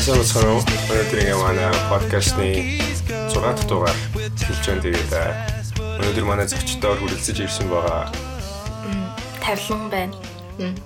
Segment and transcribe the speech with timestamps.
[0.00, 0.16] Уу?
[0.16, 4.80] Өнөөдөр ингээ манай подкастны 6 дахь дугаар хэлж байна.
[4.80, 5.12] Тэгээд
[5.76, 8.08] өнөөдөр манай зочдоор хүрэлцэж ирсэн байгаа.
[9.44, 10.16] Тавлан байна.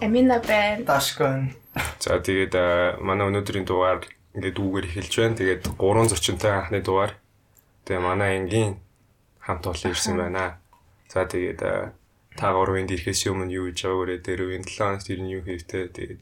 [0.02, 0.82] Амина байна.
[0.82, 1.54] Дашко байна.
[2.02, 2.58] За тэгээд
[3.06, 4.02] манай өнөөдрийн дугаар
[4.34, 5.38] ингээ дүүгээр эхэлж байна.
[5.38, 7.14] Тэгээд гурван зочинтой анхны дугаар.
[7.86, 8.82] Тэгээ манай энгийн
[9.38, 10.58] хамт олон ирсэн байна.
[11.06, 11.62] За тэгээд
[12.34, 15.86] та гурвын дэрхээс өмнө юу хийж байгаагаараа дээр үеийн 7 хоногт ер нь юу хийвтэй
[15.86, 16.20] тэгээд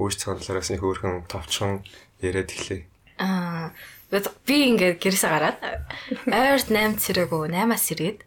[0.00, 1.84] өөрсдөө талаараас нэг хөөрхөн товчхон
[2.22, 2.86] яриад эхлэе.
[3.18, 3.74] Аа
[4.44, 5.58] би ингээд гэрээсээ гараад
[6.28, 8.18] ойрт 8 цэрэгөө 8-аас ирээд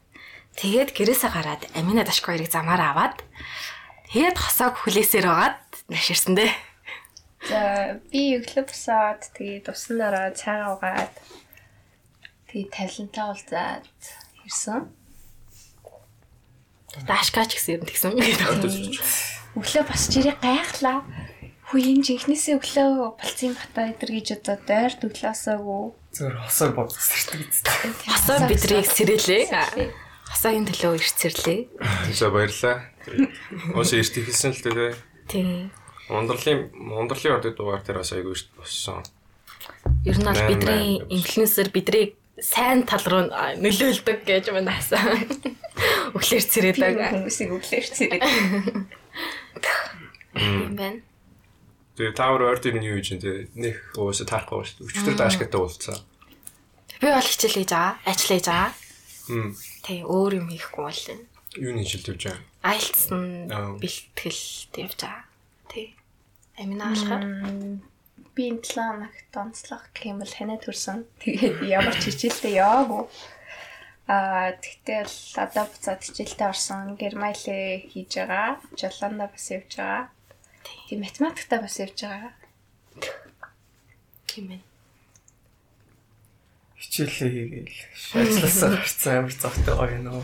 [0.58, 3.22] тэгээд гэрээсээ гараад Амина Дашко хоёрыг замаар аваад
[4.10, 5.62] тэгээд хосоог хүлээсээр байгаад
[5.94, 6.52] наширсан дээ.
[7.46, 11.14] За би өглөө босоод тэгээд усан дараа цайгаа угаад
[12.50, 13.86] тэгээд тавилантай уулзаад
[14.50, 14.90] ирсэн.
[17.06, 18.18] Дашкач гэсэн юм тэгсэн.
[19.54, 21.06] Өглөө босч ирээ гайхлаа.
[21.76, 25.84] Хүү энэ жинхнээсээ өглөө болцсон бата идэр гэж одоо дойр төглөөсөөгүй.
[26.16, 27.92] Зөв хосоо шүү дээ.
[28.16, 29.44] Хосоо бидрийг сэрэлээ.
[30.24, 31.60] Хосоогийн төлөө ирцэрлээ.
[32.16, 32.80] За баярлаа.
[33.76, 34.96] Уус эрт ихэлсэн л дээ.
[35.28, 35.76] Тийм.
[36.08, 39.04] Ундралын ундралын ордод дугаар дээр бас айгүй шүү боссон.
[40.08, 43.28] Ер нь бол бидний инфлюенсер бидрийг сайн тал руу
[43.60, 45.28] нөлөөлдөг гэж манай хасан.
[46.16, 47.04] Өглөөр цэрээдэг.
[47.20, 48.24] Хүмүүсийг өглөөр цэрээд.
[50.40, 51.04] юм байна.
[51.96, 54.88] Тэгээ таавар орд ирнэ юу гэж те нэг уусаа таарахгүй шүү.
[54.92, 56.00] Өчтөр даашгатай уулзсан.
[57.00, 58.72] Би бол хичээл хийж байгаа, ажил хийж байгаа.
[59.32, 59.50] Хм.
[59.84, 61.26] Тэг өөр юм хийхгүй бол энэ.
[61.56, 62.44] Юуны хичээлд явж байгаа?
[63.16, 63.48] Нь
[63.80, 64.44] бэлтгэл
[64.84, 65.24] явж байгаа.
[65.72, 65.88] Тэг.
[66.60, 67.24] Амина болохоор
[68.36, 71.08] Би энэ 7 хоногт онцлог гэх юм бол ханаа төрсөн.
[71.24, 73.04] Тэгээд ямар ч хичээлдээ яваагүй.
[74.12, 77.00] Аа тэгтэл одоо буцаад хичээлдээ орсон.
[77.00, 78.60] Гермайлээ хийж байгаа.
[78.76, 80.12] Жолондо бас явж байгаа.
[80.66, 82.34] Тийм математиктаа бас явж байгаа.
[84.28, 84.64] тийм ээ.
[86.82, 87.78] Хичээлээ хийгээл.
[88.20, 90.24] Ажилласаа гарцсан амар завтай гоё нөө.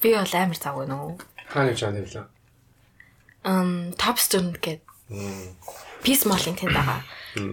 [0.00, 0.96] Би бол амар зав гэнэ
[1.50, 2.24] байгаа юм бэ?
[3.44, 4.84] Ам top student гэдэг
[6.04, 7.00] Peace Mall-ын тэнд байгаа.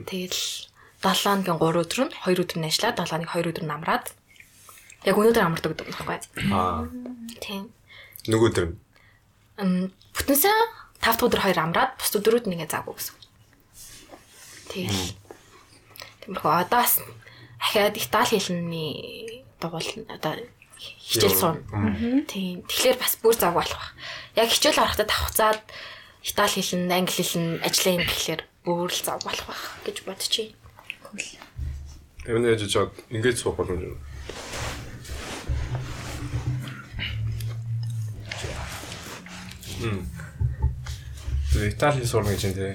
[0.05, 0.67] Тэгэл
[1.01, 4.05] 7 өдрийн 3 өдөр нь 2 өдөр нь ажиллаад 7 нэг 2 өдөр нь амраад
[5.07, 6.19] яг өнөөдөр амардаг гэдэг юм байхгүй.
[6.51, 6.85] Аа.
[7.39, 7.63] Тийм.
[8.27, 8.75] Нөгөө өдөр нь.
[9.57, 10.57] Ам бүтэнсээ
[11.01, 13.17] 5 дахь өдөр 2 амраад бус өдрүүд нь ингээ заагүй гэсэн.
[14.69, 15.13] Тэгэл.
[16.21, 17.01] Тиймэрхүү одоо бас
[17.57, 20.37] ахаад Итали хэлний дугуйл одоо
[20.77, 21.57] хичээл суун.
[22.29, 22.61] Тийм.
[22.69, 23.93] Тэгэхээр бас бүр зав болох баг.
[24.35, 25.61] Яг хичээл орохдоо давхцаад
[26.21, 30.53] Итали хэлн, англи хэлн ажиллаа юм гэхлээр бүр л зав болох баг гэж бодчих.
[32.27, 33.97] Тэр нэ жижиг ингэж суух болно юм.
[41.53, 42.73] Тэр Итали сурна гэж юм тий.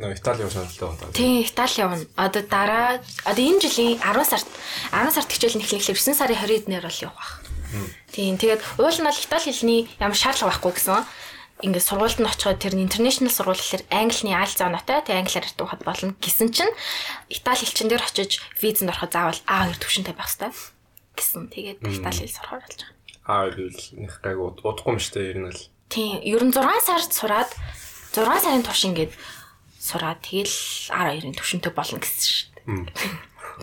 [0.00, 1.14] Нөө Итали явсан сонирхолтой байна.
[1.14, 1.98] Тийм, Итали явна.
[2.16, 2.88] Одоо дараа
[3.28, 4.48] одоо энэ жилийн 10 сард
[4.90, 7.44] 10 сард хичээл нь эхлэхлээр 9 сарын 20-нд бол явах.
[8.10, 11.04] Тийм, тэгээд уул нь бол Итали хэлний ямар шаардлага байхгүй гэсэн.
[11.62, 16.14] Ингээд сургуульд нь очиход тэр интернэшнл сургууль гэхэлэр английн айл зоонотой тэг англиар ярьдаг болно
[16.18, 16.74] гэсэн чинь
[17.30, 20.50] Итали хэлчин дээр очиж визэнд ороход заавал А2 төвшөнтэй байх хэрэгтэй
[21.14, 21.42] гэсэн.
[21.54, 22.94] Тэгээд Итали хэл сурахаар болж байгаа.
[23.24, 25.62] Аа гэвэл нэг гайг удахгүй юм штэ ер нь л.
[25.94, 27.50] Тийм, ер нь 6 сард сураад
[28.10, 29.14] 6 сарын турш ингээд
[29.78, 30.50] сураад тэгэл
[30.90, 32.82] 12-ын төвшөнтэй болно гэсэн шүү дээ.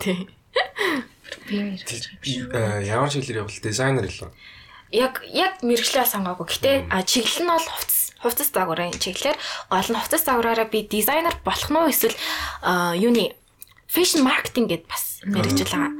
[0.00, 0.32] Тийм.
[1.44, 1.76] Би
[2.52, 4.30] Э, Ямар чиглэлээр явбал дизайнер илүү.
[4.92, 6.46] Яг яг мэрэгчлээ сонгоогүй.
[6.48, 9.38] Гэтэ а чиглэл нь бол хувцас хувцас загварын чиглэлээр
[9.72, 12.16] гол нь хувцас загвараараа би дизайнер болох нь уу эсвэл
[13.00, 13.32] юуны
[13.88, 15.92] фэшн маркетинг гэд бас мэрэгжил байгаа.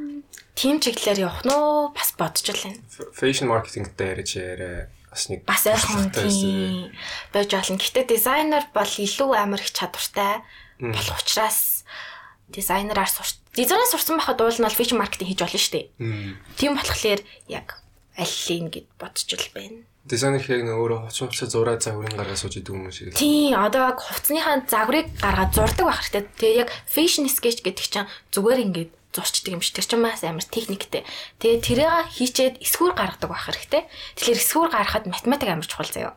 [0.53, 1.53] Тим чиглэлээр явах нь
[1.97, 2.77] бас бодож байна.
[3.17, 6.89] Fashion marketing-тэй яриач яриа бас нэг Бас тийм
[7.37, 7.77] байж болно.
[7.77, 10.41] Гэтэ дизайнер бол илүү амар их чадвартай
[10.81, 11.85] болох учраас
[12.49, 15.87] дизайнераар сурч дизайнер сурсан байхад уул нь бол фэшн маркетинг хийж болно шүү дээ.
[16.57, 17.85] Тийм болохоор яг
[18.17, 19.85] аллын гэд бодож л байна.
[20.09, 23.15] Дизайнер яг нэг өөрөө хоцсон хувцас зураа загварын гараа сууж идэг хүмүүс шиг.
[23.15, 26.27] Тийм одоо хувцсныхаа загварыг гаргаад зурдаг байх хэрэгтэй.
[26.41, 29.77] Тэгээ яг fashion sketch гэдэг чинь зүгээр ингээд зурчдаг юм шиг.
[29.77, 31.05] Тэр чинь бас амар техниктэй.
[31.39, 33.83] Тэгээ тэрийг хийчээд эсгүүр гаргадаг байх хэрэгтэй.
[34.17, 36.17] Тэгэхээр эсгүүр гаргахад математик амар чухал заяа.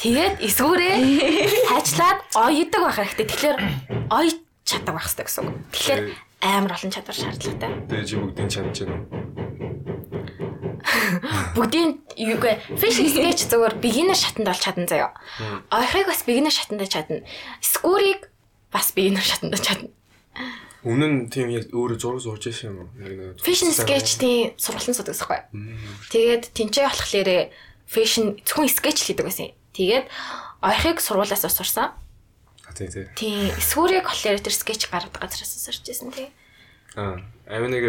[0.00, 0.94] Тэгээд эсгүүрээ
[1.70, 3.26] хайчлаад оёдаг байх хэрэгтэй.
[3.28, 3.56] Тэгэхээр
[4.10, 4.28] ой
[4.64, 5.56] чаддаг байх хэрэгтэй гэсэн үг.
[5.70, 6.00] Тэгэхээр
[6.40, 7.70] амар олон чадвар шаардлагатай.
[7.88, 9.24] Тэгээ чи бүгдийг чадж байна уу?
[11.56, 15.12] Бүгдийн юугээ fashion sketch зүгээр beginner шатанд бол чадна заяа.
[15.72, 17.24] Ойхыг бас beginner шатанд чадна.
[17.64, 18.28] Скурийг
[18.72, 19.88] бас beginner шатанд чадна.
[20.84, 22.88] Өмнө нь тийм яг өөрөө зураг зурж байсан юм уу?
[23.00, 25.40] Яг нэг Fashion sketch-ийн сургалтын судаг гэсэхгүй.
[26.12, 27.30] Тэгээд тэнцээ болохоор
[27.88, 29.48] fashion зөвхөн sketch л хийдэг байсан.
[29.72, 30.06] Тэгээд
[30.60, 31.96] ойхыг сургуулиас сурсан.
[32.74, 33.06] тий тий.
[33.16, 36.28] Тийм эсвүрийг болохоор тэр скетч гаргадаг газараас сарж байсан тий.
[36.96, 37.84] Аа, амин нэг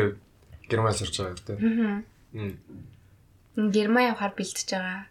[0.70, 1.58] герман сурж байгаа гэдэг.
[1.60, 2.04] Аа.
[2.34, 3.72] Мм.
[3.72, 5.08] Герман явахаар бэлтэж байгаа.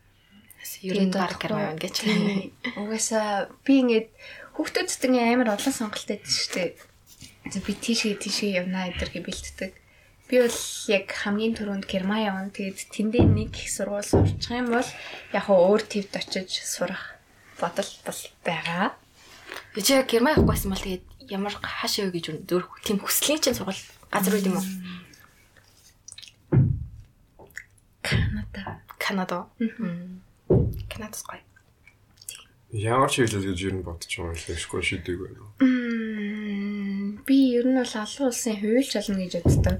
[0.82, 1.94] Ер нь баг гэрмаа гэж.
[2.00, 2.52] Тийм.
[2.78, 4.08] Угаасаа би ингээд
[4.56, 6.93] хүүхдүүдтэй амар олон сонголт байдаг шүү дээ.
[7.52, 9.72] За би тийшээ тийшээ явна гэдэрхий бэлтдэг.
[10.28, 12.48] Би бол яг хамгийн түрүүнд Герман явна.
[12.48, 14.88] Тэгээд тэндээ нэг их сургууль сурчих юм бол
[15.36, 17.20] яг өөр твд очиж сурах
[17.60, 18.96] бодол бол байгаа.
[19.76, 23.76] Чи герман явахгүйсэн бол тэгээд ямар хаашаа юу гэж зөв тийм хүслийн чинь сургал
[24.08, 24.66] газар үт юм уу?
[28.00, 28.80] Канада.
[28.96, 29.38] Канада.
[30.88, 31.43] Канадас гоё.
[32.74, 35.46] Ямар ч хэлэл гэж ер нь бодож байгаа юм шиг шгүй шидэг байна.
[37.22, 39.78] Би ер нь бол олон улсын хуульч болно гэж боддог.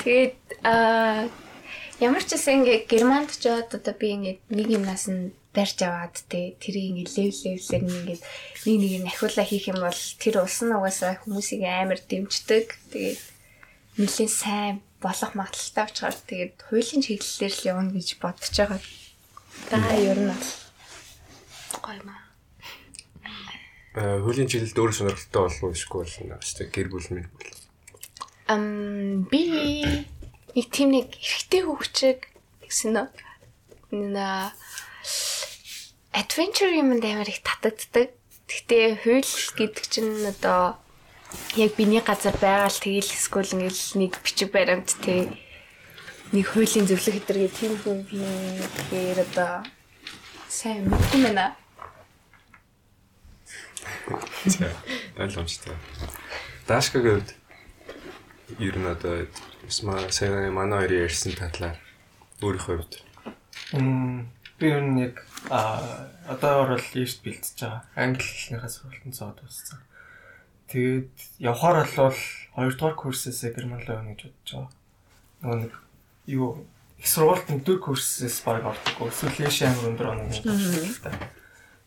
[0.00, 1.28] Тэгээд аа
[2.00, 6.56] ямар ч гэсэн ингээ германд яваад одоо би ингээ нэг юмнаас нь барьж аваад те
[6.56, 8.18] тэрийг ингээ лев левлэр ингээ
[8.64, 12.72] нэг нэг нь ахиулаа хийх юм бол тэр улс нь угаасаа хүмүүсийг амар дэмждэг.
[12.88, 13.20] Тэгээд
[14.00, 18.80] нэлээд сайн болох магадaltaй учраас тэгээд хуулийн чиглэлээр л явна гэж бодож байгаа.
[19.70, 20.46] За ер нь бол
[21.82, 22.22] Гоё маа.
[23.94, 26.36] Э хөлийн чиглэлд өөр сонирхолтой болов уу шгүй болно.
[26.40, 27.52] Аштай гэр бүл минь бол.
[28.48, 29.84] Ам би
[30.56, 32.18] нэг тийм нэг эрэгтэй хөвчөг
[32.64, 33.08] гэсэн нөө
[34.14, 34.52] на
[36.12, 38.12] adventure юмд амар их татагддаг.
[38.48, 40.80] Гэхдээ хууль гэдэг чинь одоо
[41.56, 45.28] яг биний газар байгаа л тэгэл эсвэл ингээл нэг бичиг баримт те
[46.32, 49.64] нэг хуулийн зөвлөх хэдэргээ тийм хүн гэхээр одоо
[50.48, 51.46] сайн мэдгүй мэнэ.
[54.44, 54.72] За,
[55.16, 55.76] ойлгомжтой.
[56.68, 57.32] Дашка гэвд
[58.60, 59.28] ер нь одоо
[59.68, 61.76] сма сайн манай хоёрын ярьсан талаар
[62.40, 62.94] өөрийнхөө хувьд
[63.72, 64.28] Мм
[64.58, 67.84] би ер нь яг а одоогор бол лифт бэлтэж байгаа.
[67.96, 69.80] Англи хэлнийхээ сургалтанд сууд уссан.
[70.68, 71.08] Тэгээд
[71.40, 74.72] явхаар бол 2 дугаар курсээсээ герман руу явна гэж бодож байгаа.
[75.40, 75.72] Нөгөө нэг
[76.28, 76.66] юу
[77.00, 79.08] их сургуульд нэг дөр курсээс баг ордог.
[79.08, 81.30] Эсвэл лэш амир өндөр оноо гэж байна.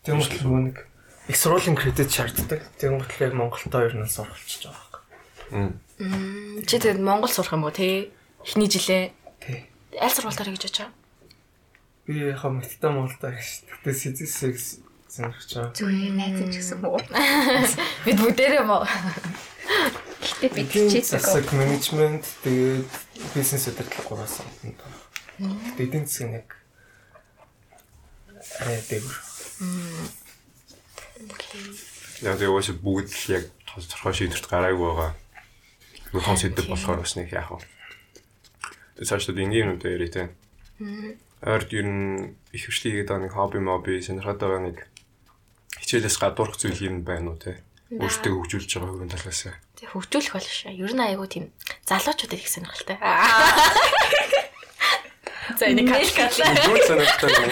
[0.02, 0.76] Тийм учраас нөгөө нэг
[1.30, 2.60] их сургуулийн кредит шаарддаг.
[2.80, 5.00] Тийм учраас яг Монголдоо ер нь суралцж байгаа.
[5.54, 6.64] Мм.
[6.66, 8.10] Чи тэгээд Монгол сурах юм уу те?
[8.42, 9.70] Эхний жилээ Тий.
[10.00, 10.96] аль сургуультаар гэж бодож байгаа?
[12.08, 13.68] Би яг мэдтэй Монголдоо гэж.
[13.84, 15.72] Тэгтээ сэзэсээс сонирхож байгаа.
[15.76, 17.00] Зүгээр найзаж гэсэн үү?
[18.04, 18.80] Бид бүгдээрээ мó.
[20.40, 21.20] Гэтэ би Эдийн чичээдэг.
[21.20, 22.88] засаг менежмент тэгээд
[23.36, 24.80] бизнес удирдлага гураас амтанд.
[25.76, 26.46] Тэгээд эдийн засаг нэг
[28.60, 29.18] арай дэвэр.
[32.22, 35.12] Яг тэгээ уусаа бүгд яг тодорхой шийдвэрт гараагүй байгаа.
[36.12, 37.64] Нөхөн сэдв болохоор бас нэг яах вэ?
[38.96, 40.32] Тэгээ цаашдаа энгийн үнэтэй яриа тань.
[41.42, 44.91] Ойрд ер нь их хвшлийн гэдэг нэг хобби моби сонирхоод байгаа нэг
[45.82, 47.58] хичээлээс гадуурх зүйл юм байна уу те.
[47.92, 49.42] Өөртөө хөгжүүлж байгаа хүрэн талаас.
[49.76, 50.70] Тэг хөгжүүлэх бол ш.
[50.70, 51.50] Ер нь айгу тийм
[51.84, 52.96] залуучуудад их сонирхолтой.
[55.58, 56.30] За энийг калкал.
[56.32, 57.50] Зүгээр сонирхолтой юм.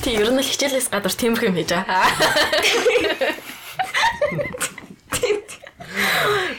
[0.00, 2.08] Тэг ер нь хичээлээс гадуур тиймэрхүү юм хийж байгаа.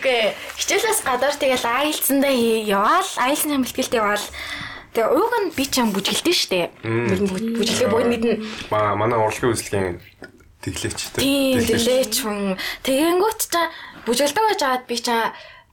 [0.06, 4.22] Гэ хичээлээс гадуур тэгэл айлцсандаа яваал, айлсан хамбэлтгэлд яваал.
[4.92, 6.72] Тэгээ ууг нь би ч юм бүжгэлдэж штэ.
[6.84, 8.44] Бүжгэлээ бод мэднэ.
[8.68, 9.98] Маа манай урлагийн үзлэгийн
[10.60, 11.16] тэглээч.
[11.16, 12.60] Тийм тэлээч хүн.
[12.84, 13.56] Тэгэнгүүт ч
[14.04, 15.08] бүжгэлдэг байж байгаад би ч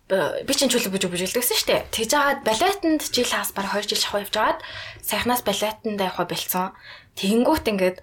[0.08, 1.76] би чинь чөлөө бүжиг бүжгэлдэг гэсэн штэ.
[1.92, 4.60] Тэгж жагаад балетанд жил хагас баг 2 жил шахав явж жагаад
[5.04, 6.72] сайхнаас балетанд явах болцсон.
[7.20, 7.98] Тэгэнгүүт ингээд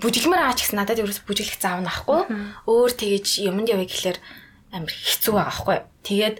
[0.00, 2.24] бүжиглмээр байгаа ч гэсэн надад ерөөс бүжиглэх заав нахгүй.
[2.64, 4.18] Өөр тэгэж юмд явъя гэхэлэр
[4.72, 5.78] амар хэцүү байгаа байхгүй.
[6.06, 6.36] Тэгээд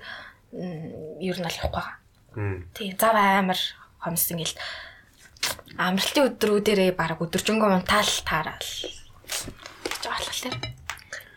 [1.21, 1.97] ер нь л явахгүй байгаа.
[2.73, 3.61] Тийм зав амар
[4.03, 4.57] хомс ингээл
[5.77, 8.71] амралтын өдрүүдэрээ баг өдөржингөө унтаал таараал.
[9.93, 10.57] гэж болохоор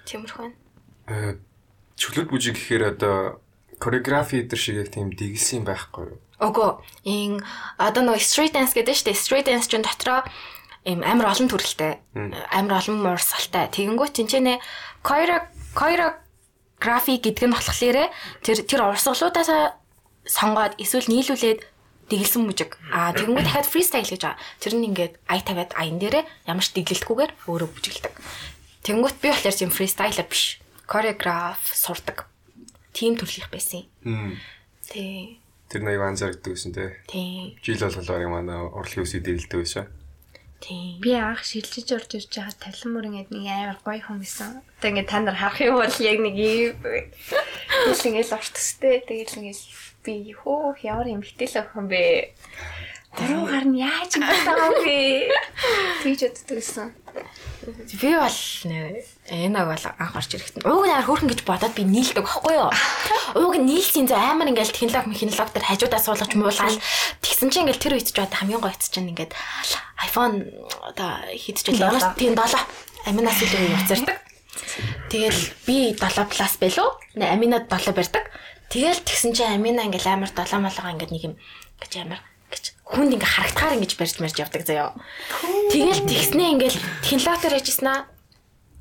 [0.07, 0.57] тиймэрхүү байна.
[1.09, 1.37] Э
[1.99, 3.43] чөлөөт бүжиг гэхээр одоо
[3.79, 6.19] хореографи дээр шиг яг тийм дэглэсэн байхгүй юу?
[6.39, 6.69] Өгөө
[7.03, 7.43] ин
[7.75, 9.19] одоо нөгөө street dance гэдэг нь шүү дээ.
[9.19, 10.23] Street dance чинь дотроо
[10.87, 11.99] им амар олон төрөлтэй.
[12.55, 13.67] Амар олон муурсалтай.
[13.75, 14.63] Тэгэнгүүт тэнцэнэ
[15.03, 15.51] choreography
[16.79, 18.07] choreography гэдэг нь болохоор
[18.43, 19.51] тэр тэр урсгалуудаас
[20.23, 21.59] сонгоод эсвэл нийлүүлээд
[22.09, 22.75] дэглэсэн мужиг.
[22.91, 24.41] Аа тэгэнгүүт дахиад freestyle гэж байгаа.
[24.59, 28.13] Тэр нь ингээд ай тавиад аян дээрээ ямар ч дэглэлтгүйгээр өөрөө бүжиглдэг.
[28.83, 30.57] Тэгэнгүүт би болохоор тийм freestyler биш.
[30.89, 32.25] Choreograph сурдаг.
[32.91, 33.85] Тим төрлөх байсан.
[34.01, 34.41] Мм.
[34.89, 35.37] Тий.
[35.69, 36.97] Тэр нэг анзаардаг гэсэн те.
[37.05, 37.53] Тий.
[37.61, 39.85] Жил болголоор манай урлагийн үсэг дэглэдэг байсан.
[40.59, 40.97] Тий.
[40.99, 44.59] Би анх шилжиж орж ирж байгаа талан мөр ингээд нэг амар гоё хүн байсан.
[44.81, 46.35] Одоо ингээд та нар харах юм бол яг нэг
[47.88, 49.62] тэгэл ингээд орт төстэй тэгэл ингээд
[50.03, 52.33] би хөө ямар юм хитэл охин бэ.
[53.09, 55.33] Буруугаар нь яаж байгаа вэ?
[56.05, 56.93] Тэгж гэсэн.
[58.00, 58.39] Би бол
[59.33, 62.69] энаг бол анх орж ирэхэд ууг нь хөөрхөн гэж бодоод би нийлдэг байхгүй юу?
[63.33, 66.77] Ууг нь нийлсэн зөө амар ингээл технологи механолог төр хажуудаа суулгаж муулаад
[67.25, 69.33] тэгсэн чинь ингээл тэр үед ч бод хамгийн гоёц чинь ингээд
[70.05, 70.45] iPhone
[71.33, 72.13] хийдэж байлаа.
[72.13, 74.28] Тийм 7 аминаас илүү уцардаг.
[75.09, 76.89] Тэгэл би 7 плюс байлуу.
[77.15, 78.25] Аминад 7 барьдаг.
[78.69, 81.35] Тэгэл тэгсэн чинь амина ингээл амар 7 малгаа ингээд нэг юм
[81.81, 82.21] гэж амар
[82.53, 84.93] гэж хүнд ингээ харагдахаар ингэж барьж марж явдаг заяо.
[85.73, 88.05] Тэгэл тэгснээ ингээл технологиор яжсэн аа.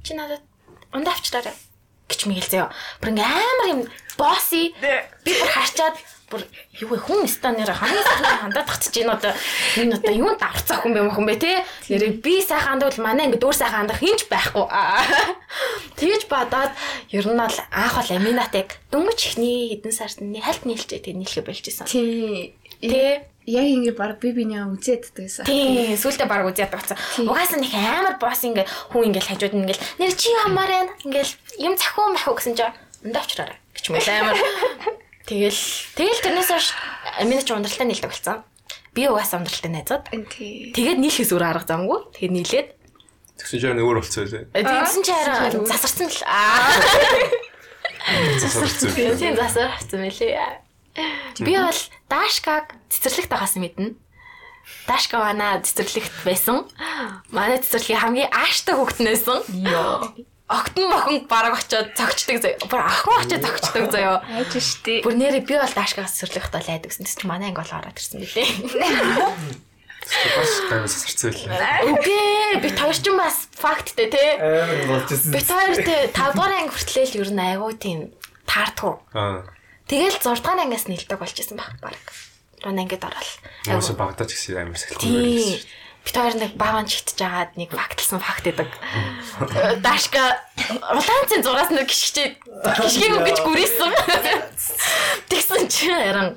[0.05, 0.45] Чи надад
[0.93, 1.57] ундаа авчлаарай
[2.05, 2.69] гэж мэгэл заяо.
[3.01, 3.81] Бүр ингээ амар юм
[4.21, 4.77] босси
[5.25, 5.97] би бүр харчаад
[6.31, 6.43] бүр
[6.81, 8.05] юу вэ хүн станаар хамгийн
[8.45, 9.33] хандаад тагч чинь одоо
[9.81, 11.53] энэ одоо юунд давцах хүн бэ мөхөн бэ те
[11.89, 14.65] нэрээ би сайхан хандвал манай ингээд өөр сайхан хандах хинч байхгүй
[15.97, 16.73] тэгж бодоод
[17.11, 21.43] ер нь бол анх бол аминатыг дөнгөж ихний хэдэн сард нь хальт нийлчээ тэг нийлхэ
[21.43, 22.55] болчихсон Тий.
[22.81, 25.49] те Яг ингэ баг би биний үзээд дагсан.
[25.49, 27.01] Тийм, сүултээ баг үзээд bagцсан.
[27.25, 30.93] Угаасаа нэг амар босс ингээ хүн ингээл хажууд нь ингээл нэр чи хамаар байна.
[31.01, 32.77] Ингээл юм захиу маху гэсэн чинь
[33.09, 34.37] өндөө авчраарай гэж мэл амар.
[35.29, 35.61] Тэгэл
[35.93, 36.67] тэгэл тэрнээс хойш
[37.21, 38.41] амина ч ундралтай нийлдэг болсон.
[38.97, 40.05] Би угаасаа ундралтай найзууд.
[40.73, 42.01] Тэгээд нийлэхээс өөр арга замгүй.
[42.17, 42.69] Тэгээд нийлээд
[43.39, 44.51] Тэгсэн чинь өөр болцсон лээ.
[44.51, 46.21] тэгсэн чи хараа засарсан л.
[46.27, 46.75] Аа.
[48.41, 48.91] Засарсан.
[48.97, 50.65] Тийм засарсан мэлээ.
[51.45, 51.81] Би бол
[52.11, 53.95] Дашкаг цэцэрлэгт байгаас мэднэ.
[54.89, 56.67] Дашка манай цэцэрлэгт байсан.
[57.31, 59.39] Манай цэцэрлэгийн хамгийн ааштай хүүхднээсэн.
[59.55, 60.19] Йоо.
[60.49, 62.59] Огтон мохин бараг очиод цогчдөг заяа.
[62.73, 64.25] Бүр ахын очиод цогчдөг заяа.
[64.33, 65.05] Айж штий.
[65.05, 67.05] Бүр нэрээ би бол Дашкагаас цэцэрлэгт бол айдаг гэсэн.
[67.05, 68.49] Тэс чи манай анги бол ороод ирсэн билээ.
[70.09, 71.53] Бас гайвас засарсан лээ.
[71.85, 74.25] Үгүй би хоёр ч бас факттэй те.
[74.41, 75.33] Амар болж ирсэн.
[75.37, 77.99] Би хоёр те 5 дугаар анги хүртлээл ер нь айгуу тийм
[78.49, 78.95] таардгүй.
[79.13, 79.45] Аа.
[79.85, 82.01] Тэгэл 6 дугаар ангиас нэлдэг болж исэн баг баг.
[82.65, 83.33] Рон ангид орол.
[83.69, 85.61] Юусе багтаач гэсэн амар сэлтэн Тийм
[86.09, 88.69] бит хоёр нэг баван чигтж агаад нэг факталсан факт гэдэг.
[89.85, 90.41] Дашка
[90.73, 93.93] улаанцын зураас нэг гიშгчээ гიშгээг өгч гүрийсэн.
[95.29, 96.33] Тэгсэн чинь яран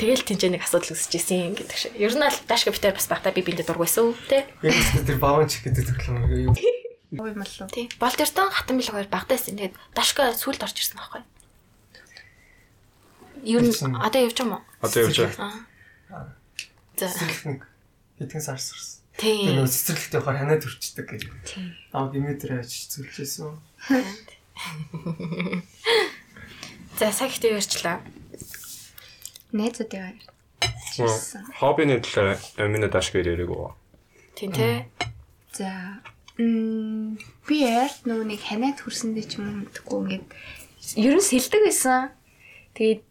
[0.00, 1.92] тэгэл тийж нэг асуудал үүсэж исэн гэдэг шиг.
[2.00, 4.48] Ер нь аль дашка бит хоёр бас багтаа би биндэ дургуйсан тий.
[4.64, 6.56] Яг л тэр баван чиг гэдэг төглөө юу
[7.12, 7.68] Уу юм болов.
[7.68, 7.92] Тий.
[8.00, 9.60] Болтертон хатан билэг хоёр багтаасан.
[9.60, 11.20] Тэгээд дашка сүлд орж ирсэн байхгүй.
[13.44, 14.62] Ер нь одоо явж юм уу?
[14.80, 15.68] Одоо явж байна.
[16.96, 17.12] За.
[18.16, 18.91] Хэдхэн сар сарс.
[19.16, 19.60] Тийм.
[19.60, 21.28] нөө цэцэрлэгт явахаар ханаа төрчдөг гэх.
[21.92, 23.52] Аа Димитри аж зүлжсэн.
[26.98, 28.00] За сагт ярьчлаа.
[29.52, 30.12] Найзууд яа.
[31.60, 33.72] Хоббины төлөө амина дашг үү?
[34.36, 34.88] Тийм те.
[35.52, 36.00] За
[36.40, 37.16] м
[37.48, 40.26] би яарт нөгөө нэг ханаад хүрсэндээ ч юм мэдгүй ингээд
[40.96, 42.12] ер нь сэлдэг байсан.
[42.76, 43.02] Тэгээд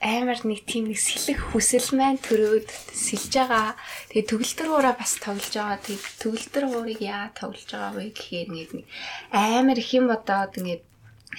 [0.00, 3.72] амар нэг тийм нэг сэлэх хүсэл маань төрөөд сэлж байгаа.
[4.12, 5.80] Тэгээд төгөлтөр уура бас тоглож байгаа.
[5.80, 8.86] Тэгээд төгөлтөр уурыг яа тоглож байгаа вэ гэхээр нэг нэг
[9.32, 10.84] амар их юм бодоод ингээд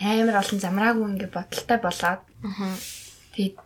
[0.02, 2.22] амар олон замраагүй ингээд бодолтой болоод.
[3.38, 3.58] Тэгээд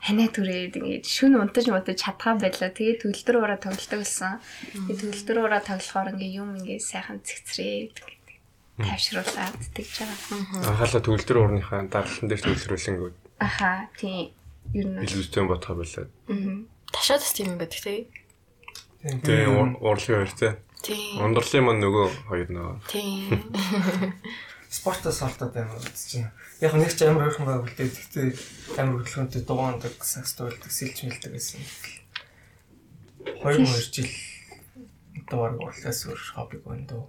[0.00, 2.72] ханаа түрээд ингээд шүн унтаж мутаж чадхаа байлаа.
[2.72, 4.40] Тэгээд төгөлтөр уура тоглолдог байсан.
[4.72, 8.36] Тэгээд төгөлтөр уура тоглохоор ингээд юм ингээд сайхан цэгцрээд гэдэг.
[8.82, 10.64] Тайвшруулаад тэгж байгаа.
[10.64, 14.30] Анхаалаа төгөлдөр уурныхаа даралтан дээр төгөлрүүлэн Аха тийм
[14.72, 16.10] ер нь илүү зүйн бодхоо болоод.
[16.94, 18.06] Ташаад бас тийм юм байдаг те.
[19.02, 19.50] Тэгээ
[19.82, 20.48] уурлын хоёр те.
[20.82, 21.18] Тийм.
[21.22, 22.76] Ундралын маань нөгөө хоёр нөгөө.
[22.90, 23.42] Тийм.
[24.76, 26.32] Спортоос салтаад байна үзэж байна.
[26.62, 27.90] Яг нэг ч амар ойрхон байв л дээ.
[27.92, 28.26] Гэхдээ
[28.80, 31.60] амар хөдөлгөөнтэй дугаандаг, сакс туйлдаг, сэлж мэлдэг гэсэн.
[33.42, 34.10] 2 жил
[35.28, 37.04] дугаар болоос өөр хоббиг байна дөө.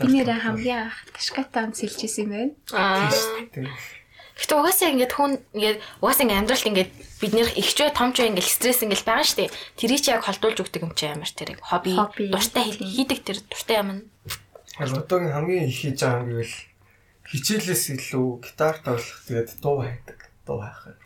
[0.00, 2.54] би нэрээ хамгийн анх ташкатаа сэлжсэн юм байна.
[2.72, 3.10] Аа.
[4.38, 8.80] Гэтэ угаасаа ингээд хүн ингээд угаасаа ингээд амьдралд ингээд бид нэр ихчөө томчоо ингээд стресс
[8.82, 9.50] ингээд байгаа дээ.
[9.76, 12.32] Тэрийг чи яг холдуулж өгдөг юм чи ямар тэрийг хобби Хобби.
[12.32, 14.08] дуртай хий- хийдэг тэр дуртай юм.
[14.80, 16.56] Яг одоогийн хамгийн их хийж байгаа юм гэвэл
[17.28, 20.18] хичээлээс илүү гитар тоглох тэгээд дуу хайдаг.
[20.48, 20.96] Дуу хайх.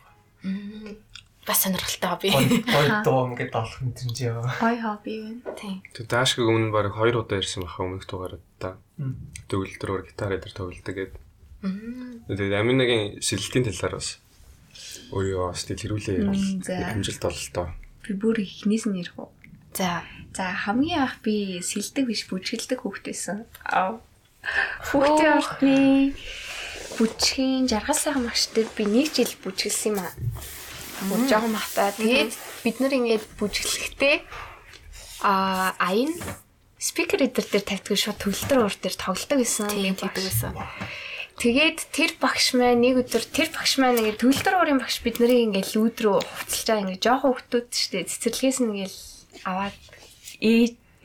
[1.47, 2.27] Бас сонирхолтой хобби.
[2.63, 4.43] Гой дуу ингээд олох юм тэр чинь яа.
[4.59, 5.41] Гой хобби байна.
[5.55, 5.83] Тийм.
[5.95, 8.75] Тэг дашг өмнө баг 2 удаа ирсэн баха өмнөх дугаард та.
[8.99, 9.15] Мм.
[9.47, 11.11] Төгөлдөр гитар дээр тоглолдог гэдэг.
[11.61, 14.19] Тэгээд аминагийн сэлэлтийн талаар бас
[15.11, 16.61] өөрийгөө стил хэрүүлээ Мм, ярил.
[16.61, 16.75] за.
[16.93, 17.67] Хэмжилт бололтой.
[18.05, 19.31] Би бүр ихнээс нь ярих уу.
[19.73, 20.03] За.
[20.35, 23.47] За хамгийн анх би сэлдэг биш бүжгэлдэг хүүхдээсэн.
[23.73, 23.97] Аа.
[24.91, 25.77] Хүүхдийн ортны
[26.97, 30.13] бүжгийн жаргал сайхан магчтай би нэг жил бүжгэлсэн юм аа.
[31.09, 31.93] Бүр жоохон махта.
[31.97, 32.33] Тэгээд
[32.63, 34.15] бид нар ингээд бүжгэлэхдээ
[35.25, 36.13] аа аян
[36.77, 39.67] спикер эдэр дээр тавьдаг шууд төгөлтөр уур дээр тоглолдог гэсэн.
[39.73, 40.53] Тийм тэгдэг байсан.
[41.37, 45.53] Тэгээд тэр багш маань нэг өдөр тэр багш маань ингээ төгөлдөр уурын багш бид нарыг
[45.53, 48.09] ингээ лүүд рүү хувцалж байгаа ингээ жоохон хөвгтүүд штэ.
[48.09, 48.99] Цэцэрлэгээс нь ингээл
[49.45, 49.77] аваад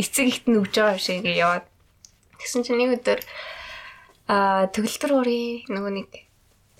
[0.00, 1.66] эцэг ихт нь өгж байгаа юм шиг ингээ яваад.
[2.40, 3.20] Тэгсэн чинь нэг өдөр
[4.32, 6.08] аа төгөлдөр уурын нөгөө нэг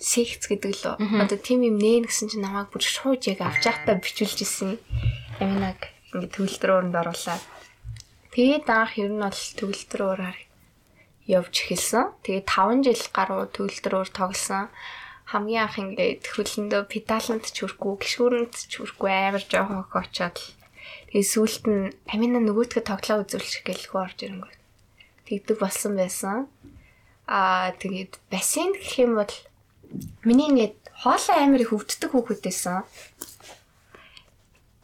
[0.01, 4.01] секц гэдэг л одоо тийм юм нэ гэсэн чинь намайг бүр шууд яг авч явахтаа
[4.01, 4.81] бичүүлж исэн
[5.37, 7.43] аминаг ингээ төгөлдөр ууранд оруулаад.
[8.33, 10.37] Тэгээд анх ер нь бол төгөлдөр уураар
[11.27, 12.11] явж эхэлсэн.
[12.23, 14.67] Тэгээд 5 жил гаруй төгөлдрөөр тоглосон.
[15.31, 20.37] Хамгийн анх ингээд хөлөндөө педаланд ч хүрхгүй, гişгүүрэнд ч хүрхгүй амар жоохон очоод
[21.13, 24.59] тэгээд сүүлд нь амина нөгөөтгө тоглоо үзүүлчих гэлгүй орж ирэнгүүт.
[25.29, 26.51] Тэгдэг болсон байсан.
[27.29, 29.33] Аа тэгээд бассейн гэх юм бол
[30.27, 30.75] миний ингээд
[31.05, 32.83] хоолой амар их өвддөг хүүхдээсэн.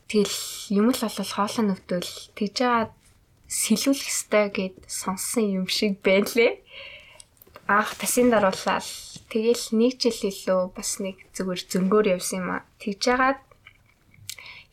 [0.08, 0.38] Тэгэл
[0.70, 2.94] юм л бол хоолой нөвдөл тэгж жаад
[3.50, 6.62] сэлүүлэх ёстой гэд сонссон юм шиг байлээ.
[7.66, 8.86] Аах тасинд оруулаад
[9.34, 12.66] тэгэл нэг жил илүү бас нэг зүгээр зөнгөөр явсан юм а.
[12.78, 13.42] Тэгж жагаад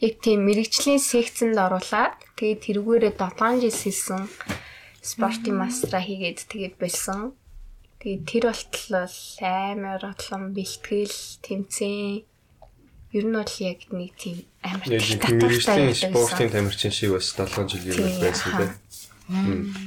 [0.04, 4.22] яг тийм мэрэгчлийн секцэнд оруулаад тэгээд тэрүүгээрээ 7 жил сэлсэн
[5.00, 7.32] спортын мастера хийгээд тэгээд болсон.
[8.04, 9.08] Тэгээд тэр болтол
[9.40, 12.35] амар отлон бэлтгэл тэмцээн
[13.16, 18.20] ер нь бол яг нэг тийм амар мэрэгжлийн спортын тамирчин шиг бас 7 жил юм
[18.20, 18.72] байсан тийм.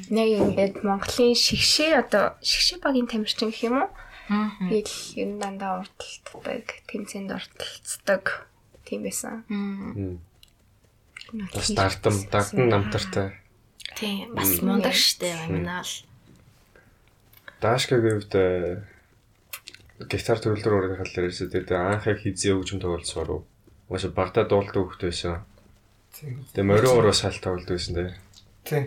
[0.10, 3.90] Нэг ингээд Монголын шигшээ одоо шигшээ багийн тамирчин гэх юм уу?
[4.30, 8.50] Тэгэл ер нь дандаа урталтдаг, тэмцээнд урталцдаг
[8.84, 9.46] тийм байсан.
[11.54, 13.28] Бас дартам, дартан намтартай.
[13.96, 15.96] Тийм, бас мундаг штэ аминаа л.
[17.62, 18.34] Даашкагийн хувьд
[20.00, 21.52] гитар ураг хал ярьсан.
[21.52, 23.44] Тэгээд анхаа хизээ өгчм тоглолцсоор уу.
[23.90, 25.44] Маш багтаа дуулдаг хөхт байсан.
[26.16, 28.10] Тэгээд морин уруу салт тоглолт байсан тий.
[28.64, 28.84] Тийм.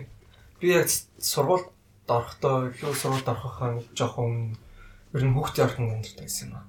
[0.57, 0.89] Би яг
[1.21, 1.69] сургуульд
[2.07, 4.57] орохдоо илүү сургуульд орохоо жоохон
[5.13, 6.65] ер нь хүүхдийн орхон амьддаг байсан юм аа.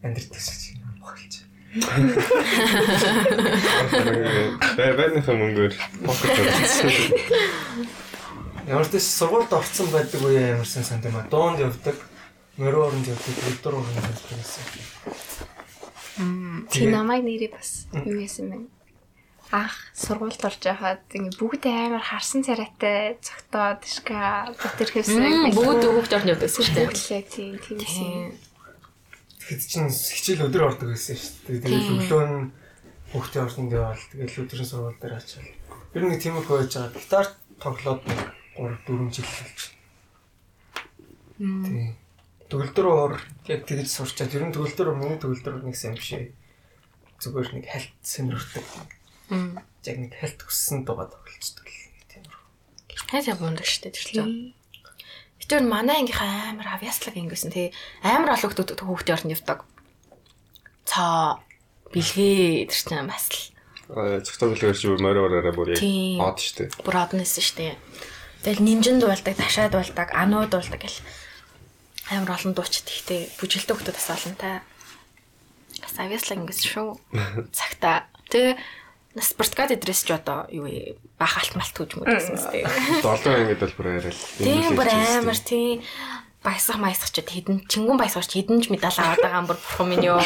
[0.00, 0.92] Амьддаг гэсэн юм.
[1.72, 1.80] Бэр
[4.92, 5.72] бэрнийх мөнгөөр
[6.04, 7.16] покет хийсэн.
[8.68, 11.24] Ямар ч сургуульд орсон байдаг үе ямарсан санд юм аа.
[11.32, 11.96] Дуунд явдаг
[12.62, 14.64] мөрөө орон явдаг, өдөр орон явдаг гэсэн.
[16.22, 16.70] Мм.
[16.70, 18.58] Тэ намайг нэрээ бас юу яасан бэ?
[19.52, 25.52] Ах, сургуульд орж байхад ингээ бүгд амар харсан царайтай цогтоод шка бүтэр хэвсэн.
[25.52, 26.88] Бүгд өгөхд орно явдаг шүү дээ.
[26.88, 28.32] Бүглээ тийм тиймсэн.
[29.42, 31.68] Тэгэхэд чинь хичээл өдөр ордог байсан шүү дээ.
[31.68, 32.48] Тэгээд өглөө нь
[33.12, 35.52] хүүхдийн орсонд явбал тэгээд өдрийн сургууль дээр очивол.
[35.92, 36.96] Ер нь тийм их байж байгаа.
[36.96, 37.26] Гитар
[37.60, 38.00] тоглоод
[38.56, 39.60] 3 4 жил болж.
[41.36, 42.01] Тийм.
[42.52, 43.14] Төгөлдөр уур
[43.48, 46.36] яг тэгж сурчаад ер нь төгөлдөр миний төгөлдөр нэг сайн биш ээ.
[47.24, 48.68] Зүгээр нэг хальт сонирхдаг.
[49.88, 52.28] Яг нэг хальт өссөн дугаа тоглолцдог л тийм.
[53.08, 54.52] Хайсаа бундаг штэ тэр чинь.
[55.48, 57.72] Тэр манай ангийнхаа амар авьяаслаг ингэсэн тий
[58.04, 59.58] амар олон хүмүүс хүүхдийн орнд явдаг.
[60.84, 61.40] Цаа
[61.88, 63.48] бэлгээ тэр чинь бас л
[64.28, 65.80] зөвхөн бэлгээр чи морь ороо бүр яг
[66.20, 66.68] од штэ.
[66.84, 67.80] Бүр од нэсэн штэ.
[68.44, 71.00] Тэгэл нинжин дуулдаг, ташаа дуулдаг, ануу дуулдаг гэл
[72.10, 74.54] амар олон дуучид ихтэй бүжгэлтэй хүмүүс бас олонтай.
[75.82, 76.88] Бас авьяаслаг ингэсэн шүү.
[77.56, 78.08] Цагта.
[78.32, 78.56] Тэгээ
[79.20, 80.66] спорткад идрээс ч одоо юу?
[81.20, 82.64] Бах алт малт гэж мөдсөн үстэй.
[83.04, 84.24] Долоо ингэж бол бүр арай л.
[84.40, 85.84] Тийм бүр амар тийм
[86.42, 90.06] баясах маясах ч хэдэн чингүн баясахч хэдэн ч медаль аваад байгаа юм бүр бурхан минь
[90.08, 90.18] ёо.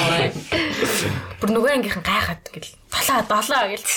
[1.42, 3.90] Бүр нөгөө ангийнхан гайхаад гэл толоо долоо гэл.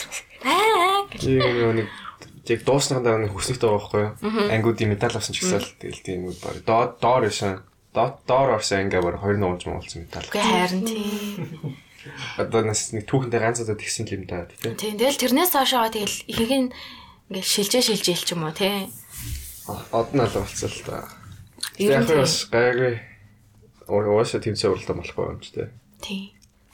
[0.44, 1.22] Аа гэл.
[1.22, 1.88] Тийм нэг
[2.50, 4.13] яг дууснахандаа нэг хүснэгтэй байгаа байхгүй юу?
[4.52, 7.63] Ангиудын медаль авсан ч гэсэн тэгэл тийм нэг баг доор доор байсан.
[8.28, 10.28] Доор орсон ангиа баг 20 нуулж муулсан медаль.
[10.30, 11.76] Үгүй харин тийм.
[12.40, 14.76] Одоо нас нэг түүхэндээ ганц удаа тэгсэн юм да тийм.
[14.80, 16.70] Тийм тэгэл тэрнээс хойшоо тэгэл ихэнх нь
[17.30, 18.88] ингээл шилжээ шилжээ л ч юм уу тий.
[19.68, 21.12] Од нь алга болцсон л та.
[21.78, 23.04] Яг бас гайгүй
[23.90, 25.68] уусаа тэмцээ уралдаа болохгүй юм ч тий.
[26.00, 26.22] Тий.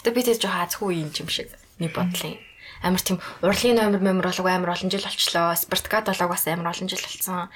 [0.06, 1.50] Тэгээ би тэр жоо хаацгүй юм юм шиг
[1.82, 2.38] нэг бодлын
[2.86, 5.58] амар тийм урлагийн номер мемор болог амар олон жил болчлоо.
[5.58, 7.50] Спартакад болог бас амар олон жил болсон.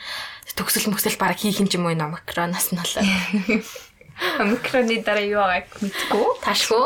[0.57, 3.05] Төгсөл мөксөл баг хийх юм ч юм уу номикроноос нь болоо.
[4.49, 6.27] Микроны дараа юу байгааг мэдгүй.
[6.41, 6.85] Таашгүй.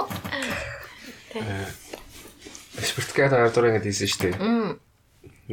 [2.84, 4.36] Спартакад ардуур ингэж хийсэн шүү дээ.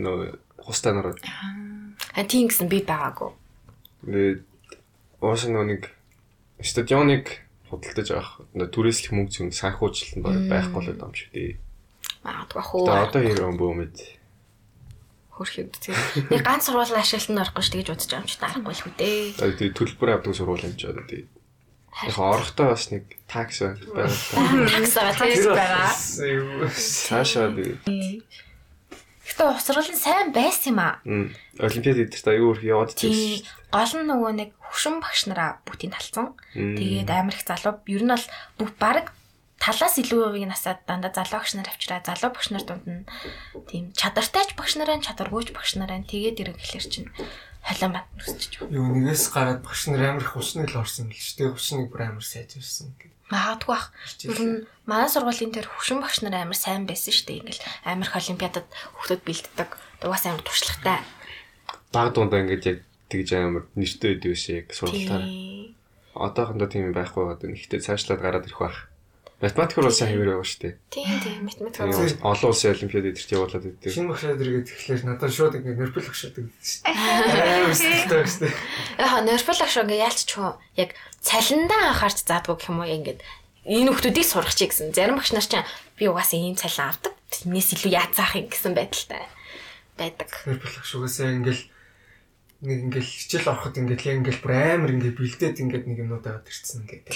[0.03, 1.23] Нөө хустай нарууд.
[1.23, 3.31] А тийм гэсэн би байгаагүй.
[4.05, 4.43] Тэгээд
[5.23, 5.83] уус нөө нэг
[6.61, 7.25] стадионыг
[7.71, 11.57] худалдаж авах түрээслэх мөнгө зүйн санхүүжилт нь байхгүй л юм шиг тий.
[12.25, 12.85] Магадгүй хөө.
[12.85, 13.97] Одоо одоо хэрэг бөө мэд.
[15.41, 15.97] Хөрхөд тий.
[16.29, 19.41] Нэг ганц сургууль ашиглалтанд орохгүй ш тэгж бодож байгаа юм чи дарахгүй л хүү дээ.
[19.41, 21.25] Тэгээд төлбөр авдаг сургууль юм чи одоо тий.
[22.05, 24.05] Яг орохдоо бас нэг такс байгаа.
[24.69, 25.91] Такс байгаа.
[26.77, 27.81] Цаашаа би.
[29.25, 31.01] Гэхдээ уусрал нь сайн байсан юм аа.
[31.57, 33.47] Олимпиад эдэрт аюу их яваад Тий.
[33.73, 36.37] Гол нь нөгөө нэг хөшин багш нараа бүтийн талцсан.
[36.53, 38.27] Тэгээд амар их залуу ер нь бол
[38.59, 39.15] бүх баг
[39.61, 43.05] талаас илүү үеийн насаад дандаа залуу багш нар авчраа залуу багш нар дунд нь
[43.69, 47.09] тийм чадвартайч багш нараа чадваргүйч багш нараа тэгээд ирэх гэхэлэр чинь
[47.61, 48.65] холион бат нүсчих.
[48.73, 52.09] Юу нэгээс гараад багш нар амар их хүчнийг л орсон гэл ч тэг хүчнийг бүр
[52.09, 53.13] амар сайжирсан гэх.
[53.29, 53.93] Магадгүй бах.
[54.25, 54.57] Ер нь
[54.89, 57.41] манай сургуулийн дээр хөшин багш нар амар сайн байсан шүү дээ.
[57.45, 59.71] Ингээл амар их олимпиадад хүүхдүүд бэлддэг.
[60.03, 61.05] Угаас амар туршлагатай.
[61.93, 62.79] баг дундаа ингэж яг
[63.13, 65.25] тэгж амар нэртэй байдаг биш яг сургалтаар.
[65.27, 65.77] Тий.
[66.15, 67.39] Одоохондоо тийм байхгүй даа.
[67.39, 68.90] Гэхдээ цаашлаад гараад ирэх байх.
[69.41, 70.75] Математикээр бол сайн хэвээр байгаа шүү дээ.
[70.93, 71.81] Тий, тий, математик.
[71.81, 73.89] Тийм олон улсын олимпиад эдэрт явуулаад байдаг.
[73.89, 76.93] Шинэ багшаад иргээд тэгэхээр надад шууд ингэ нэрпэл багшаад гэдэг шүү дээ.
[76.93, 78.53] Амар сэтгэлтэй багш дээ.
[79.01, 80.91] Яг ингээ яалч ч юм яг
[81.25, 83.21] цалиндаа анхаарч заадгүй гэх юм уу ингээд
[83.65, 84.93] энэ хүмүүсийг сурах чи гэсэн.
[84.93, 85.65] Зарим багш нар чинь
[85.97, 87.17] би угаасаа ийм цалин авдаг.
[87.33, 89.25] Тэрнээс илүү яацаах юм гэсэн байдалтай
[89.97, 90.29] байдаг.
[90.45, 91.65] Нэрпэл багш угаасаа ингээл
[92.61, 96.45] нэг ингээл хичээл ороход ингээл яг ингээл бүр амар ингээ бэлдээд ингээд нэг юмнууд аваад
[96.45, 97.09] ирсэн ингээд.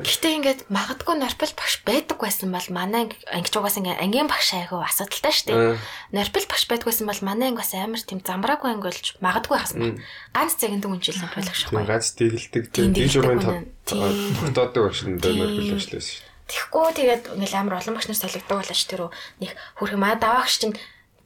[0.00, 4.56] Гэхдээ ингээд магадгүй норпол багш байдаг байсан бол манай анги ангич угаас ингээ ангийн багш
[4.56, 5.76] айгүй асуудалтай шүү дээ.
[6.16, 10.00] Норпол багш байдаг байсан бол манай анги бас амар тийм замбраагүй анги болж магадгүй хасна.
[10.32, 15.20] Ганц цагийн дүн жил норпол багш Тийм ганц дэгэлдэг Тийм, журмын тогтоодог багш нь Тийм.
[15.20, 16.08] дөр нөрфөл багшлаас.
[16.48, 20.78] Тэгэхгүй тэгээд ингээл амар олон багш нар солигддог болооч тэр нэг хөрхөн маа даваагч чинь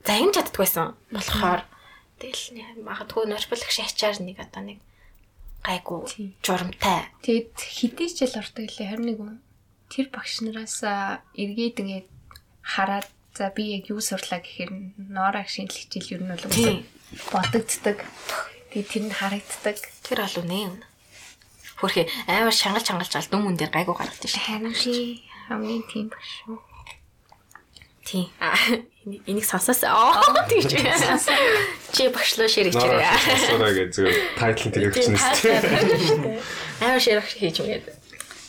[0.03, 1.62] загин чаддаг байсан болохоор
[2.20, 4.78] тэгэл магадгүй норпол багш ачаар нэг одоо нэг
[5.64, 9.35] гайгүй журамтай Тэгэд хэдий жил ордог лээ харин нэг үү.
[9.92, 12.09] Тэр багш нараас аа, эргээд ингээд
[12.62, 14.70] хараад за би яг юу сурлаа гэхээр
[15.11, 16.44] ноорог шинжлэх хичээл ер нь бол
[17.33, 17.98] бодогддаг.
[18.70, 19.76] Тэгээ тэр нь харагддаг.
[20.04, 20.80] тэр алуу нэ.
[21.80, 24.40] Хөрхи амар шангалж шангалж ал дүн мөн дээр гайгүй гаргад шүү.
[24.44, 26.69] Харин би хамгийн тийм багш шүү.
[28.11, 28.27] Тийм.
[29.07, 30.18] Энийг- Энийг сонсоосоо.
[30.51, 30.75] Тэгж.
[31.94, 33.07] Чи багшлуу ширэж ирээ.
[33.07, 36.42] Асуураа гэж зүгээр тайтл нь тэгээд өгсөн шүү дээ.
[36.83, 37.87] Амар ширэх хийж мэгээд.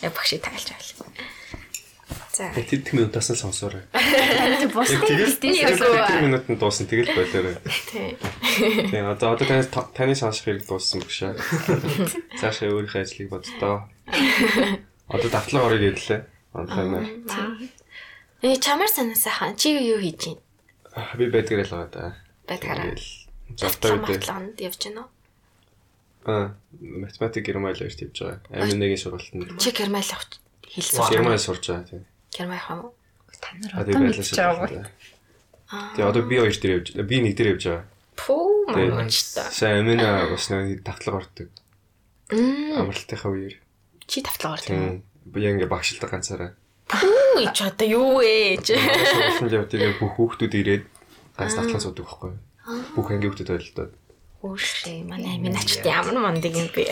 [0.01, 1.13] Яг багшийг тайлж байл.
[2.33, 2.49] За.
[2.57, 3.85] Тэр тэр минутаас нь сонсоорой.
[3.93, 7.55] Тэр бус тэгэл тийм тэгэл тэр минутанд дуусна тэгэл болоорой.
[7.91, 8.17] Тийм.
[8.89, 11.35] Тийм одоо одоо таны таны сонсох хэрэг дууссан баг шаа.
[12.41, 13.85] Цаашаа өөрийнхөө ажлыг боддоо.
[15.11, 16.23] Одоо давтлага орё гэдлээ.
[16.55, 17.07] Онлайнаар.
[18.41, 20.41] Э чамаар санаасаахан чи юу хийж байна?
[21.17, 22.15] Би байдгаар л байгаа да.
[22.49, 22.97] Байдгаараа.
[23.57, 24.65] Завтай үедээ.
[24.65, 25.09] Явж байна уу?
[26.25, 26.47] Аа,
[26.81, 28.41] математик герман л явж байгаа.
[28.49, 29.61] Амин нэгin сургалтанд.
[29.61, 30.25] Чи герман явах
[30.65, 31.05] хэлсэн.
[31.09, 32.03] Герман сурж байгаа тийм.
[32.33, 32.93] Герман явах юм уу?
[33.41, 34.85] та нар одоо байлаа байгаа юм.
[35.95, 37.85] Тэгээ одоо би хоёр дээр явж би нэг дээр явж байгаа.
[38.15, 38.93] Пүү Тэгээ.
[38.93, 39.41] маач та.
[39.49, 41.49] Сайн амина бас нэг давтлага ордог.
[42.29, 43.55] Амралтынхаа үеэр.
[44.05, 44.77] Чи тавтлага орд юм.
[44.77, 44.97] Тийм.
[45.25, 46.51] Би яг ингээ багшилдаг ганцаараа.
[47.31, 48.59] Пүү ич одоо юу вэ?
[48.59, 48.75] чи?
[49.39, 50.83] Сургалтанд явж тэгээ бүх хүүхдүүд ирээд
[51.39, 52.35] ганц давтлага суудаг байхгүй.
[52.91, 53.95] Бүх ангийн хүүхдүүд ойлдоод.
[54.43, 56.91] Үгүй манай минь ачт ямар мандыг юм бэ?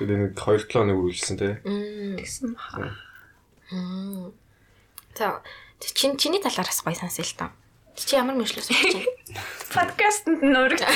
[0.00, 1.60] Тэгээ нэг 2 7 хоног үргэлжлсэн тий.
[1.60, 2.16] Мм.
[2.24, 2.96] гэсэн баха.
[5.12, 5.42] За
[5.92, 7.50] чин чиний талаараас гоё сонсё л тоо.
[7.92, 9.04] Чи ямар болж байна?
[9.76, 10.88] Подкастэнд нөрөгдсөн.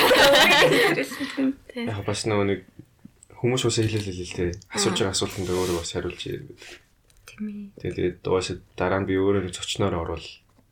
[1.85, 2.65] Яг бас нөгөө нэг
[3.37, 4.49] хүмүүс уусаа хэлээлээ л тий.
[4.73, 6.86] Асууж байгаа асуултанд өөрөө бас хариулж ирээд.
[7.37, 7.77] Тийм ээ.
[7.77, 10.27] Тэгээд дуусаад дараа нь би өөрөө нэг зочноор орвол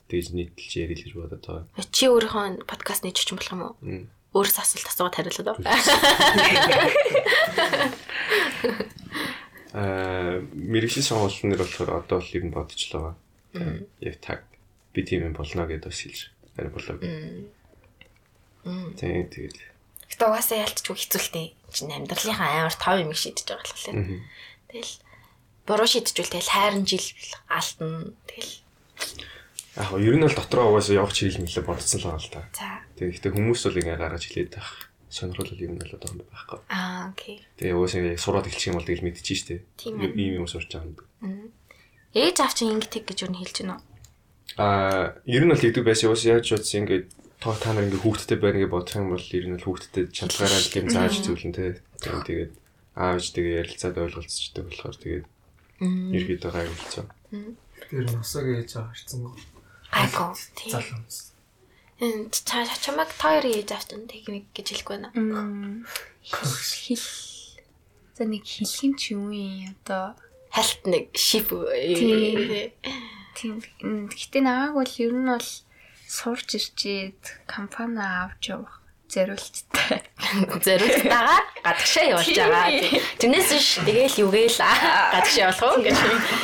[0.09, 1.85] тэгж нийтэлж ярил гэж бодоод байгаа.
[1.93, 3.77] Чи өөрийнхөө подкаст нээж очих болох юм уу?
[4.33, 5.63] Өөрөөс асуулт асуугаад хариулаад уу?
[9.77, 10.41] Аа,
[10.73, 13.15] мэрэгшил сонгуултын нэр болохоор одоо л нь бодчихлоо.
[14.01, 14.43] Яг таг
[14.93, 16.21] би тийм юм болно гэдээ бас хэлж
[16.57, 16.97] байна болоо.
[18.97, 19.57] Тийм тэгээд.
[20.09, 21.47] Гэтэ угаасаа ялцчихгүй хэцүүлтэй.
[21.71, 24.23] Чин амьдралынхаа амар тав юм шийдэж байгаа болохоор.
[24.71, 24.93] Тэгэл
[25.65, 27.05] буруу шийдчихвэл тэгэл хайрын жил
[27.49, 28.13] алтна.
[28.29, 28.53] Тэгэл
[29.75, 32.41] Яг нь ер нь бол дотроо угаасаа явах чиглэл мэлээ бодсон л байгаа л та.
[32.55, 32.69] за.
[32.95, 34.71] Тэгээд хүмүүс бол ингээ гаргаж хэлээд байх.
[35.11, 36.59] Сонирхол бол ер нь бол одоохонд байхгүй.
[36.71, 37.43] Аа окей.
[37.59, 39.55] Тэгээ угаасаа ингээ сураад эхэлчих юм бол тэгэл мэдчихэж штэ.
[39.91, 41.51] Ийм юм сурч байгаа юм.
[42.15, 43.83] Ээж чинь ингэдэг гэж юу хэлж байна уу?
[44.55, 46.07] Аа, ер нь бол хийдэг байсан.
[46.07, 47.01] Угаасаа яаж бодсон ингээ
[47.43, 50.61] тоо та нар ингээ хүүхдтэй байна гэж бодох юм бол ер нь бол хүүхдтэй чадлагаараа
[50.63, 51.83] л юм зааж зөвлөн тэ.
[51.99, 52.51] Тэгээд тэгээд
[52.95, 55.25] аавч тэгээ ярилцаад ойлголцчихдаг болохоор тэгээд
[55.81, 57.07] ерөөдөө гайвуулсан.
[57.89, 59.35] Тэр носог ээж аварсан гоо.
[59.91, 60.31] Айгоо.
[60.55, 60.71] Тийм.
[60.71, 61.17] Залуус.
[61.99, 65.09] Энд чаа чамаг тойр ээж чинь техник гэж хэлэхгүй байна.
[65.15, 65.87] Мм.
[66.23, 67.07] Хэл.
[68.15, 70.15] За нэг хэлхин ч юм уу одоо
[70.55, 71.51] Хальт нэг шип.
[73.35, 73.59] Тийм.
[74.07, 75.49] гэтээ нааг бол ер нь бол
[76.07, 78.74] сурч ирчээд компани авч явах
[79.15, 80.03] зориулттай.
[80.59, 82.67] Зориултаагаа гадагшаа явуулж байгаа.
[83.23, 85.97] Тэрнээс биш тэгэл югээл гадагшаа явуулах уу гэж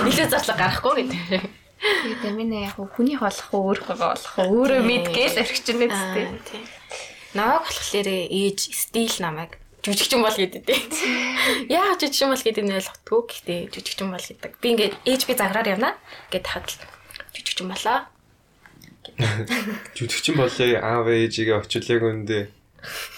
[0.08, 1.44] илүү зарлаг гарахгүй гэдэг.
[1.82, 6.30] Тэгээд миний яг хүний болох уу өөрийнхөө болох уу өөрөө мэдгээл үстэй.
[6.48, 6.64] Тийм.
[7.34, 10.82] Намайг болохоор ээж стил намайг жүжигчин бол гэдэг дээ.
[11.74, 13.22] Яа жүжигчин бол гэдэг нь ойлгохгүй.
[13.26, 14.52] Гэхдээ жүжигчин бол гэдэг.
[14.62, 15.98] Би ингээд ээж би заграар явна
[16.30, 16.70] гэд хад
[17.34, 18.06] жүжигчин болоо.
[19.98, 22.40] Жүжигчин болъё аав ээжигээ очилээг үндэ.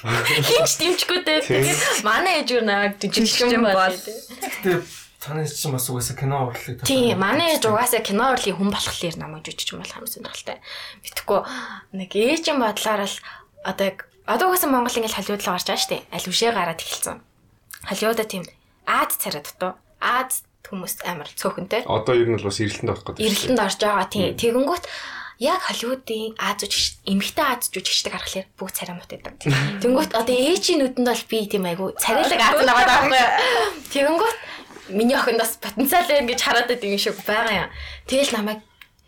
[0.04, 1.41] Хинч дэмжихгүй дээ.
[1.43, 3.95] Тэгээд манай ээж юу наа жүжигчин бол.
[3.95, 4.84] Гэтэ
[5.23, 9.47] таны чинь бас угаасаа кино урлыг Тийм, манай ээж угаасаа кино урлын хүн болохоор намайг
[9.47, 10.60] жүжигчин болох юм сонирхолтой.
[10.99, 11.39] Битгэхгүй
[11.95, 13.17] нэг ээжийн бодлоор л
[13.63, 16.04] одоо яг одоо угаасаа Монгол ингээл Холливуд л гарч байгаа штэ.
[16.12, 17.23] Алившээ гараад эхэлсэн.
[17.88, 18.43] Холливуудаа тийм
[18.86, 19.80] Аз царай дутуу.
[20.04, 21.88] Аз хүмүүс амар цөөхөнтэй.
[21.88, 23.23] Одоо ер нь бол бас эрэлтэнд орох гэдэг.
[23.23, 24.36] Эрэлтэнд орж байгаа тийм.
[24.36, 24.86] Тэгэнгүүт
[25.39, 29.34] яг Холливуудын Аз жүжигч эмэгтэй Аз жүжигчдэг харахаар бүгд царай мут байдаг.
[29.82, 33.32] Тэгэнгүүт одоо ээжийн нүдэнд бол би тийм айгу царайлаг Аз наваад байхгүй юу.
[33.93, 34.38] Тэгэнгүүт
[34.93, 37.69] миний охинд бас потенциал байна гэж хараад байдаг юм шиг байгаа юм.
[38.08, 38.60] Тэгэл намайг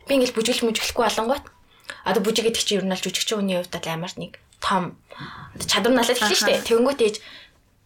[0.08, 1.46] би ингээл бүжиглж мүжиглэхгүй болонгот
[2.06, 4.98] одоо бүжиг гэдэг чинь ер нь л жүжигчин хүний хувьд бол амар нэг том
[5.62, 6.70] чадвар налаад эхэлнэ шүү дээ.
[6.70, 7.18] Тэнгүүт ээж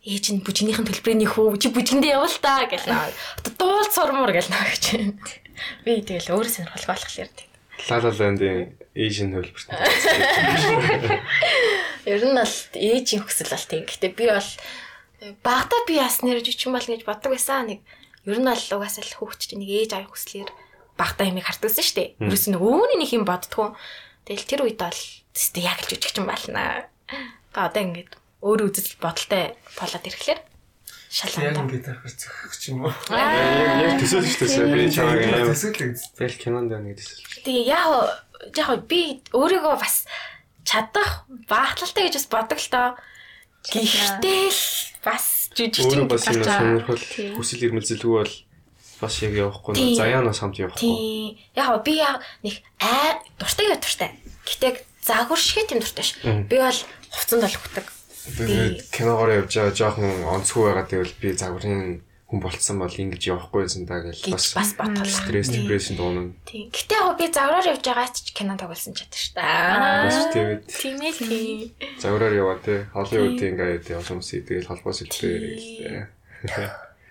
[0.05, 3.11] ээж нь бүжигнийхэн төлбөрийн хүү чи бүжигэндээ явал та гэж наа.
[3.43, 4.85] Одоо дуулц сурмуур гэж наа гэж.
[5.83, 7.48] Би тэгэл өөрөө сонирхол болохоор тийм.
[7.87, 9.69] Лала ландын Asian хөлбөрт.
[12.09, 13.83] Ер нь бол ээжийн хүсэл бол тийм.
[13.87, 14.49] Гэтэ би бол
[15.45, 17.71] багтаа би яснэр жүжигчин бол гэж боддог байсан.
[17.71, 17.79] Нэг
[18.27, 20.51] ер нь бол угаасаа л хүүхд чинь нэг ээж авах хүслээр
[20.99, 22.09] багтаа юмыг хардгсан шүү дээ.
[22.19, 23.79] Ерөөс нь өөний нэг юм боддгоо.
[24.27, 24.99] Тэгэл тэр үед бол
[25.31, 26.89] тест яг л жүжигчин байна.
[27.55, 30.39] Та одоо ингээд өөр үзэл бодолтой болоод ирэхлээр
[31.09, 31.65] Яг шалгана.
[31.65, 32.93] ингээд харахаар зөхөх ч юм уу.
[33.09, 35.49] Яг яг төсөөлж штэ би чамайг аим.
[35.49, 35.97] Төсөөлөг.
[36.21, 37.33] Тэгэл кинонд байна гэдэг төсөөлж.
[37.49, 37.89] Тэгээ яг
[38.53, 39.01] яг би
[39.33, 40.05] өөрийгөө бас
[40.61, 42.89] чадах багталтай гэж бас бодог л доо.
[43.65, 44.61] Гэхдээ л
[45.01, 45.25] бас
[45.57, 47.03] жүжигчин Өөрөө бас юм сонирхол
[47.35, 48.33] хүсэл эрмэлзэлгүй бол
[49.01, 51.41] бас яг явахгүй заяанаас хамт явахгүй.
[51.57, 54.13] Яг би яг нэг аа дуртай юу дуртай.
[54.45, 56.21] Гэтэ загвар шиг тийм дуртай ш.
[56.21, 56.79] Би бол
[57.11, 57.87] хувцанд бол хөтөг.
[58.37, 63.65] Тэгээд киногоор явж байгаа жоохон онцгүй байгаа гэвэл би загварын хүн болцсон бол ингэж явахгүй
[63.65, 65.01] байсан даа гэж бас бас бодлоо.
[65.01, 66.29] стресс депрессэн дуунаа.
[66.45, 66.69] Тийм.
[66.69, 69.33] Гэтэ яг би загвараар явж байгаа ч кино тоглосон чаддаг ш.
[69.33, 71.73] Бас тэгээд Тийм ээ тийм.
[71.97, 73.49] загвараар яваа те Холливуудын Тийм.
[73.57, 76.05] ингээд явсан хүмүүс тэгэл холбоос илтэй.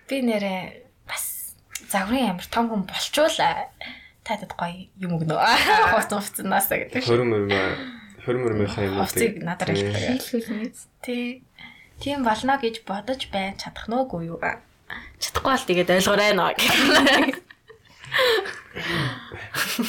[0.07, 1.51] Би нэрээ бас
[1.91, 3.67] загварын амар том хүн болчуулаа.
[4.23, 5.35] Тадад гоё юм өгнө.
[5.91, 7.11] Хувц хувцнаас гэдэг ш.
[7.11, 7.59] 20 мөрмө
[8.29, 10.21] 20 мөрмийнхаа юм Хувцыг надаар хэлдэг.
[10.21, 10.77] Хийлгүүл мэд.
[11.01, 11.41] Тий.
[11.97, 14.37] Тийм болно гэж бодож байн чадах нөөгүй юу?
[15.17, 16.53] Чадахгүй бол тэгээд ойлгоорой нөө.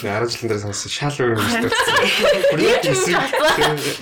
[0.03, 1.69] Арга жилэн дээр сонссон шал өөр юм шүү
[2.57, 2.65] дээ.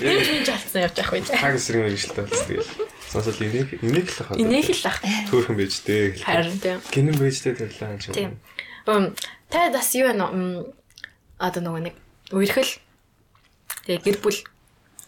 [0.06, 1.26] Ийм жалтсан явж явах байж.
[1.34, 2.70] Хаг эсрэг мэрэгчлээ болсон тэгэл.
[3.08, 4.36] Сонсол энийг энийг л хаа.
[4.38, 4.98] Энийг л ах.
[5.28, 6.22] Төөрхөн байж дээ.
[6.22, 6.78] Харин тийм.
[6.88, 8.08] Гинэн байж дээ тэрлээ юм чи.
[8.14, 8.32] Тийм.
[9.50, 10.72] Та бас юу вэ нөө?
[11.38, 11.94] Одоо нөгөө нэг
[12.32, 12.72] үерхэл
[13.86, 14.38] тэгээ гэр бүл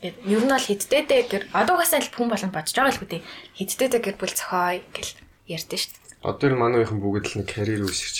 [0.01, 3.20] ер нь бол хидтэй дээ гэр одоо угаасаа л хүн болон бодож байгаа л үү
[3.57, 5.12] хидтэй дээ гэр бүл зохиой гэл
[5.44, 6.25] ярьдэн шүү дээ.
[6.25, 8.16] Одоо л манайхан бүгд л нэг карьер үүсгэж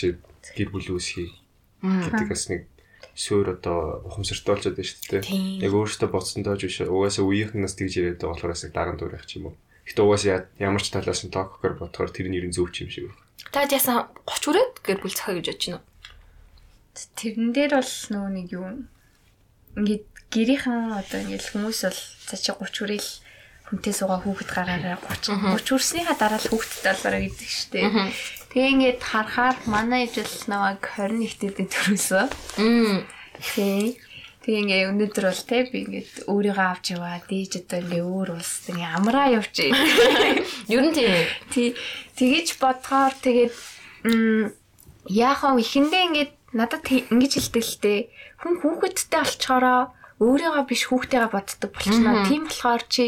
[0.57, 1.33] гэр бүл үүсгий
[1.81, 2.69] гэдэг бас нэг
[3.17, 5.65] суур одоо ухамсартай болчиход байна шүү дээ.
[5.65, 9.25] Яг өөрөөсөө боцсондоо ч биш угаасаа үеийнхнээс тэгж яриад байгаа болохоор бас яг даран дуурайх
[9.37, 9.57] юм уу.
[9.89, 13.25] Гэтэ угаасаа ямар ч талаас нь токкор бодохоор тэр нэрийн зөв ч юм шиг байна.
[13.53, 15.89] Та яасан 30 хүрээд гэр бүл зохио гэж бодож байна уу?
[17.17, 18.67] Тэрэн дээр бол нөгөө нэг юу
[19.81, 23.11] ингээд гэрийнхэн одоо ингээд хүмүүс бол цаашаа 30 хүрэл
[23.71, 27.91] хүнтэй суугаа хүүхэд гараараа 30 30 хүрснийхаа дараа л хүүхэдтэй болоорой гэдэг штеп.
[28.51, 32.25] Тэгээ ингээд харахаар манай ижил намайг 21 дэд төрөөсөө.
[32.59, 33.07] Мм.
[33.39, 33.99] Тий.
[34.43, 37.23] Тэгээ ингээ өнөөдөр бол те би ингээд өөрийгөө авч яваа.
[37.31, 39.71] Дээж одоо ингээ өөр улс ингээ амраа явчих.
[40.73, 41.15] Ер нь тийм.
[41.55, 41.79] Тий.
[42.19, 43.55] Тэгэж бодгоор тэгээд
[44.11, 44.51] м
[45.07, 47.95] яахаа ихэндээ ингээд надад ингэж хэлдэг л те.
[48.43, 52.29] Хүн хүүхэдтэй олчхороо өөрийгөө биш хүүхдтэйгээ боддог болчихноо.
[52.29, 53.05] Тийм болохоор чи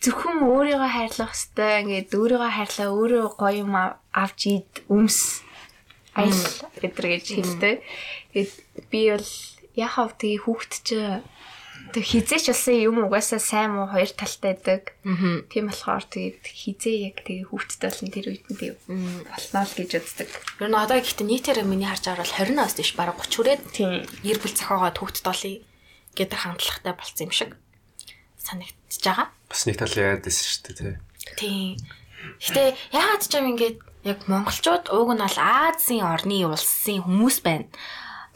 [0.00, 5.44] зөвхөн өөрийгөө хайрлах хэвээр ингээд өөрийгөө хайрлаа өөрөө гоё юм ав- авч ид өмс
[6.16, 6.32] аял
[6.80, 7.76] гэдэр гэж хэлдэг.
[8.32, 8.52] Тэгээд
[8.90, 9.30] би бол
[9.76, 10.96] яхав тэгээ хүүхд чи
[11.92, 14.82] тэг хизээч болсон юм угаасаа сайн муу хоёр талтай байдаг.
[15.52, 18.66] Тийм болохоор тэгээд хизээ яг тэгээ хүүхдтэй болсон тэр үед нь би
[19.28, 20.30] болно л гэж үздэг.
[20.64, 23.62] Ер нь одоо гэхдээ нийтээр миний харж байгаа бол 20 нас биш бараг 30 хүрээд
[23.74, 24.06] Тийм.
[24.24, 25.60] гэр бүл зохиогоо төвхт долъё
[26.14, 27.50] гэдэг хандлагатай болсон юм шиг
[28.38, 29.28] санагдчихж байгаа.
[29.50, 30.96] Бас нэг тал яад байсан шүү дээ тий.
[31.36, 31.76] Тийм.
[32.40, 32.62] Гэтэ
[32.94, 37.68] яагаад ч юм ингээд яг монголчууд уг нь бол Азийн орны улсын хүмүүс байна.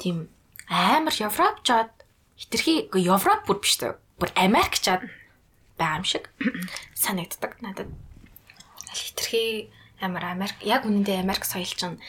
[0.01, 0.29] Тийм
[0.69, 1.93] амар европчууд
[2.37, 3.97] хитрхи Европ бүр биш үү?
[4.21, 5.05] Бүр Америкчууд
[5.77, 6.29] байгаа юм шиг
[6.95, 7.89] санагддаг надад.
[8.89, 9.69] Аль хитрхи
[10.01, 12.01] амар Америк яг үнэндээ Америк соёл чинь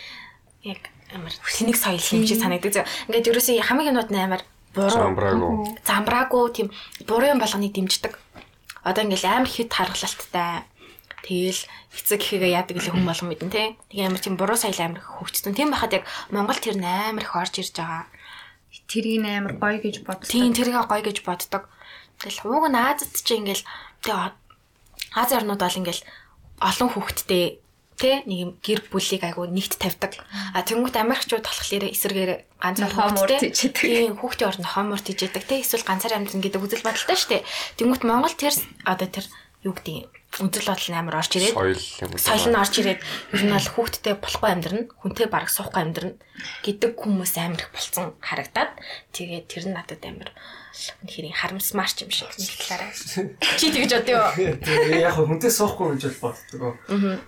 [0.63, 2.87] яг амар тэнэг соёл юм шиг санагддаг.
[3.07, 4.41] Ингээд ерөөсөө хамгийн юмнууд нь амар
[4.75, 5.51] буруу Замбраагүй.
[5.85, 6.67] замбраагүй тийм
[7.07, 8.13] буруу юм болгоныг дэмждэг.
[8.83, 10.63] Одоо ингээл амар хит харгалалттай.
[11.25, 11.61] Тэгэл
[11.93, 13.67] эцэг гэхээгээ яадаг л хүн болгон мэдэн тий.
[13.91, 15.53] Тэгээ амар тийм буруу соёл амар хөгжсөн.
[15.57, 18.07] Тийм байхад яг Монгол тэр амар их орж ирж байгаа.
[18.87, 20.29] Тэрийг амар гоё гэж боддог.
[20.29, 21.67] Тийм тэргээ гоё гэж боддог.
[22.23, 23.65] Тэгэл ууг нь Азад чи ингээл
[24.05, 24.31] тэгээ
[25.15, 26.05] Ази орнууд бол ингээл
[26.61, 27.59] олон хүүхэдтэй
[27.99, 30.15] тэ нэг юм гэр бүлийг айгу нэгт тавьдаг.
[30.55, 33.51] А тэнгуут Америкчууд болохоор эсэргээр ганцаар Хоморт хүүхэдтэй.
[33.51, 33.83] ижэдэг.
[33.83, 37.43] Тийм хүүхдийн орнд хоморт ижэдэг тэ эсвэл ганцаар амьдрын гэдэг үзэл бодолтой шүү дээ.
[37.75, 38.55] Тэнгуут Монгол тэр
[38.87, 39.25] одоо тэр
[39.67, 41.57] юу гэдэг юм үзэл бодол амар орж ирээд
[42.21, 43.01] Соёл нь орж ирээд
[43.33, 46.13] ер нь бол хүүхдтэй болохгүй амьдрна, хүнтэй бараг суухгүй амьдрна
[46.61, 48.71] гэдэг хүмүүс амар их болцсон харагдаад
[49.09, 50.29] тэгээд тэр нь надад амар
[51.01, 52.29] үнэхээр харамсмаар ч юм шиг
[52.61, 52.93] талаараа.
[53.57, 55.01] Чи тэгж бодё юу?
[55.01, 56.77] Яг хүнтэй суухгүй гэж боддог.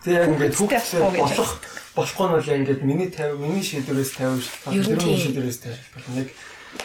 [0.06, 1.52] Тэгээ яг ингээд хүүхдээ болох
[1.98, 5.26] болохгүй нь бол ингээд миний 50 миний шийдвэрээс 50 шалтгаан Ер нь тэр миний тийм.
[5.26, 6.20] шийдвэрээс 50 шалтгаан.
[6.22, 6.30] Яг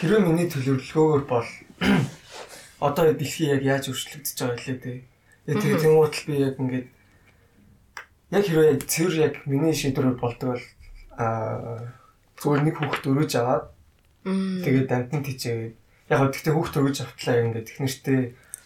[0.01, 1.47] хэрвээ миний төлөвлөгөөгөр бол
[2.87, 4.99] одоо дэлхий яг яаж өөрчлөгдөж байгаа лээ дээ.
[5.47, 6.87] Тэгээ тэнгуут л би яг ингээд
[8.35, 10.65] яг хэрвээ яг цэвэр яг миний шийдвэрээр болдог бол
[11.15, 11.95] аа
[12.35, 13.65] зүгээр нэг хүүхд өрөөж аваад
[14.27, 15.71] тэгээд амтан тийчээ.
[16.11, 18.19] Яг гоо тэгтээ хүүхд өрөөж автлаа ингээд их нэртэй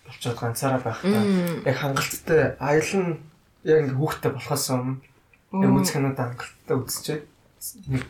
[0.10, 1.22] болцоод ганцаараа байх та.
[1.70, 3.14] Яг хангалттай аялал нь
[3.62, 4.98] яг ингээд хүүхдтэй болохоос өмнө
[5.62, 7.24] яг үзэх нь хангалттай үзчихээд
[7.94, 8.04] нэг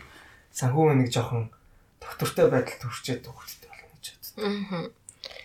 [0.56, 1.52] санхүү нэг жоохон
[2.00, 4.96] доктортой байдал төрчээд хүүхдтэй болно гэж боддог.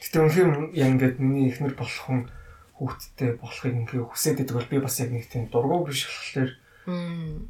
[0.01, 2.31] Гэтэ үнэхээр яг ингээд миний ихнэр болох хүн
[2.79, 6.51] хүүхдтэй болохыг ингээд хүсээд байдаг бол би бас яг нэг тийм дургуй биш болохоор
[6.87, 7.49] Мм.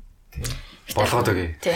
[0.95, 1.49] болгоод өгье.
[1.61, 1.75] Тий.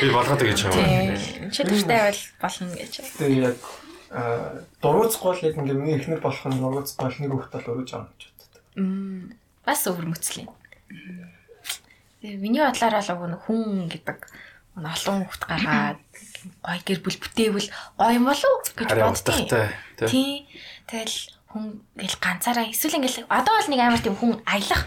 [0.00, 0.72] Би болгоод өгье чам.
[0.72, 1.50] Тийм.
[1.52, 2.92] Чөлөөтэй байл болно гэж.
[3.18, 3.60] тэгээ яг
[4.10, 7.90] аа дургуйцгүй бол яг ингээд миний ихнэр болох нь дургуйцгүй бол нэг хүүхд бол өрөөж
[7.94, 8.62] авах гэж боддог.
[8.80, 9.36] Мм.
[9.66, 10.46] Бас өвөрмөцлээ.
[12.18, 14.18] Тэгээ миний бодлоор бол уг нь хүн гэдэг
[14.78, 16.00] нэг олон хүүхд гаргаад
[16.62, 19.66] гой гэр бүл бүтээвэл гоё юм болов гэж боддیں۔ утгатай
[19.98, 20.08] тий.
[20.08, 20.32] Тий.
[20.86, 21.16] Тэгэл
[21.52, 24.84] хүн гэл ганцаараа эсвэл ингээл одоо бол нэг амар тийм хүн аялах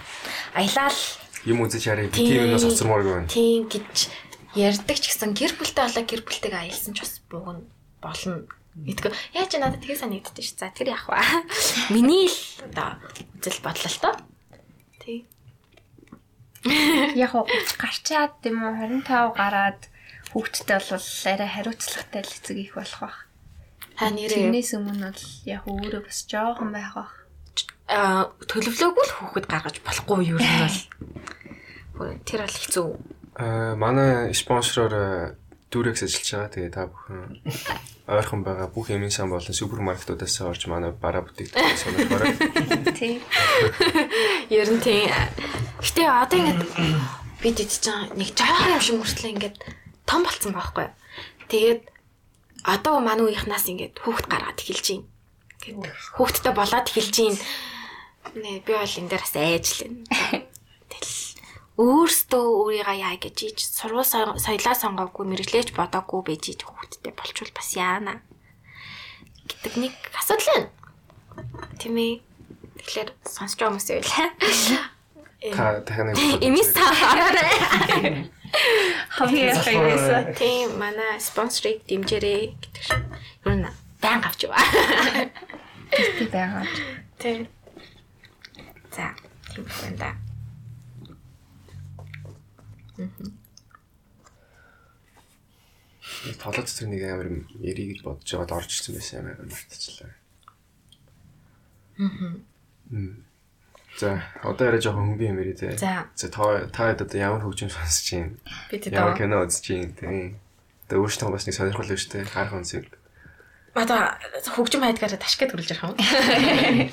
[0.54, 1.00] аялал
[1.42, 2.06] Юм үзэж харъя.
[2.14, 2.54] Би Тийм.
[2.54, 3.30] юмнаас оцсомооргүй байна.
[3.34, 4.14] тийм гэж
[4.54, 7.66] ярьдаг ч гэсэн гэр бүлтэй болоо гэр бүлтэйг аялсан ч бас буугна
[7.98, 8.46] болно.
[8.78, 9.12] Мэдгүй.
[9.34, 10.54] Яаж надад тэгээ санагддээ ш.
[10.62, 11.18] За тэр яах вэ?
[11.98, 12.38] Миний л
[12.70, 13.02] одоо
[13.42, 14.14] үзэл бодлоо л тоо.
[15.02, 15.26] Тий.
[17.18, 17.34] Яг
[17.82, 19.82] гарчаад тийм үү 25 гараад
[20.30, 23.18] хүүхдтэй бол арай хариуцлагатай л эцэг их болох бах.
[24.02, 27.14] Та нэрээ Тэрнээс өмнө бол яг өөрөө бас жоохон байх бах.
[27.86, 30.80] аа төлөвлөөгүй л хүүхэд гаргаж болохгүй юу юм бол.
[32.02, 32.88] Хөөе, Тэр бол хэцүү.
[33.38, 35.38] Аа манай спонсороор
[35.70, 36.50] Durex ажиллаж байгаа.
[36.50, 37.22] Тэгээ та бүхэн
[38.10, 42.34] ойрхон байгаа бүх эмийн сан болон супермаркетуудаас орж манай бараа бүтээгдэхүүн сонирхорой.
[42.98, 43.22] Тий.
[44.50, 45.14] Ер нь тийм.
[45.80, 46.74] Гэтэ одоо ингээд
[47.40, 49.58] бид идэж байгаа нэг жоохон юм шиг мөртлөө ингээд
[50.10, 50.94] том болцсон байхгүй юу?
[51.48, 51.82] Тэгээд
[52.64, 55.08] одоо манай үеийнхнаас ингээд хүүхэд гаргаад эхэлж байна.
[55.66, 57.40] Ингээд хүүхэдтэй болоод эхэлж байна.
[58.38, 59.90] Нэ би бол энэ дээрээс айжлаа.
[60.92, 61.18] Тэгэл
[61.82, 67.70] өөртөө өөрийгөө яа гэж сургууль сон- соёлоо сонгоогүй мэрэглэж бодоогүй байж ич хүүхэдтэй болчвол бас
[67.74, 68.22] яана
[69.50, 70.70] гэдэг нэг асуудал байна.
[71.82, 72.14] Тийм ээ.
[72.86, 74.30] Тэгэхээр сонсож байгаа хүмүүс байлаа.
[75.42, 76.14] Та тахны
[76.46, 78.30] Эмис та хараарай.
[79.16, 80.38] Хамгийн хайрээс.
[80.40, 83.04] Тийм манай спонсорыг дэмжээрэй гэдэг шиг.
[83.46, 83.70] Юу нэ
[84.02, 84.62] баян авч яваа.
[85.92, 86.66] Тий байгаа.
[87.20, 87.48] Тийм.
[88.92, 89.16] За,
[89.52, 90.12] тийм байна да.
[96.38, 97.28] толгой цэцэг нэг амар
[97.62, 100.14] ярий гэж бодож байгаад орж ирсэн байсан амар мартчихлаа.
[101.98, 103.26] Мм.
[104.00, 105.78] За, одоо яриа жоохон хөнгөн юм ярий те.
[105.78, 106.08] За.
[106.16, 108.32] Та та одоо ямар хөгжим сонсож байна?
[108.72, 110.08] Бид Ямар одоо кино үзэж байна те.
[110.88, 112.24] Тэгээ өөртөө бас нэг сонирхол биш те.
[112.24, 112.88] Харах үнсэг.
[113.76, 114.16] одоо
[114.56, 115.96] хөгжим хайдгаараа ташкет төрүүлж ярих юм.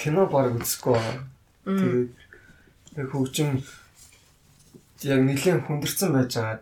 [0.00, 1.24] кино баг үзэхгүй байгаа.
[1.64, 2.12] Тэгээд
[2.96, 3.50] яг хөгжим
[5.02, 6.60] яг нэлийн хүндэрсэн байж байгаа.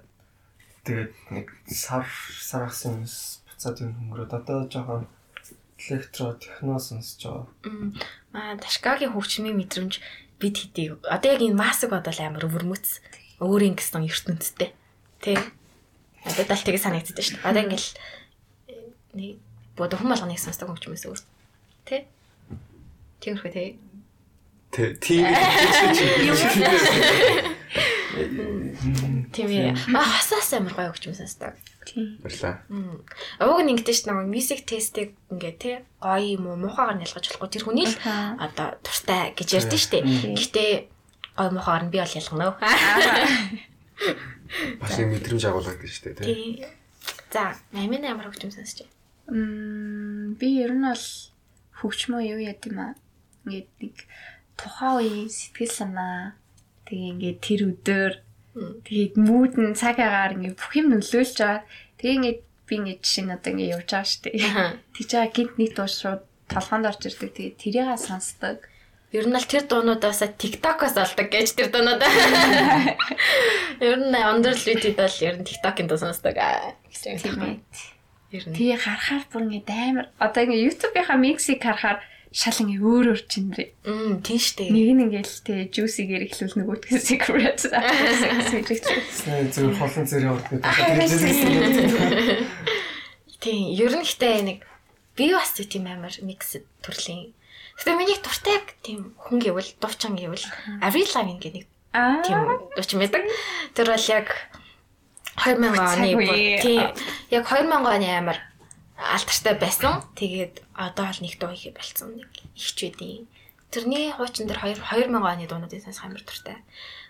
[0.87, 2.07] Тэгээд нэг сар
[2.41, 5.07] сарахс юм буцаад юм хөнгөрөөд одоо жоохон
[5.91, 7.47] электро техно сонсож байгаа.
[8.33, 10.01] Аа ташкагийн хөгжмийн мэдрэмж
[10.41, 13.01] бид хэдий одоо яг энэ маск бодол амар өвөрмөц
[13.41, 14.73] өөрийн гэсэн ертөнцтэй.
[15.21, 15.39] Тэ.
[16.25, 17.49] Одоо дал тэгээ санагддаг шүү дээ.
[17.49, 17.91] Одоо ингээл
[18.69, 18.75] э,
[19.15, 19.39] нэг
[19.77, 21.21] бодо хүм болгоныг сонсдог хөгжмөөс өөр.
[21.85, 22.09] Тэ.
[23.21, 23.77] Тиймэрхүү тэ.
[24.73, 25.29] Тэ тийм
[28.15, 29.75] Тийм ээ.
[29.95, 31.55] Аа хасаас амар гоё хөгжмөө сонсдог.
[32.23, 32.63] баярлаа.
[33.43, 37.51] Ууг нь ингэдэж ш нэг music test-ийг ингээ тий гоё юм уу муухайгаар нялгаж болохгүй
[37.51, 37.97] тэр хүний л
[38.41, 39.99] одоо туртай гэж ярьдэн штэ.
[40.33, 40.73] Гэхдээ
[41.37, 42.47] гоё муухайгаар нь би бол ялгана.
[44.81, 46.27] Бас нэг мэдрэмж агуулгадаг шүү дээ тий.
[46.31, 46.67] Тий.
[47.35, 48.95] За, ямар хөгжим сонсч байна?
[49.35, 51.07] Мм би ер нь бол
[51.83, 52.95] хөгжмөө юу яд юм аа.
[53.45, 53.97] Ингээд нэг
[54.55, 56.39] тухайн үеийн сэтгэл санаа
[56.87, 58.13] тэгээ ингээд тэр өдөр
[58.87, 61.63] тэгээд мууд нь цаг агаар ингээд бүх юм нөлөөлж байгаа.
[61.99, 64.37] Тэгээ ингээд би ингээд жишээ нь одоо ингээд явж байгаа шүү дээ.
[64.95, 67.31] Тэг чаа гинт нэг дуу шууд толгоонд орж ирдэг.
[67.35, 68.59] Тэгээд тэрийг сонсдог.
[69.15, 72.03] Ер нь л тэр дуунуудаас TikTok-оос олдог гэж тэр дуунууд.
[73.87, 76.35] Ер нь under limited бол ер нь TikTok-ын дуу сонсдог.
[76.35, 77.63] Тийм ээ.
[78.35, 78.55] Ер нь.
[78.59, 82.03] Тэгээ харахаар бүр ингээд амар одоо ингээд YouTube-ийнхаа миксийг харахаар
[82.35, 83.71] шал ингээд өөр өөр чинрээ.
[83.87, 84.67] Мм, тийм штэ.
[84.67, 87.63] Нэг нь ингээл тэ juicy-гээр ихлүүл нөгөөдгөө secret.
[89.15, 90.59] Сайн зөв холон зэрэг ордог.
[93.39, 94.67] Тийм, ер нь ихтэй нэг
[95.15, 97.31] би бас тийм амар микс төрлийн.
[97.79, 100.43] Гэтэ миний дуртай тийм хүн гэвэл дуучин гэвэл
[100.83, 101.67] Avril Lavigne гэх нэг
[102.27, 102.39] тийм
[102.75, 103.23] дуучин байдаг.
[103.79, 104.27] Тэр бол яг
[105.39, 106.83] 2000 оны тийм
[107.31, 108.39] яг 2000 оны амар
[108.99, 110.03] алтартай байсан.
[110.15, 113.27] Тэгээд одоо бол нэг дуу хийх болсон нэг ихч үдийн.
[113.75, 116.63] Тэрний хуучин дээр 2 2000 оны дуунуудын сонсох амар дуртай.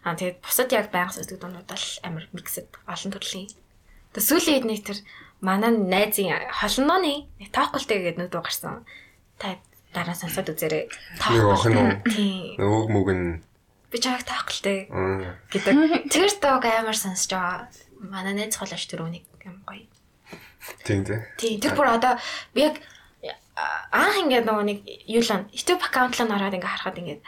[0.05, 3.53] Аа тэгээд бусад яг байнга сонсдог дуунууд бол амар миксэд олон төрлийн.
[4.17, 4.99] Тэгээд сүүлийн үед нэг тэр
[5.45, 8.89] манай найзын холнооны нэг таахгүй гэдэг дуу гарсан.
[9.37, 9.61] Та
[9.93, 10.89] дараа сонсоод үзээрэй.
[11.21, 12.01] Уу?
[12.09, 12.57] Тийм.
[12.59, 13.45] Өг мүг нь
[13.95, 16.11] Би таахгүй аа, гэдэг.
[16.11, 17.71] Тэр дууг амар сонсож байгаа.
[18.03, 19.87] Манай найз холооч тэр үнийг юм гоё.
[20.85, 21.21] Тийм тий.
[21.39, 22.19] Тийм тэр бүр одоо
[22.55, 22.81] би яг
[23.93, 27.23] анх ингээд нөгөө нэг юу л н YouTube аккаунт л ороод ингээд харахад ингээд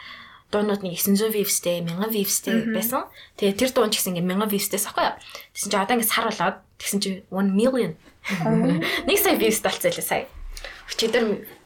[0.51, 3.07] дуунууд нэг 900 views-тэй 1000 views-тэй байсан.
[3.35, 5.15] Тэгээ тэр дуун ч гэсэн ингээд 1000 views-тэй сахгүй юу.
[5.55, 7.93] Тэгсэн чинь одоо ингээд сар болоод тэгсэн чинь 1 million.
[9.07, 10.27] Нэг сая views болцсон лээ сая.
[10.87, 11.23] Өчигдөр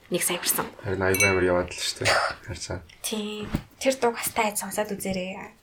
[0.10, 0.66] нэг сая хүрсэн.
[0.82, 2.14] Харин аягүй амар яваад л шүү дээ.
[2.50, 2.82] Харцаа.
[3.06, 3.46] Тийм.
[3.78, 5.58] Тэр дууг хастай сонсоод үзээрэй.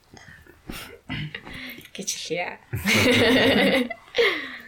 [1.95, 2.59] гэж хэлье.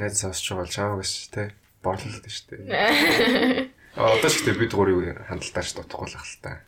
[0.00, 1.48] Найз сонсч байгаа бол чаавагс тий.
[1.84, 3.68] Борлолт шүү дээ.
[3.96, 6.64] А одоо ч гэдэг бид гурыг хандлтаач дутхгүй л ах л та.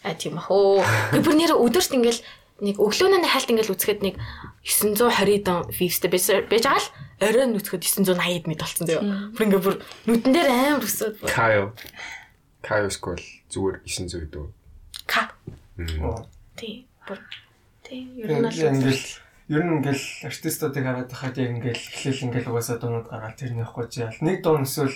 [0.00, 0.80] А тийм ахөө.
[1.12, 2.24] Би бүр нэр өдөрт ингээл
[2.64, 4.16] нэг өглөөнөө хальт ингээл үзэхэд нэг
[4.64, 6.88] 920 дон вивстэй байж байгаа л
[7.20, 9.02] оройн үзэхэд 980 мэд болсон зөө.
[9.36, 9.76] Бүр ингээ бүр
[10.08, 11.28] нүдэн дээр амар өсөд бүр.
[11.28, 11.72] Кайл.
[12.64, 13.20] Кайл скол
[13.52, 14.46] зүгээр 900 дөө.
[15.08, 15.32] Ка.
[15.76, 16.24] Мм.
[16.56, 16.84] Тийм.
[17.08, 17.20] Бүр.
[17.84, 18.08] Тийм.
[18.20, 19.04] Ер нь бол Ингээл
[19.50, 23.86] ер нь ингээл артистуудыг хараад хахад яг ингээл эхлээл ингээл угаасаа дуунууд гараад тэр нөхгүй
[23.90, 24.18] жаал.
[24.22, 24.94] Нэг дуун эсвэл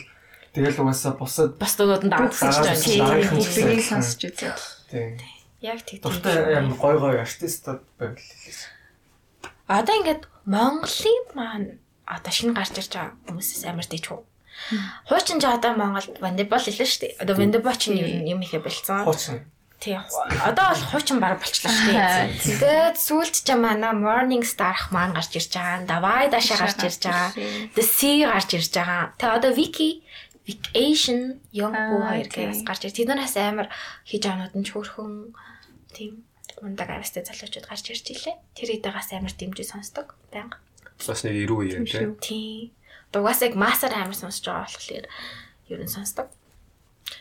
[0.55, 2.31] тэгэл угаасаа бусад бас сонсож нь байна.
[2.39, 4.55] дараа нь Бүгдийг сонсч үзээ.
[4.91, 5.19] тийм.
[5.59, 5.99] Яг тийм.
[6.07, 8.61] Дуртай юм гой гой артистууд байвал хэлээс.
[9.67, 11.69] Одоо ингээд Монголын маань
[12.07, 14.23] одоо шинэ гарч ирж байгаа хүмүүсээс амар дэч хөө.
[15.11, 17.19] Хуучин ч одоо Монголд вандебол хэлсэн шүү дээ.
[17.27, 17.35] Одоо
[17.99, 19.03] ер нь юм ихэ болцсон.
[19.03, 19.51] Хуучин.
[19.85, 20.01] Тий.
[20.41, 22.33] Одоо бол хуучин баг болчлаа шүү дээ.
[22.41, 25.85] Тэгээд сүүлд ч манай Morning Star ах маань гарч ирж байгаа.
[25.85, 27.37] Давай даашаа гарч ирж байгаа.
[27.77, 29.13] The Sea гарч ирж байгаа.
[29.21, 30.01] Тэгээд одоо Wiki
[30.49, 31.21] Vacation
[31.53, 32.65] Young Boo хоёр гээс тий.
[32.65, 32.97] гарч ирж.
[32.97, 33.69] Тэднээс амар
[34.09, 35.37] хийж аанууд нь ч хөрхөн
[35.93, 36.25] тийм
[36.65, 38.37] мундаг авьяастай залуучууд гарч ирж илээ.
[38.57, 40.17] Тэр идэгээс амар дэмжиж сонсдог.
[40.33, 40.49] Баян.
[40.97, 42.09] Бас нэг 90 үе юм тий.
[42.25, 42.73] Тийм.
[43.13, 45.07] Дугаас яг масар амар сонсож байгаа болохоор
[45.69, 46.33] ер нь сонсдог.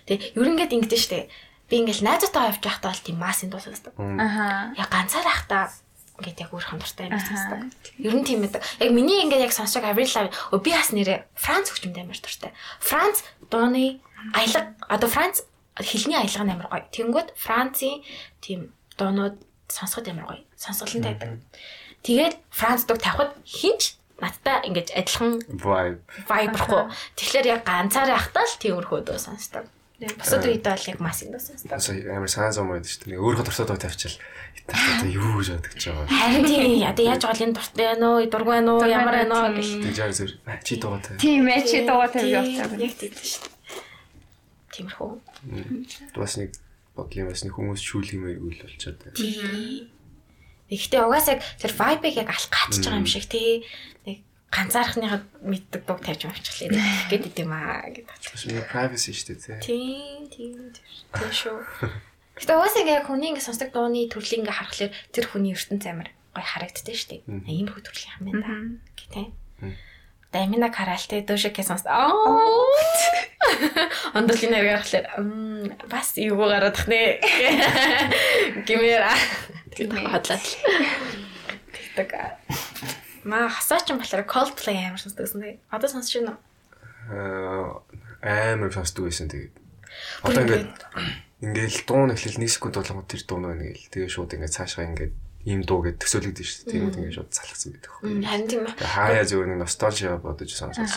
[0.08, 1.28] Тэгээ ер нь ингээд ингэдэж штэ.
[1.74, 3.98] Би ингээл найзтайгаа явж байхдаа бол тийм масын дуу сонсдог.
[3.98, 4.78] Аха.
[4.78, 5.74] Яг ганцаар байхдаа
[6.22, 7.74] ингээд яг өөр хамтартай юм сонсдог.
[7.98, 8.62] Ер нь тийм ээ.
[8.62, 12.54] Яг миний ингээд яг сонсож Avril Lavigne өө би бас нэрээ Франц хөгжмөд амар дуртай.
[12.78, 13.98] Франц дууны
[14.38, 15.42] аялга одоо Франц
[15.82, 16.86] хэлний аялга нь амар гоё.
[16.94, 18.06] Тэнгүүд Францын
[18.38, 18.70] тийм
[19.02, 20.46] дуунууд сонсоход амар гоё.
[20.54, 21.42] Сонсголонтой байдаг.
[22.06, 26.06] Тэгээд Франц дуу тавихад хинч надтай ингээд адилхан Vibe.
[26.30, 26.84] vibe рахгүй.
[27.18, 29.66] Тэгэхээр яг ганцаар байхдаа л тиймэрхүү дуу сонсдог.
[30.18, 30.98] Бусад үед бол яг
[31.32, 31.72] дуу сонсдог.
[31.72, 33.22] Аса амар санаа зам байдаг шүү дээ.
[33.24, 34.20] Өөрөө дуртай дуу тавьчихвал
[34.64, 36.08] одоо юу гэж бодож байгаа.
[36.08, 39.50] Харин тийм одоо яаж гол энэ дуртай байна уу, дургүй байна уу, ямар байна уу
[39.60, 39.84] тийм.
[39.84, 39.86] гэх.
[39.88, 40.32] Тэг жаа зүр
[40.64, 41.16] чи дуугатай.
[41.20, 42.80] Тийм ээ чи дуугаа тавь Тийм, явуулдаг.
[42.80, 43.52] Яг тийм шүү дээ.
[44.74, 45.12] Тиймэрхүү.
[46.16, 46.50] Бас нэг
[46.96, 49.18] бодлын бас нэг хүмүүс шүүлгэмээр үйл болчиход байна.
[49.20, 49.92] Тийм.
[50.72, 53.68] Гэхдээ угаасаа яг тэр vibe-ыг яг алах гацж байгаа юм шиг тий.
[54.08, 54.18] Нэг
[54.54, 58.06] ганцаархныхаа мэддэг дуг тавьж авчихлаа гэдэг юм аа гэдэг.
[58.06, 59.58] Бас privacy шүү дээ тий.
[59.66, 61.58] Тийм, тийм, тийм шүү.
[62.38, 66.46] Гэтэ угаасаа яг хүний ингэ сонсдог дууны төрлийг ингээ харахаар тэр хүний ертөнц амар гой
[66.46, 67.50] харагддаг шүү дээ.
[67.50, 68.78] Ийм хөө төрлийн юм байна.
[68.94, 69.34] Гэтэ.
[70.34, 71.86] Дамина каралтай дөөшөг сонс.
[71.86, 72.10] Аа.
[74.18, 77.22] Ондролын нэр гаргахлаар мм бас юу гараад тах нэ.
[78.66, 79.06] Гимээр.
[79.78, 80.42] Тэгээд хотлаа.
[81.70, 82.10] Тэгдэг.
[83.24, 85.56] Маа хасаач юм болохоор Coldplay амар сонсдог гэсэн тий.
[85.72, 87.84] Одоо сонсож байна уу?
[88.22, 89.56] Аа амар сонсдог байсан тэгээд.
[90.24, 90.68] Одоо ингээд
[91.44, 93.92] ингээл дуун эхлэл нэг секунд болгоод тэр дуун байна гээл.
[93.92, 95.14] Тэгээ шууд ингээд цаашгаа ингээд
[95.44, 96.72] ийм дуу гэж төсөөлөгдөн шүү дээ.
[96.72, 97.92] Тиймүүд ингээд шууд залхсан байдаг.
[98.00, 100.88] Харин тийм Тэгээ хаяа зүгээр нэг ностальжи бодож сонссон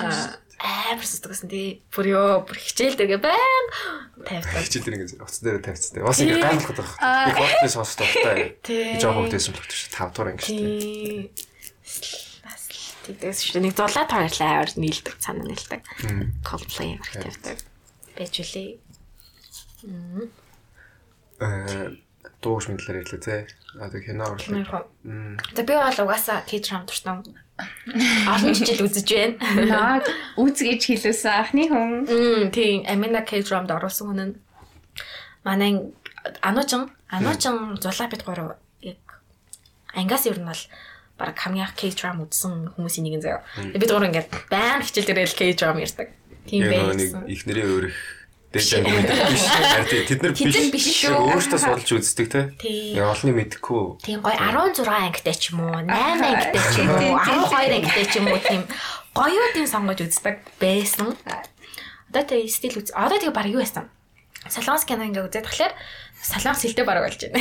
[0.56, 1.84] амар сэтгэсэн тий.
[1.92, 3.66] Бүр ёо бүр хичээлдэргээ баян
[4.24, 4.64] тавьдаг.
[4.64, 6.00] Хичээл дээр ингээд утас дээр тавьчихсан.
[6.00, 7.28] Бас ингээд гайхалтай байна.
[7.28, 8.56] Би хотны сонсох тухтай.
[8.64, 8.96] Тий.
[8.96, 9.90] Хөтөөсөн багт шүү.
[9.92, 10.56] 5 дугаар англи шүү.
[10.56, 11.28] Тий.
[12.44, 12.62] Бас
[13.06, 13.62] тийгээс шүү.
[13.62, 15.82] Нэг зулаа тоорлаа аваар нийлдэг санаа нийлдэг.
[16.42, 17.58] Coldplay амар их тавьдаг.
[18.18, 18.78] Байж үлээ.
[21.40, 21.94] Э
[22.42, 23.46] дууш мэдлэр хэлээ те.
[23.80, 24.50] А тэг кино орлоо.
[24.50, 24.82] Нэрхүү.
[25.54, 27.22] За би бол угаасаа K-drama дуртай.
[28.28, 29.36] Олон жил үзэж байна.
[29.70, 30.06] Наад
[30.36, 32.52] үзгэж хэлсэн анхны хүн.
[32.52, 34.34] Тийм Amina K-dramд оруулсан хүн нь
[35.46, 35.72] манай
[36.42, 38.98] ануужин ануужин зулаа бид гурав яг
[39.94, 40.62] ангаас ер нь бол
[41.16, 43.40] баг хамгийн анх K-dram үзсэн хүмүүсийн нэг нь заяа.
[43.72, 46.08] Бид гурав ингээд баян хичээл дээр л K-dram ярьдаг.
[46.46, 47.24] Тийм байсан.
[47.26, 47.96] ихнэрийн өөрөх
[48.52, 49.44] дэж мэддэг биш.
[50.06, 50.86] Тэд нар биш.
[51.02, 51.16] шүү.
[51.16, 52.40] Өөртөө судалж үздэг те.
[52.94, 53.84] Яг олны мэдхгүй.
[54.04, 58.12] Тийм гоё 16 ангитай ч юм уу, 8 ангитай ч юм уу, 12 ангитай ч
[58.20, 58.62] юм уу тийм
[59.16, 61.16] гоёудын сонгож үздэг байсан.
[62.12, 62.94] Одоо тэгээ стил үз.
[62.94, 63.90] Одоо тэгээ баг юу байсан?
[64.46, 65.74] Солонгос кино ингээ үзээд тахлаар
[66.26, 67.38] солонгос хэлтэй бараг болж байна.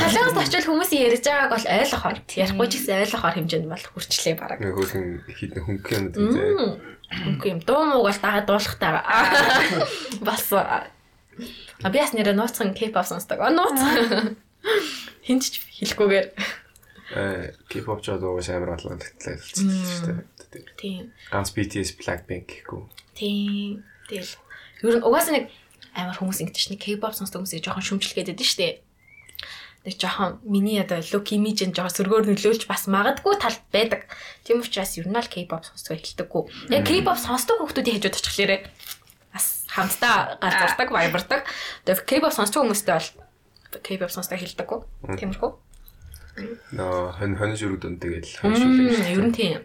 [0.00, 4.58] Солонгост очил хүмүүсийн ярьж байгааг бол ойлгохоор, ярихгүй ч гэсэн ойлгохоор хэмжээнд бол хүрчлээ бараг.
[4.64, 6.44] Нэг хөлн хитэн хөнгөн юм те.
[7.12, 7.60] Үгүй юм.
[7.60, 8.92] Дуу мууг бол дагаад дуулахтай.
[10.24, 10.48] Бас
[11.84, 13.40] а би нэрээ нууцхан K-pop сонсдог.
[13.44, 13.76] А нууц.
[15.26, 15.54] Хинч ч
[15.84, 16.26] хэлэхгүйгээр.
[17.14, 20.64] Э K-pop ч одоо уус амар болон тэгтлээ хэлсэн шүү дээ.
[20.80, 21.12] Тийм.
[21.28, 22.82] Ганц BTS Blackpink гэхгүй.
[23.12, 23.84] Тийм.
[24.08, 24.32] Тэгэл.
[24.84, 25.50] Ер нь угаасаа нэг
[25.94, 28.74] амар хүмүүс ингэж чинь K-pop сонсдог хүмүүсийг жоохон шүмжлэхэд байдаг шүү дээ.
[29.84, 34.08] Нэг жоохон миний одоо look image нь жоохон сөргөөр нөлөөлж бас магадгүй тал байдаг.
[34.42, 36.72] Тийм учраас ер нь л K-pop сонсдог эхэлдэггүй.
[36.72, 38.60] Яг K-pop сонсдог хүмүүсийн хажууд очихлээрээ
[39.34, 41.42] бас хамтдаа газардаг, баярдаг.
[41.84, 43.10] Тэгээ K-pop сонсдог хүмүүстэй бол
[43.84, 44.78] K-pop сонсдог эхэлдэггүй.
[45.20, 45.50] Тиймэрхүү.
[46.74, 48.90] Нөө хон хон шүргдэн тэгэл хоншүүлээ.
[48.90, 49.60] Мм, Ер нь тийм.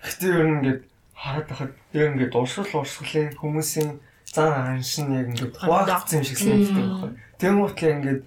[0.00, 0.80] Гэтэ ер нь ингээд
[1.12, 4.00] хараад байхад яг ингээд уршил уршилын хүмүүсийн
[4.30, 7.10] зан аншин яг ингээд хуваагдсан юм шиг санагддаг байхгүй.
[7.38, 8.22] Тийм утгаа ингээд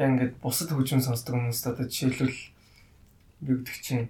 [0.00, 2.40] яг ингээд бусад хөгжим сонсдог хүмүүст одоо жишээлбэл
[3.44, 4.08] би гэдэг чинь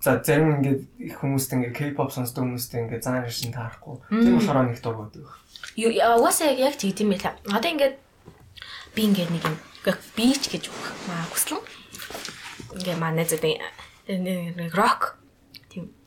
[0.00, 3.98] За зарим ингээд их хүмүүст ингээд K-pop сонсдог хүмүүст ингээд зан аншин таарахгүй.
[4.12, 5.34] Тийм болохоор нэг дургууд байх.
[5.74, 7.34] Юу угаасаа яг яг тийм байлаа.
[7.48, 7.96] Одоо ингээд
[8.94, 9.56] би ингээд нэг юм
[10.14, 11.62] бич гэж өгөх маа хүслэн.
[12.78, 13.58] Ингээ манай зэдэ
[14.12, 15.17] нэг рок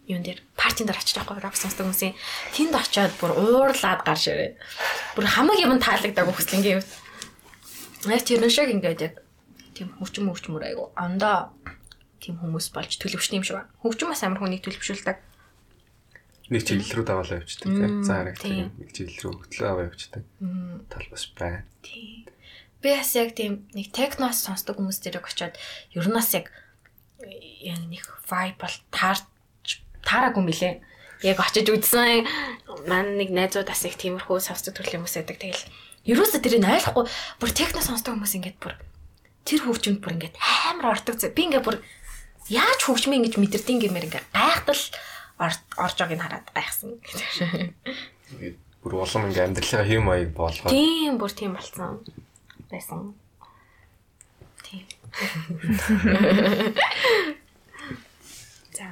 [0.10, 2.18] юун дээр партийн дээр очиж байгаа рок сонсдог хүмүүсийн
[2.56, 4.58] тэнд очиод бүр уурлаад гарч ирээ.
[5.14, 6.92] Бүр хамаг юм таалагдаг хүслэнгийн хувьд.
[8.10, 9.14] Яг тэр шиг ингээд яг
[9.78, 11.54] тийм хөвчм хөвчмөр айгу ондоо
[12.22, 13.74] тийм хүмүүс болж төлөвшний юм шиг байна.
[13.82, 15.18] Хөвчм бас амар хүнийг төлөвшүүлдэг.
[16.52, 18.04] Нэг чиглэл рүү даваалаа явчихдаг тийм.
[18.04, 20.24] За харагддаг нэг чиглэл рүү хөтлөө аваа явчихдаг.
[20.92, 21.64] Тал бас байна.
[21.82, 22.28] Тийм.
[22.82, 25.56] Би бас яг тийм нэг техноос сонсдог хүмүүс дээрээ очиод
[25.96, 26.52] ер нь бас яг
[27.62, 29.24] яг нэг vibe бол таарч
[30.06, 30.74] таараагүй мөлий.
[31.22, 32.26] Яг очиж үзсэн
[32.90, 35.38] маань нэг найзууд бас их тиймэрхүү сонсдог төрлийн хүмүүс байдаг.
[35.38, 35.64] Тэгэл
[36.10, 37.06] ерөөсө тэрийг ойлгохгүй
[37.38, 38.74] бүр техно сонсдог хүмүүс ингээд бүр
[39.46, 40.36] тэр хөвчмөнд бүр ингээд
[40.74, 41.22] амар ордог.
[41.22, 41.78] Би ингээд бүр
[42.50, 44.82] яаж хөвчмөө ингэж мэдэрдэг гэмээр ингээд гайхтал
[45.38, 46.98] ор- орж байгааг нь хараад гайхсан.
[47.06, 52.02] Тэгээд бүр улам ингээм амьдралынхаа хэм маяг болгоод Тийм бүр тийм болсон
[52.74, 53.14] байсан.
[54.66, 54.90] Тийм.
[58.72, 58.88] За.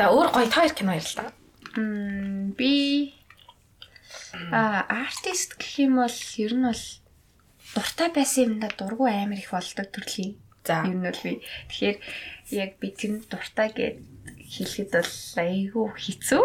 [0.00, 1.28] За өөр гоё хоёр кино ярьлаа.
[1.76, 3.12] Мм би
[4.48, 6.84] а артист гэх юм бол ер нь бол
[7.76, 10.40] дуртай байсан юмда дургу амар их болдог төрлийн.
[10.64, 10.88] За.
[10.88, 11.98] Ер нь бол би тэгэхээр
[12.64, 13.96] яг би тэр дуртай гэд
[14.40, 16.44] хэлэхэд бол айгүй хэцүү.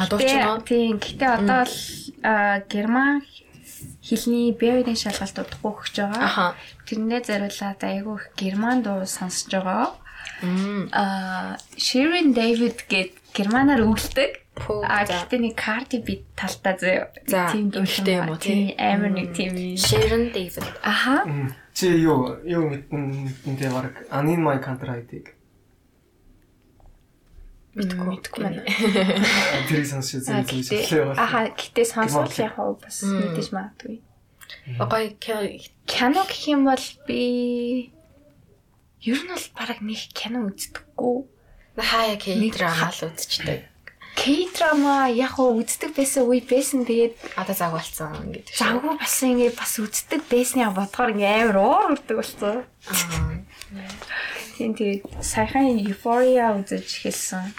[0.00, 0.64] А дууч нь уу?
[0.64, 0.96] Тийм.
[0.96, 1.76] Гэтэ одоо л
[2.72, 3.20] герман
[4.00, 6.56] хэлний бэвэрийн шалгалт удахгүй өгч байгаа.
[6.88, 10.00] Тэрнээ зориулаад айгүй их герман дуу сонсож байгаа.
[10.42, 10.88] Мм.
[10.92, 14.44] А Sharon David гэд германаар өгөлдөг.
[14.88, 17.28] А гэхдээ нэг Cardi B талтай зөө.
[17.28, 18.72] За, тийм эмэгтэй юм уу, тий?
[18.72, 19.52] Тийм амар нэг тийм.
[19.76, 20.64] Sharon David.
[20.80, 21.28] Аха.
[21.76, 23.00] Чи юу юу мэдэн
[23.44, 25.36] мэдэнтэй баг Anin My Country ID-г
[27.76, 28.08] Мэдгүй.
[28.08, 28.62] Мэдгүй байна.
[29.68, 34.00] тэрийг сонсч А, үзсэн шиг Аха гэтээ сонсвол яг хав бас мэдээж магадгүй.
[35.20, 35.44] Кино
[35.84, 37.92] Кино гэх юм бол би
[39.02, 41.16] ер нь бол бараг нэг кино үздэггүй.
[41.76, 43.60] хаяа K-drama л үзчихдэг.
[44.16, 48.48] К-драма яг хөө үздэг байсан үе байсан тэгээд Одоо заг болсон гэдэг.
[48.56, 52.64] завгүй бас ингэ бас үздэг байсны бодохоор ингэ амар уур үрдэг болсон.
[52.88, 53.44] Аа.
[54.56, 57.52] Тийм тэгээд саяхан Euphoria үзэж эхэлсэн.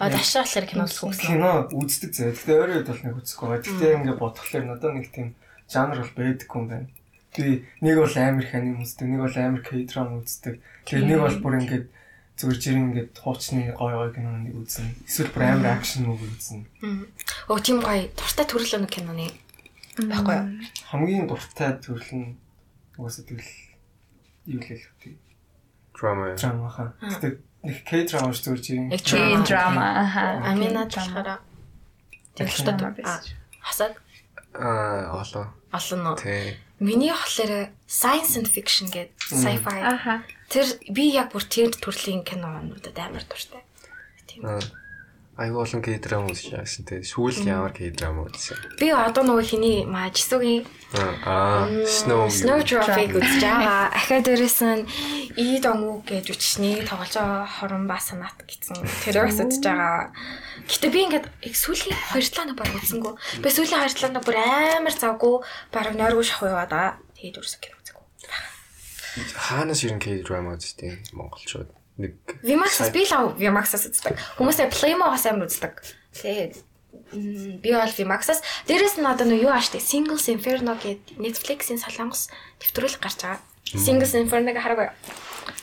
[0.00, 1.28] А дашаалаар кино үзэх гэсэн.
[1.36, 2.32] кино үздэг зэ.
[2.32, 3.64] Гэтэ өөрөө бол нэг үзэхгүй байгаа.
[3.68, 5.28] Гэтэ ингээд бодхолоор надад нэг тийм
[5.68, 6.88] жанр бол байдаггүй юм байна.
[7.36, 10.54] Би нэг бол амар их аним үздэг, нэг бол амар K-drama үздэг.
[10.88, 11.86] Тэгээ нэг бол бүр ингээд
[12.36, 14.92] зүгээр жирийн ингээд хуучны гой гой киноныг үзнэ.
[15.08, 16.64] Эсвэл бүр амар акшн муви үзнэ.
[17.48, 19.28] Оо тийм гоё дуртай төрөл өнө киноны
[19.96, 20.48] байхгүй юу?
[20.92, 22.36] Хамгийн дуртай төрөл нь
[23.00, 23.52] угаасаа тэгэл
[24.52, 25.16] юу л хэлэх вэ?
[25.96, 26.36] Drama.
[26.36, 26.92] Drama хаа.
[27.00, 28.88] Гэтэ нэг K-drama ш зүгээр жирийн.
[28.92, 29.86] Яг Teen drama.
[30.04, 30.44] Аха.
[30.44, 31.40] Амина тийм Drama
[32.36, 32.92] дуртай.
[33.00, 33.20] байсан.
[33.64, 33.94] Хасаад
[34.52, 35.48] Аа олоо.
[35.72, 36.16] олон нөө.
[36.20, 36.56] Тэ.
[36.78, 39.80] Миний болохоор science and fiction гэдэг sci-fi.
[40.52, 43.64] Тэр би яг бүр тэр төрлийн кинонуудад амар дуртай.
[44.28, 44.44] Тийм.
[44.44, 44.60] Аа.
[45.36, 46.88] Айгу олон K-drama үзэж байсан.
[46.88, 47.04] Тэ.
[47.04, 48.56] Сүүл ямар K-drama үзсэн.
[48.80, 50.64] Би одоо нөгөө хиний маа жисүүгийн
[50.96, 52.30] Аа, Snow.
[52.32, 53.92] Snowdrop-ыг үзэж байгаа.
[53.92, 54.88] Ахаа дээрээс нь
[55.36, 58.80] И донгу гэж үчний тоглож байгаа хорон ба санаат гэсэн.
[59.04, 60.08] Тэр бас үзэж байгаа.
[60.66, 63.14] Гэтэ би ингээд их сүүлийн хоёр талаа баг үзсэнгүү.
[63.38, 65.34] Би сүүлийн хоёр талаа бүр амар завгүй
[65.70, 66.98] баг нойргүй шахуу яваа да.
[67.14, 68.04] Тэгээд үрсэг кино үзээгүү.
[69.46, 71.70] Хаанаас ирэн K-drama үзтiin монголчууд.
[72.02, 74.18] Нэг Vimax би л Vimax-аас үздэг.
[74.36, 75.80] Хүмүүсээ Playmo-гаас амар үздэг.
[76.18, 76.54] Тэгээд
[77.62, 82.28] би бол Vimax-аас дээрэс нь одоо нөө юу ааштай Singles Inferno гэдэг Netflix-ийн солонгос
[82.60, 83.40] нэвтрүүлэг гарч байгаа.
[83.70, 84.90] Singles Inferno-г хараагүй.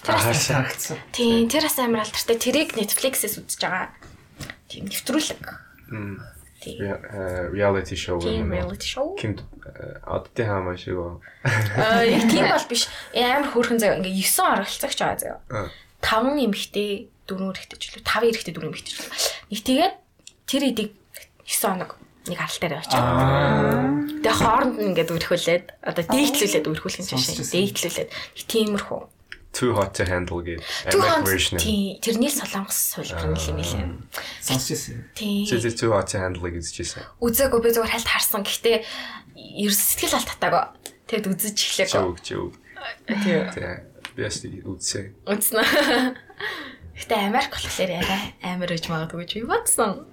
[0.04, 0.97] Тэр Харагдсан.
[1.12, 2.36] Тийм, тэр бас амар алдартай.
[2.39, 3.91] Тэрийг Netflix-ээс үзэж байгаа.
[4.74, 5.46] Тийм нэвтрүүлэг.
[6.64, 6.80] Тийм.
[6.82, 8.50] э, reality show юм.
[8.50, 9.14] reality show.
[9.20, 9.38] Ким
[10.02, 11.22] оддын хаамаа шиг оо.
[11.46, 12.90] Аа, яг тийм бол биш.
[13.14, 14.00] Амар хөөрхөн заяа.
[14.02, 15.40] Ингээ 9 оролцогч байгаа заяа.
[15.54, 15.70] Аа.
[16.02, 18.08] 5 эмэгтэй, 4 эрэгтэй ч үлээ.
[18.08, 19.14] 5 эрэгтэй, 4 эмэгтэй ч үлээ.
[19.54, 19.96] Нэг тэгээд
[20.50, 20.90] тэр эдийг
[21.46, 21.92] 9 хоног
[22.28, 24.24] нэг арал дээр явчихсан.
[24.24, 27.20] Тэгээ хооронд нь ингээд үрхүүлээд одоо дээдлүүлээд үрхүүлэх юм
[27.52, 29.02] дээдлүүлээд нэг тиймэрхүү.
[29.54, 30.66] Too hot to handle гэдэг.
[30.89, 31.58] American version.
[31.62, 33.86] тийм тэрний солонгос хөлбөр юм лээ.
[34.41, 35.06] Сонсч ирсэн.
[35.14, 35.45] Тийм.
[35.45, 37.06] Чи too hot to handle үзчихсэн.
[37.22, 38.41] Үзээгүй би зүгээр хальт харсан.
[38.41, 38.82] Гэхдээ
[39.38, 40.66] ерөөс сэтгэл алт татаагүй.
[41.06, 41.89] Тэгэд үзэж эхлэв.
[41.93, 42.51] Чөг чөг.
[43.06, 43.93] Тийм.
[44.18, 45.06] Би бас үзсэн.
[45.30, 45.62] Үзнэ.
[46.97, 50.06] Гэтэ Америк болохоор арай амар үж магадгүй гэж би бодсон.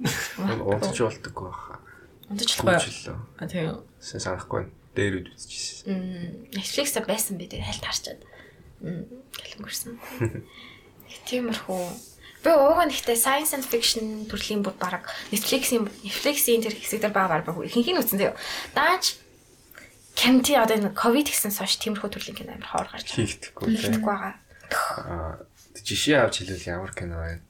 [0.00, 1.80] Унтж болдоггүй баха.
[2.28, 2.36] Юу?
[2.40, 3.16] Хүчлээ.
[3.36, 3.84] А тийм.
[4.00, 4.79] Сэн санахгүй байна.
[4.94, 6.50] Дээр үд үзчихсэн.
[6.54, 8.20] Netflix-а байсан би тэгээ хальт харчаад.
[8.82, 9.06] Мм,
[9.38, 9.94] гэлэнгэрсэн.
[11.30, 11.84] Тиймэрхүү.
[12.40, 17.14] Би ууг нь ихтэй science and fiction төрлийн бүр баг Netflix-ийн Netflix-ийн тэр хэсэг дээр
[17.14, 18.38] баг баг ихэнх нь үзсэн тэгээ.
[18.74, 19.20] Дааж
[20.16, 23.78] Кемти одоо энэ ковид гэсэн сошь тиймэрхүү төрлийн кино амар хоор гарч Хийхдэггүй тийм.
[23.78, 24.34] хийдэггүй байгаа.
[25.06, 25.32] Аа
[25.80, 27.40] жишээ авч хэлвэл ямар кино байна?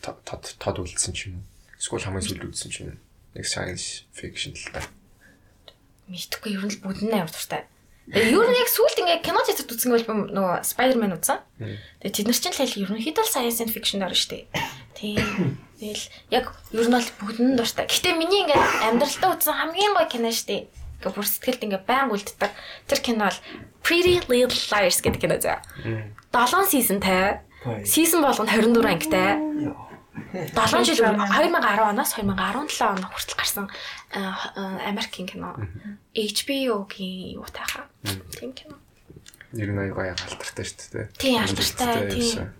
[0.00, 1.46] Тод тод үлдсэн ч юм уу?
[1.76, 3.00] Эсвэл хамгийн сүүлд үлдсэн ч юм уу?
[3.36, 4.80] Нэг science fiction л та.
[6.10, 7.70] Мэдхгүй ер нь л бүгд нь амар дуртай.
[8.10, 11.38] Тэгээ ер нь яг сүулт ингээ кино зэцэд үзсэн би нөгөө Spider-Man үзсэн.
[12.02, 14.50] Тэгээ тэд нар чинь л хэл ерөнхийдөө science fiction дор штэ.
[14.98, 15.62] Тийм.
[15.78, 16.04] Тэгэл
[16.34, 17.86] яг ер нь бол бүгд нь дуртай.
[17.86, 20.66] Гэтэ миний ингээ амьдралтаа үзсэн хамгийн гоё кино штэ.
[20.98, 22.50] Ингээ бүр сэтгэлд ингээ баян үлддэг.
[22.90, 23.38] Тэр кино бол
[23.86, 25.62] Pretty Little Liars гэдэг кино заа.
[26.34, 27.46] 7 seasonтай.
[27.62, 27.86] Гоё.
[27.86, 29.38] Season болгоно 24 ангитай.
[30.32, 33.70] 7 жил 2010 оноос 2017 он хүртэл гарсан
[34.10, 35.54] Америкийн кино.
[36.14, 37.86] HBO-гийн юу тахаа.
[38.34, 38.76] Тийм кино.
[39.52, 41.06] Ер нь аяга алдартай шүү дээ.
[41.18, 42.54] Тийм алдартай тийм.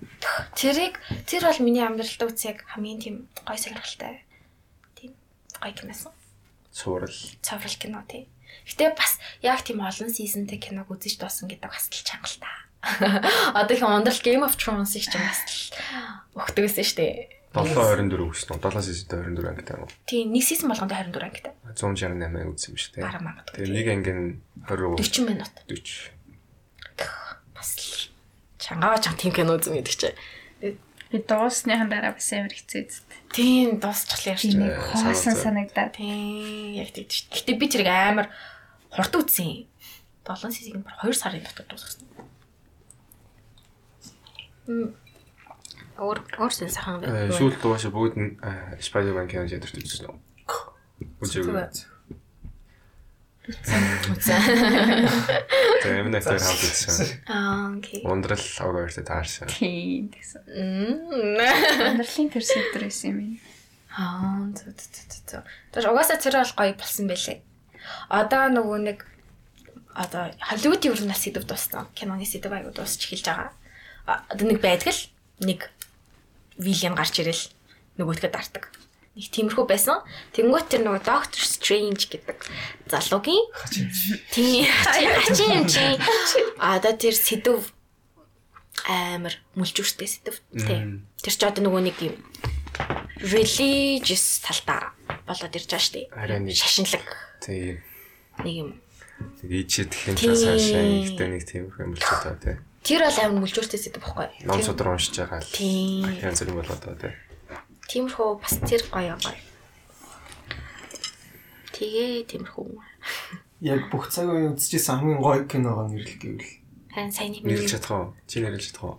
[0.59, 4.23] Тэрийг тэр бол миний амьдралтаа үсэг хамгийн тийм гой сонирхолтой.
[4.99, 5.15] Тийм
[5.59, 6.11] гой киносон.
[6.75, 7.15] Суурал.
[7.43, 8.27] Цоврал кино тийм.
[8.67, 12.55] Гэтэ бас яг тийм олон сизонтэй киног үзэж дуусан гэдэг бас л чангалтай.
[13.55, 17.40] Одоо их ундрал Game of Thrones-ийг ч бас л өгдөг байсан шүү дээ.
[17.51, 18.63] 724 үснэ.
[18.63, 19.91] 7 сизонтой 24 ангитай юм?
[20.07, 21.53] Тийм нэг сизон болгонд 24 ангитай.
[21.75, 23.03] 168 үзсэн шүү дээ.
[23.03, 23.55] Бараг магадгүй.
[23.59, 24.27] Тэгээ нэг анги нь
[24.71, 25.55] 20 40 минут.
[25.67, 26.15] 40.
[27.51, 28.15] Бас л
[28.63, 30.79] чангаа чам тийм кино үзэн гэдэг чинь.
[31.11, 33.03] Би дуусныхан дараа бас амар хэцүү зү.
[33.35, 35.99] Тийм дуусчихлаа ярьж нэг хоосон санагдаад.
[35.99, 37.35] Тийм яг тийм шүү.
[37.35, 38.31] Гэтэ би тэрийг амар
[38.95, 39.67] хурд үзсэн.
[40.23, 42.07] 7 сизиг бүр 2 сарын дотор дуусгасан.
[44.71, 44.95] Мм.
[46.01, 48.31] Өөр өөрсөн сайхан Э, Сүүлд дугаашаа бүгд нь
[48.81, 50.17] Spider-Man кино ядэрт үзсэн үү?
[51.21, 51.53] Үзээгүй.
[53.51, 53.83] Үзсэн.
[56.01, 57.25] Өмнө тэр хавд үзсэн.
[57.27, 58.01] Аа окей.
[58.05, 59.49] Ундрал аваартай таарсан.
[59.49, 60.41] Тийм гэсэн.
[61.37, 63.41] Амьдралын тэр сэдвэр байсан юм.
[63.93, 65.39] Аа зү зү зү зү.
[65.75, 67.39] Тэр угаасаа тэр бол гоё болсон байлээ.
[68.13, 68.99] Одоо нөгөө нэг
[69.97, 71.89] одоо Холливуудын ер нь бас сэдв дууссан.
[71.97, 73.51] Киноны сэдв аягүй дуусч эхэлж байгаа.
[74.31, 75.03] Одоо нэг байдаг л
[75.43, 75.67] нэг
[76.61, 77.43] Вильям гарч ирэл
[77.97, 78.69] нөгөөдгөө дартаг.
[79.17, 80.05] Нэг тиймэрхүү байсан.
[80.37, 82.39] Тэнгуут тэр нөгөө Doctor Strange гэдэг
[82.87, 83.43] залуугийн
[84.31, 85.83] тийм хачин юм чи.
[86.61, 87.73] А одоо тэр сэдв
[88.87, 91.11] амар мүлжүүртэй сэдв тийм.
[91.19, 92.15] Тэр ч одоо нөгөө нэг юм
[93.21, 94.95] religious талдаа
[95.27, 96.07] болоод ирж байгаа шүү дээ.
[96.15, 96.55] Арай нэг.
[96.57, 97.05] Шашинлаг
[97.43, 97.83] Тийм.
[98.45, 98.71] нэг юм.
[99.43, 101.13] Тэг ичээд часаа шээ.
[101.13, 102.57] Гэтэ нэг тийм юм болчиход байгаа тий.
[102.85, 104.29] Тэр бол амар мүлжүүртэй сэдв байхгүй.
[104.49, 105.53] Ном судар уншиж байгаа л.
[105.53, 106.09] Тийм.
[106.21, 107.15] Янз бүрийн болоод байгаа тий.
[107.91, 109.39] Тиймэрхүү бас тэр гоё гоё.
[111.77, 112.67] Тэгээ тиймэрхүү.
[113.61, 116.51] Яг бүх цаг үеийн үзчихсэн хамгийн гоё киногоо нэрлэх гэвэл
[116.91, 118.07] Хан сайн нэг Нэрлж чадах уу?
[118.27, 118.99] Чи нэрлж чадах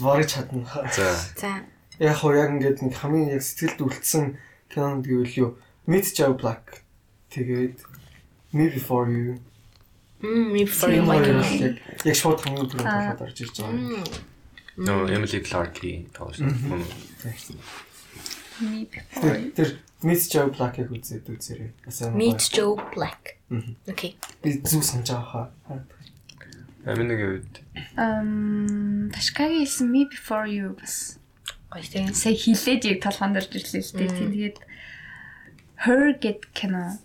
[0.00, 0.66] барыг чадна.
[0.94, 1.14] За.
[1.36, 1.62] За.
[1.98, 4.38] Яг хоо яг ингээд нэг хамгийн яг сэтгэлд үлдсэн
[4.70, 5.50] кинонд гэвэл юу
[5.86, 6.82] Meet Joe Black
[7.34, 7.82] тэгээд
[8.54, 9.38] Me Before You
[10.22, 11.78] Мм, my хоёр god.
[11.98, 14.02] бол яг шууд хамгийн түрүүнд болоод орж ирж байгаа.
[14.78, 15.38] Нөө Emily.
[18.60, 19.38] Me before.
[19.54, 19.68] Тэр тэр
[20.02, 21.70] Meet Joe Black-ыг үзээд үзээрэй.
[22.14, 22.40] Meet.
[22.54, 23.38] Joe Black.
[23.86, 24.14] Окей.
[24.42, 25.82] би зүг санаж байгаа хаа.
[26.86, 27.54] Амингийн үед
[27.98, 31.18] Um, Ташкагийн хэлсэн Me before you бас
[31.70, 32.14] Гоё тийм.
[32.14, 34.08] сая хилээд яг толгонд орж ирлээ л дээ.
[34.18, 34.58] Тийм тэгээд
[35.86, 36.98] Her get кино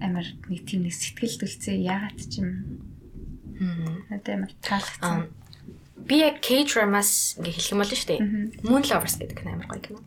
[0.00, 2.50] амар нэг тийм нэг сэтгэл төлцөө ягаад ч юм
[3.54, 4.06] Мм.
[4.10, 5.30] надад амар Аа, таалагдсан.
[6.04, 8.20] Би яг K-dramas ингээ хэлэх юм болно шүү дээ.
[8.66, 10.00] Moon Lovers гэдэг кино амар гоё кино.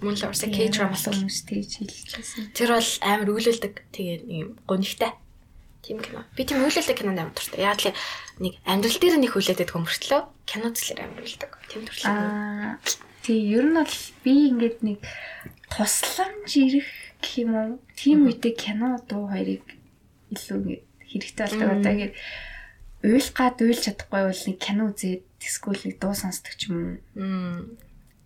[0.00, 2.44] Moon Lovers K-dramas бол хүмүүс тэгж хэлчихсэн.
[2.56, 3.74] тэр бол амар үйлүүлдэг.
[3.92, 5.12] Тэгээ нэг юм гонигтай.
[5.84, 6.24] Тийм кино.
[6.34, 7.62] Би тийм үйлүүлдэг кинонд амар дуртай.
[7.62, 7.92] Яг л
[8.40, 11.50] нэг амьдрал дээр нэг хүлээдэг хөмөртлөө кино төслөр амар үйлдэг.
[11.68, 12.08] Тийм төрлөө.
[12.08, 12.80] Аа
[13.28, 15.04] тий ер нь бол би ингээд нэг
[15.68, 16.88] тусламж ирэх
[17.22, 19.64] гэх юм уу тийм үедээ кино дуу хоёрыг
[20.32, 21.70] илүү ингээд хэрэгтэй болдог.
[21.74, 22.14] Одоо ингээд
[23.02, 27.78] уйлгаад уйлж чадахгүй бол нэг кино үзээд эсвэл нэг дуу сонсдог ч юм уу.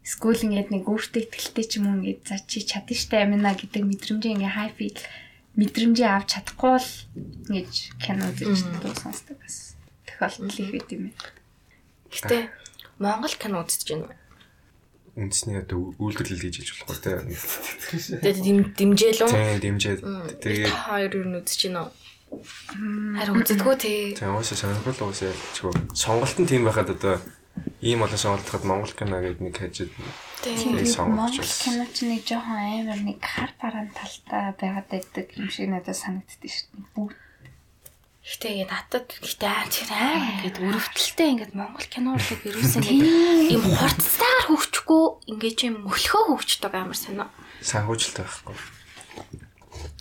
[0.03, 3.83] Эсвэл ингээд нэг өөртөө ихтэй ч юм уу ингээд за чи чадна штэ амина гэдэг
[3.85, 4.99] мэдрэмжээ ингээд хай фил
[5.61, 6.91] мэдрэмжээ авч чадахгүй бол
[7.53, 9.77] ингэж кино үзэж дуу сонсдог бас
[10.09, 11.21] тохиолдол их байт юм байна.
[12.09, 12.37] Гэтэ
[12.99, 14.22] Монгол кино үзэж байна уу?
[15.17, 17.17] Үндэсний одоо үйлдвэрлэл гэж хэлж болох тий.
[18.17, 19.29] Тэгээд дэм дэмжээлөө.
[19.29, 20.01] Тийм дэмжээд
[20.41, 21.93] тэгээд хоёр юу үзэж байна уу?
[22.33, 24.17] Харин үзэдгүү тий.
[24.17, 27.21] тийм уусаа сонирхол уусаа чигөө сонголт нь тийм байхад одоо
[27.85, 29.93] ийм олон сонголтоход Монгол кино гэдэг нэг хажид
[30.41, 30.81] Тийм.
[31.13, 35.95] Монгол кино ч нэг жоохон амар нэг хар бараан талтай байгаад байдаг юм шиг надад
[35.95, 36.89] санагддаг шүү дээ.
[36.97, 37.19] Бүгд
[38.23, 40.15] Гэтэ ингэ надад гэтэ аа тэр аа
[40.47, 46.71] ингээд өрөвдөлтөө ингээд Монгол кино урлаг ерөөсөө ингээд ийм хурцтайгаар хөгжихгүй ингээд юм мөлхөө хөгждөг
[46.71, 47.27] амар сонио.
[47.67, 48.55] санхүүжилттэй байхгүй.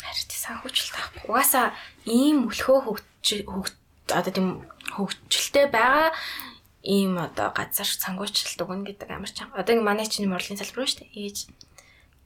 [0.06, 1.26] Харин тий санхүүжилт авах.
[1.26, 1.68] Угаасаа
[2.06, 3.82] ийм мөлхөө хөгж
[4.14, 4.50] одоо тийм
[4.94, 6.14] хөгжилтэй байгаа
[6.86, 9.62] ийм одоо газар санхүүжилт өгнө гэдэг амар чанга.
[9.62, 11.26] Одоо ингэ манай чинь морлын салбар шүү дээ.
[11.26, 11.38] Ээж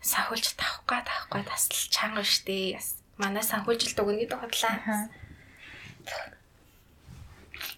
[0.03, 2.79] санхүүжилт авах гад авах гад тасл чанга шүү дээ.
[3.19, 4.75] Манай санхүүжилт өгнө гэдэг бодлаа.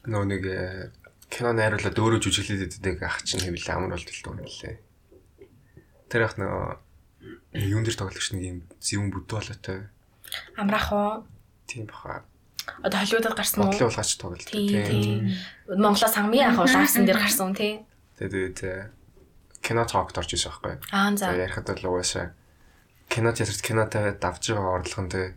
[0.07, 0.91] Нөө нэг э,
[1.27, 4.75] кино найруулаад өөрөө жүжиглээд байдаг ах чинь хэвлээ амар болтолтой юм лээ.
[6.07, 6.79] Тэр ах нөө
[7.53, 9.79] юун дээр тоглож нэг юм зэвэн бүдүү болоотой.
[10.55, 11.11] Амраах уу?
[11.67, 12.23] Тийм баха.
[12.83, 13.71] Одоо Холливуудад гарсан уу?
[13.71, 14.47] Бодлын улгаач тоглолт.
[14.47, 15.19] Тийм тийм.
[15.67, 17.83] Монголоос хамгийн анх улаарсан дээр гарсан тий.
[18.19, 18.91] Тэгээд э,
[19.59, 20.75] кино токт орж ирсэн байхгүй.
[20.91, 22.31] Аа За ярихад бол угаасаа
[23.09, 25.33] кино театрт кинотой давж байгаа орлого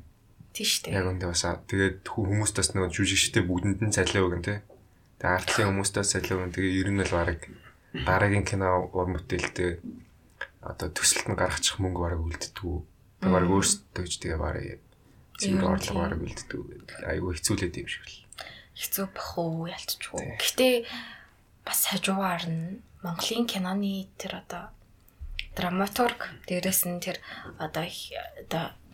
[0.51, 4.43] нь те Тийш яг үндэ басаа тэгээд хүү- хүмүүстээс нөгөө жүжигчтэй бүгдэнд нь цалиа өгөн
[4.43, 4.55] те.
[5.23, 7.41] Тэгээд артлын хүмүүстээс цалиа өгөн тэгээд ер нь л баг
[7.95, 9.79] дараагийн кино ур бүтээлтэй
[10.63, 12.79] одоо төсөлт нь гаргачих мөнгө бараг үлддэггүй.
[13.23, 14.65] Тэгээд бараг өөрсдөө ч тэгээ бараг
[15.41, 16.63] нь орлого бараг үлддэггүй.
[17.07, 18.19] Айгүй хэцүүлээд юм шиг л.
[18.77, 20.37] Хэцүү бах уу ялцчихгүй.
[20.39, 20.69] Гэтэ
[21.65, 24.69] бас хажуугаар нь Монголын киноны тэр одоо
[25.61, 27.21] драматург дээрэс нь тэр
[27.61, 27.85] одоо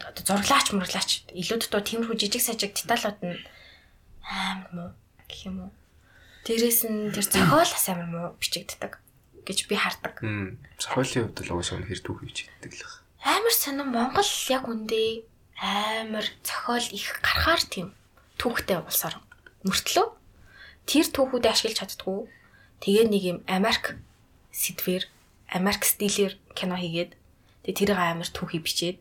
[0.03, 3.39] одоо зураглаач мурлаач илүү дутуу тиймэрхүү жижиг сажиг деталууд нь
[4.27, 4.91] амар муу
[5.31, 5.73] гэх юм уу.
[6.43, 8.99] Дээрэс нь тэр зохиол амар муу бичигддэг
[9.47, 10.19] гэж би хардаг.
[10.21, 10.59] Мм.
[10.83, 12.99] Сохиолын хувьд л угаасаа үнэхэр түүх хийж иддэг л байна.
[13.23, 15.23] Амар сонирн Монгол яг үндэ
[15.63, 17.95] амар зохиол их гарахаар тийм
[18.43, 19.17] түүхтэй болсоор
[19.63, 20.07] мөртлөө
[20.91, 22.27] тэр түүхүүдээ ашиглаж чаддгүй.
[22.83, 23.97] Тэгээд нэг юм Америк
[24.53, 25.07] сэдвэр
[25.51, 27.13] Америк стилээр кино хийгээд
[27.67, 28.99] тэгээд тэрийг амар түүхий бичээд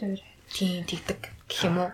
[0.00, 0.22] дээр.
[0.52, 1.92] тийм тэгдэг гэх юм уу.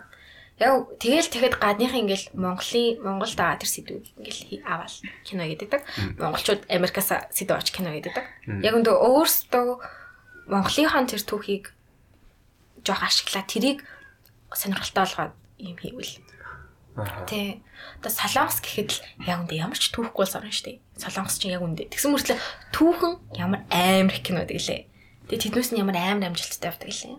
[0.59, 4.91] Яг тэгэл тэгэхэд гадныхан ингээл Монголын Монгол дагаа тэр сэдвүүд ингээл аваад
[5.23, 5.71] кино гэдэг.
[6.19, 8.15] Монголчууд Америкаас сэдв авч кино гэдэг.
[8.59, 9.67] Яг өндөө өөрсдөө
[10.51, 11.71] Монголынхон тэр түүхийг
[12.83, 13.87] жоох ашиглаа тэрийг
[14.51, 15.33] сонирхолтой болгоод
[15.63, 16.13] юм хийвэл.
[17.27, 17.61] Тэ.
[17.99, 20.77] Одоо Солонгос гэхэд л яг үндэ ямар ч түүхгүй болсон орно шүү дээ.
[20.99, 21.91] Солонгос чинь яг үндэ.
[21.91, 22.39] Тэгсэн мөртлөө
[22.75, 24.81] түүхэн ямар амар их кино гэдэг лээ.
[25.29, 27.15] Тэгээ тэднээс нь ямар амар амжилттай явдаг лээ.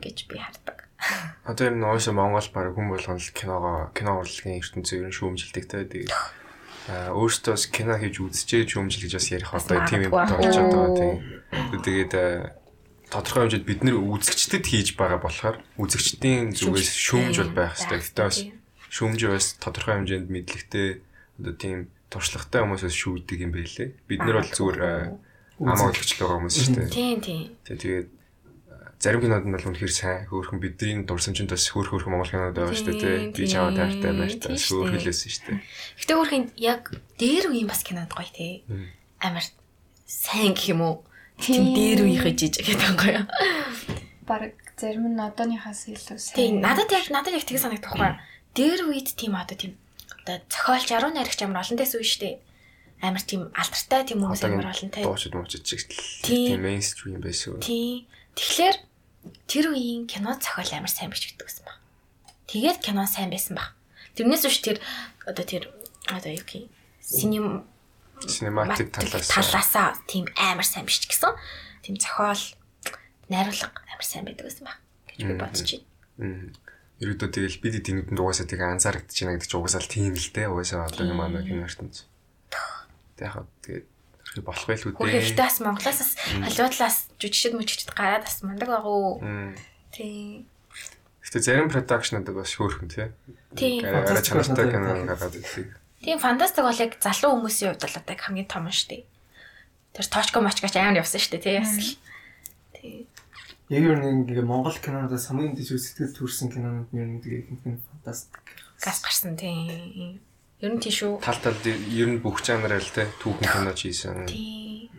[0.00, 0.88] гэж би хардаг.
[1.44, 5.64] Одоо юм нөөсө Монгол баг хүн болгоно л киногоо кино урлагийн ертөнцийг ер нь шүүмжилдэг
[5.68, 6.12] те тэгээд
[6.88, 10.96] аа өөртөө бас кино хийж үзчихээ шүүмжил гэж бас ярих одоо тийм юм болж байгаа
[10.96, 11.16] тийм.
[11.84, 12.12] Тэгээд
[13.14, 18.02] тодорхой хэмжээнд бид нэр үзэгчдэд хийж байгаа болохоор үзэгчдийн зүгээс шүүмж бол байх хэрэгтэй.
[18.02, 18.38] Гэтэ бас
[18.90, 20.88] шүүмж бас тодорхой хэмжээнд мэдлэгтэй
[21.38, 21.78] одоо тийм
[22.10, 23.88] туршлагатай хүмүүсээс шүүдэг юм байлээ.
[24.10, 24.80] Бид нар бол зүгээр
[25.62, 26.90] амаа үзэгчл байгаа хүмүүс шүү дээ.
[26.90, 27.46] Тийм тийм.
[27.62, 28.08] Тэгээд
[28.98, 32.74] зарим кинод нь бол үнэхээр сайн хөөрхөн бидний дурсамжинд бас хөөх хөөх монгол кинод байгаа
[32.74, 33.44] шүү дээ тий.
[33.44, 35.58] Би чамаа таартай мартаа хөөхлөөсөн шүү дээ.
[36.00, 36.82] Гэтэ өөрхийн яг
[37.20, 38.64] дээр үеийн бас кинод гоё тий.
[39.20, 39.44] Амар
[40.06, 40.96] сайн гэх юм уу?
[41.38, 43.22] Тийм дээр үеийнхээ жижиг гэдэг гоё.
[44.24, 46.36] Бараг зарим нь одооныхаас илүү сайн.
[46.36, 48.18] Тийм надад яг надад яг тийг санагдах байхгүй.
[48.54, 49.74] Дээр үед тийм одоо тийм
[50.22, 52.38] одоо зохиолч 10 найрагч амар олон дэс үе штэ.
[53.02, 55.02] Амар тийм алдартай тийм хүмүүс амар олон те.
[55.02, 55.84] Дуучид муучид чиг
[56.22, 57.58] тийм мейнстрим байсан.
[57.60, 58.06] Тийм.
[58.38, 58.76] Тэгэхээр
[59.50, 61.78] тэр үеийн кино зохиол амар сайн бичигддэг гэсэн баг.
[62.48, 63.76] Тэгээд кино сайн байсан баг.
[64.14, 64.78] Тэрнээс биш тэр
[65.26, 65.68] одоо тэр
[66.08, 66.70] одоо юу гэх юм
[67.02, 67.46] синем
[68.30, 71.32] синематик талаас талаасаа тийм амар сайн биш ч гэсэн
[71.84, 72.42] тийм зохиол
[73.28, 75.70] найруулга амар сайн байдаг байсан баг гэж би бодож
[76.18, 76.52] байна.
[77.02, 80.46] Ерөөдөө тэгэл бид эднүүдэнд угаасаа тэгээ анзаарэгдэж байна гэдэг чинь угаасаа л тийм л дээ.
[80.46, 82.06] Угаасаа одоогийн манай кино ертөнц.
[83.18, 83.86] Тэг яг тэгээд
[84.30, 85.22] хэрэг болох байлгүй дээ.
[85.26, 89.18] Гэхдээ бас Монголоос бас Холливуудлаас жүжигчд мүжигчд гараад бас мундаг агуу.
[89.90, 90.46] Тийм.
[91.26, 93.10] Гэтэ зарим продакшнууд бас хөөрхөн тий.
[93.58, 93.82] Тийм.
[93.90, 95.83] Арай чанартай кино гараад ирдэг.
[96.04, 99.08] Тийм фантастик бол яг залуу хүмүүсийн хувьд бол одоо хамгийн том нь шүү дээ.
[99.96, 101.56] Тэр точко мочкач амар явсан шүү дээ тий.
[101.64, 101.96] Бас л.
[102.76, 103.08] Тийм.
[103.72, 107.64] Яг юу нэг Монгол кинонуудаас хамгийн дэжиг сэтгэл төрсэн кинонууд нь ер нь тэгээ ихэнх
[107.64, 108.36] нь фантастик.
[108.84, 110.20] Газ гарсан тийм.
[110.60, 111.24] Ер нь тийш үү.
[111.24, 114.28] Тал тал ер нь бүх жанраар л тий түүхэн кино хийсэн.
[114.28, 114.92] Тийм.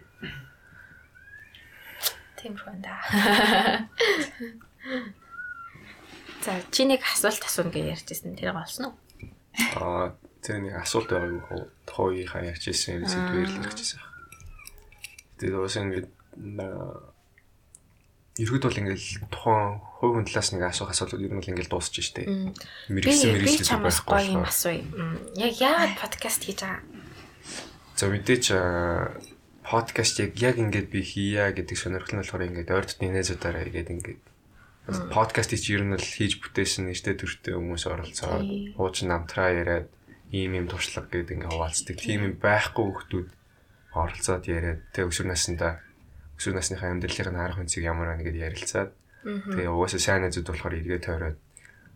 [2.42, 2.98] Тиймэрхүү да.
[6.42, 8.98] За чи нэг асуулт асууна гэж ярьжсэн тэр болсон уу?
[9.78, 14.02] Аа тэр нэг асуулт байгаа юм хөө тохойхаа ярьжсэн юм сэдвээр л ярьжсэн.
[15.42, 16.08] Тэгээд уус ингээд
[18.36, 21.96] ерөөд бол ингээл тухайн хувь хүн талаас нэг асуух асуулт ер нь бол ингээл дуусч
[22.04, 22.28] штэ.
[22.92, 24.84] Мэргэсэн мэргэсэн байхгүй юм асууя.
[25.40, 26.84] Яг яагаад подкаст хийж байгаа?
[27.96, 28.46] За мэдээч
[29.64, 34.22] подкаст яг ингээд би хийя гэдэг сонирхол нь болохоор ингээд ойр дотны найзуудаараа ингээд ингээд
[35.10, 39.88] подкастыг чи ер нь л хийж бүтээсэн нэштэй төртэй хүмүүс оролцоод хуучин намтраа яриад
[40.36, 41.96] ийм юм туршлага гэдэг ингээд хуваалцдаг.
[41.96, 43.28] Тийм юм байхгүй хүмүүс
[43.96, 45.80] оролцоод яриад тэг өсвөр насндаа
[46.36, 48.92] өсвөр насныхаа амьдралын харах үнцгийг ямар байна гэдээ ярилцаад
[49.24, 51.40] тэгээ угаасаа сайн найзууд болохоор эргээ тойроод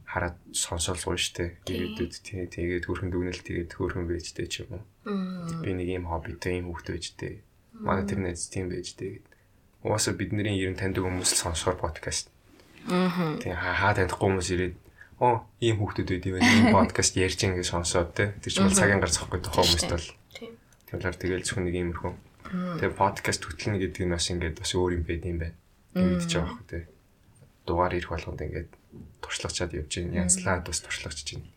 [0.08, 1.60] хараад сонсоол сууж штэ.
[1.68, 4.84] Тэгээд тий тэгээд хөрхөн дүгнэлт тэгээд хөрхөн байжтэй ч юм уу.
[5.62, 7.34] Би нэг ийм хоббитэй ийм хүүхэд байжтэй.
[7.78, 9.28] Манай тэр найз тийм байжтэй гэд.
[9.86, 12.34] Угаасаа бидний ер нь таньдаг хүмүүс л сонсохоор подкаст
[12.88, 13.36] Аа.
[13.38, 14.76] Тэгээ хаа танихгүй хүмүүс ирээд
[15.20, 18.34] оо ийм хүүхдүүд байд юм ийм подкаст ярьж ингэ сонсоод те.
[18.40, 20.08] Тэр чинь цагийн гар зохгүй тохоо хүмүүст бол.
[20.32, 20.56] Тийм.
[20.88, 22.14] Тэгэхээр тэгэл зөвхөн нэг иймэрхүү.
[22.80, 25.58] Тэгээ подкаст хөтлөнө гэдэг нь бас ингээд бас өөр юм байд юм байна.
[25.94, 26.80] Тэгж байгаа хөө те.
[27.68, 28.70] Дугаар ирэх болгонд ингээд
[29.20, 30.20] туршлагачаад явж байна.
[30.24, 31.52] Янзлаад бас туршлагачж байна.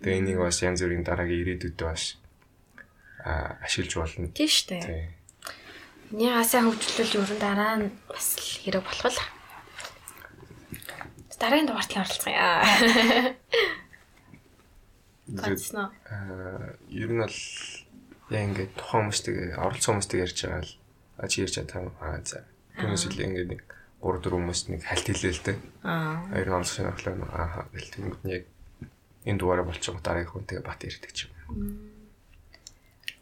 [0.00, 2.16] Тэгээ энийг бас янз бүрийн дараагийн ирээдүйд бас
[3.26, 4.30] а ашиглаж болно.
[4.32, 5.18] Тийм шүү дээ.
[6.14, 9.39] Нэг сайн хөгжүүлэл юу дараа нь бас хэрэг болох л
[11.40, 12.48] дараагийн дугаартыг оролцгоё.
[15.40, 15.88] Гацнаа.
[16.10, 17.38] Аа, ер нь бол
[18.30, 20.72] яа ингээд тухайн хүмүүстэй оролцсон хүмүүстэй ярьж байгаа л
[21.16, 22.44] а чи ярьж байгаа аа за.
[22.76, 23.62] Түүнээс үлээ ингээд нэг
[24.04, 25.58] 3 4 хүмүүст нэг хальт хэлээ л дээ.
[25.84, 26.28] Аа.
[26.28, 28.44] Хоёр онцгой сонирхлоо аа гэл тэгмэд яг
[29.24, 31.32] энэ дугаараа болчихоо дараагийн хүнтэйгээ бат ярьдаг ч юм.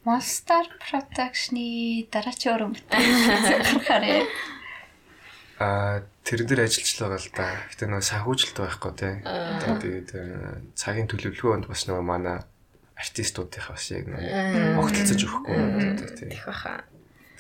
[0.07, 4.25] Monster Production-ы дараачийн өрөө гарахаарэ.
[5.59, 7.47] Аа тэрэн дээр ажиллаж байгаа л да.
[7.73, 9.15] Гэтэ нөгөө санхүүжилт байхгүй тий.
[9.25, 10.11] Тэгээд
[10.77, 12.45] цагийн төлөвлөгөөнд бас нөгөө манай
[13.01, 15.57] артистуудынх бас яг нөгөө огтлцож өгөхгүй
[16.21, 16.29] тий.
[16.37, 16.85] Их баха.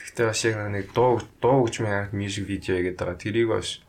[0.00, 3.20] Гэхдээ бас яг нэг дуу дуу хөгжмийн арт мьюзик видео гэдэг байгаа.
[3.20, 3.84] Тэрийг бас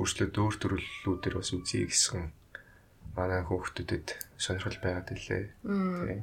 [0.00, 2.32] өөрчлөлт өөр төрлүүдээр бас үзье гэсэн
[3.12, 4.08] манай хүүхдүүдэд
[4.40, 5.44] сонирхол байгаад илээ.
[5.60, 6.18] Тий.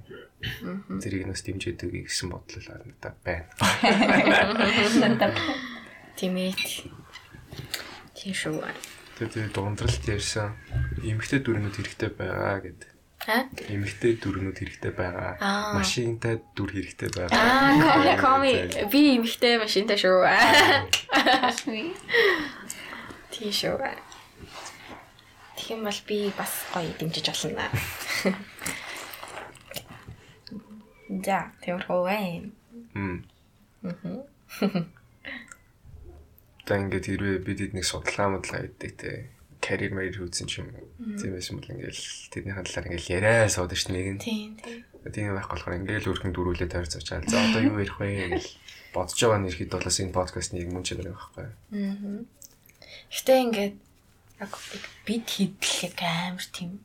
[1.03, 3.45] Тэрийг нас дэмжиж өгье гэсэн бодлол надад байна.
[6.17, 6.89] Тимэт.
[8.17, 8.65] Тийм шүү.
[9.17, 10.57] Тэгээд дундралт ярьсан
[11.05, 12.89] эмгтэй дүрнүүд хэрэгтэй байгаа гэдэг.
[13.29, 13.45] Аа?
[13.69, 15.37] Эмгтэй дүрнүүд хэрэгтэй байгаа.
[15.77, 17.37] Машинтай дүр хэрэгтэй байгаа.
[17.37, 18.53] Аа, коми коми.
[18.89, 20.25] Би эмхтэй машинтай шүү.
[23.33, 23.85] Тийм шүү.
[25.57, 27.65] Тийм бол би бас гоё дэмжиж болно.
[31.25, 32.49] За, тэрхүү вэ?
[32.93, 33.25] Мм.
[36.67, 39.31] Та ингээд хэрвээ бид эднийг судалгаа модлаа гэдэг те
[39.63, 41.15] карьер маяг үүсэн ч юм уу.
[41.15, 42.03] Тийм байсан бол ингээл
[42.35, 44.19] тэднийхэн талаар ингээл яриа суудаг ш нэг нь.
[44.19, 44.83] Тийм, тийм.
[45.31, 47.23] Байх болохоор ингээл өөрхөн дөрүүлээ тойр зочаал.
[47.25, 48.45] За одоо юу ярих вэ гэж
[48.91, 51.47] бодож байгаа нь ихэд бол энэ подкастны мөн чанар байхгүй.
[51.47, 52.27] Аа.
[53.15, 53.75] Гэтэ ингээд
[54.43, 54.51] яг
[55.07, 56.83] бид хийдэл яг амар тийм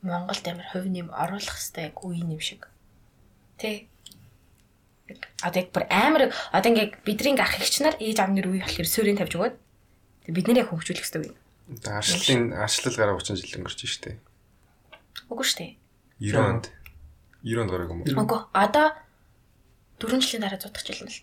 [0.00, 2.70] Монголд амар хувь нэм оруулах хэвээр яг үе нэм шиг.
[3.60, 3.89] Тэ.
[5.42, 8.88] Одоо яг бүр амар одоо ингээд бидний ах ихч нар ээж аав нар үе болохоор
[8.88, 9.54] суурийг тавьж өгөөд
[10.30, 11.34] бид нэр яг хөгжүүлэх хэвээр.
[11.86, 14.18] Аршлын аршлал гараа 30 жил өнгөрч штэ.
[15.30, 15.72] Үгүй шүү дээ.
[16.20, 16.64] 90 онд
[17.42, 18.10] 90 онд гараг юм уу?
[18.10, 18.86] Үгүй одоо
[19.98, 21.22] 4 жилийн дараа зодох жил нь л.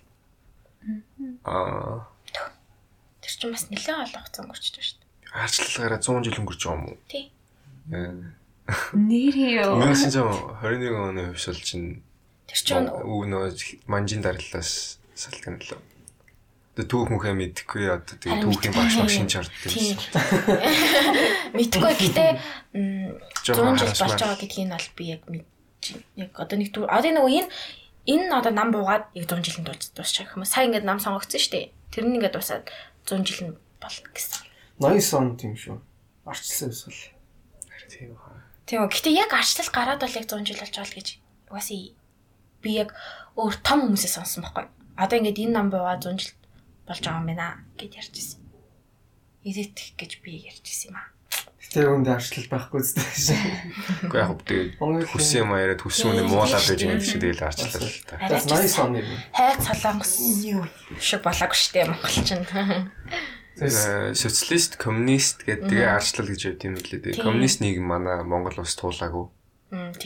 [1.43, 2.07] Аа
[3.27, 5.35] Тэр чинь бас нэлээд олон хугацаа өнгөрчдөг шүү дээ.
[5.35, 6.97] арчлал гараа 100 жил өнгөрч байгаа юм уу?
[7.11, 7.25] Тий.
[8.95, 9.75] Нэрээ юу?
[9.83, 12.03] 1921 оны хувьсэл чинь
[12.47, 13.45] Тэр чинь үү нөө
[13.91, 15.79] манжин дарилаас салтын лөө.
[16.77, 19.97] Тэгээ түүх мөхөө мэдхгүй одоо тэгээ түүхийн багш баг шинж харддаг Тийм.
[19.97, 19.99] юм.
[21.57, 22.31] Мэдгүй гэтээ
[22.77, 25.83] м, 100 Жохон жил болж байгаа гэдгийг нь бол би яг мэдэж
[26.21, 27.49] яг одоо нэг түр одоо нөгөө энэ
[28.13, 30.45] энэ одоо нам буугаад яг 100 жилийн тулд дуусчих юм.
[30.45, 31.65] Сая ингээд нам сонгогдсон шүү дээ.
[31.89, 32.69] Тэр нь ингээд дуусаад
[33.09, 34.45] 100 жил нь болно гэсэн.
[34.77, 35.77] 80 онд юм шүү.
[36.29, 37.09] Арчилсан эсвэл.
[37.89, 38.37] Тийм хаа.
[38.69, 38.93] Тийм үү.
[38.93, 41.07] Гэтээ яг арчлал гараад бол яг 100 жил болж байгаа л гэж.
[41.49, 41.77] Угаасаа
[42.67, 42.91] би яг
[43.39, 44.67] өөр том хүмүүсээс сонсон байхгүй.
[44.99, 46.35] Одоо ингээд энэ нам буугаад 100 жил
[46.83, 47.47] болж байгаа юм байна
[47.79, 48.43] гэд ярьж ирсэн.
[49.47, 51.07] Идэх гэж би ярьж ирсэн юм аа.
[51.67, 53.03] Тэр үндэ арчлал байхгүй зү.
[54.07, 57.43] Уу яг тэгээ Монгол хүссэн юм яриад хүссэн үнэ муулаад байж байгаа юм шиг тэгэл
[57.43, 58.15] арчлал л та.
[58.23, 59.11] Ч 80 оны юм.
[59.35, 60.13] хайг солонгос
[61.03, 62.43] шиг болоогүй дээ монголчин.
[63.59, 67.19] Э, социалист, коммунист гэдэг тэгээ арчлал гэж байд юм лээ.
[67.19, 69.27] Коммунист нийгэм манай Монгол улс туулаагүй.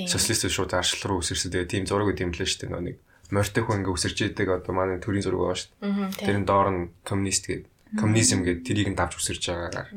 [0.07, 1.53] Социалист шууд арчлал руу үсэрсэн.
[1.53, 2.81] Тэгээ тийм зураг үт юм лээ шүү дээ.
[2.81, 2.97] Нэг
[3.31, 5.87] морьтой хүн ингээ үсэрч идэг одоо манай төрийн зураг байгаа шүү дээ.
[5.87, 6.39] Мм Тэр тийм.
[6.43, 9.89] нь доор нь коммунист гэдэг коммунизм гэдэг тэрийг нь давж үсэрч байгаагаар.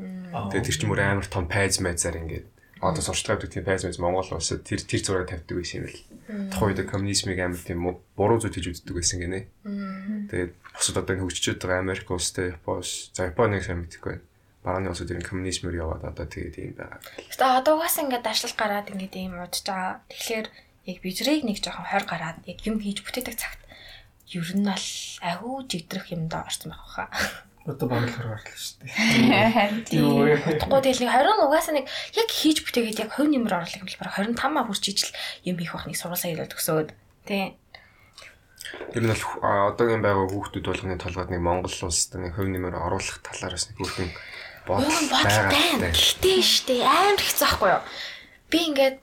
[0.51, 2.47] Тэгээ тэр чинь мөр амар том пайз майзаар ингээд
[2.83, 6.03] одоо сурчлага гэдэг тийм пайз майз Монгол улсад тэр тэр зураг тавьдаг байсан юм бэл.
[6.51, 7.79] Тухайн үед коммунизмыг амар тийм
[8.19, 9.47] буруу зүйл хийж үздэг байсан гинэ.
[10.27, 14.27] Тэгээд бусад одоо хөгжиж байгаа Америк улстай Япон улс, за Японыг сайн мэдэхгүй байна.
[14.65, 16.99] Барааны улсууд ер нь коммунизмээр яваад одоо тэгээд юм байгаа.
[17.29, 20.01] Гэтэ одоо угаасаа ингээд даршлал гараад ингээд ийм удаж байгаа.
[20.09, 20.47] Тэгэхээр
[20.89, 23.61] яг бижрийг нэг жоохон хойр гараад яг юм хийж бүтээдэг цагт
[24.33, 24.89] ер нь бол
[25.21, 27.09] агуу жигдрэх юмдаа орсон байх хаа.
[27.65, 28.93] Одоо баг л хөр гарлаа шүү дээ.
[29.53, 30.37] Харин вэ?
[30.53, 34.01] Утгагүй тэгэл нэг 20 угаасаа нэг яг хийж бүтээгээд яг хувь нэмэр орлох юм бол
[34.01, 35.13] бараг 25 маа хүрч ижил
[35.49, 36.89] юм хийх бах нэг сургуулаа ирээд төгсөөд
[37.25, 37.57] тий.
[38.93, 42.77] Тэр нь бол а, одоогийн байгаа хүүхдүүд болгоны толгойд нэг Монгол улсад нэг хувь нэмэр
[42.77, 44.09] оруулах талаараас нэг бүрхэн
[44.65, 45.09] бодол
[45.49, 45.93] байна.
[45.93, 47.81] Гэтэ штэ амар хэцүү байхгүй юу?
[48.49, 48.97] Би ингээд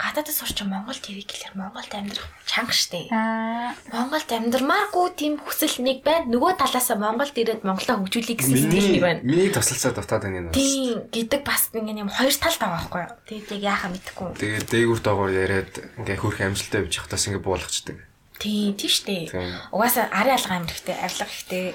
[0.00, 3.12] гадаадд сурч Монгол ТV гэхэлэр Монголд амьдрах чанга штэ.
[3.12, 6.24] Аа Монголд амьдрмааргүй тийм хүсэл нэг байна.
[6.32, 9.20] Нөгөө талаасаа Монголд ирээд Монголоо хөгжүүлэх гэсэн сэтгэл нэг байна.
[9.20, 10.56] Миний тусалцаа дутаад байна энэ бас.
[10.56, 13.12] Тийм гэдэг бас ингээ юм хоёр тал байгаа байхгүй юу?
[13.28, 14.28] Тэгээд яг яахаа мэдэхгүй.
[14.40, 17.96] Тэгээд дээгүүр доогоор яриад ингээ хөрх амжилттай явж явахдаас ингээ буулгачдаг.
[18.40, 19.28] Тийм тийм штэ.
[19.68, 21.66] Угаасаа арын алгаа амьдрахтэй, авилга ихтэй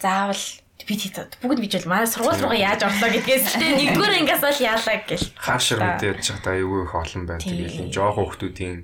[0.00, 0.44] заавал
[0.86, 4.96] бид хэд бүгд бол манай сургууль руугаа яаж орлоо гэдгээс штэ нэгдүгээр ингээс бол яалаа
[5.02, 5.26] гэл.
[5.34, 7.42] Хаашир мэдээ яаж байгаа та аюу их олон байна.
[7.42, 7.58] Тийм.
[7.58, 8.78] Тэгээд юм жоох хүүхдүүдийн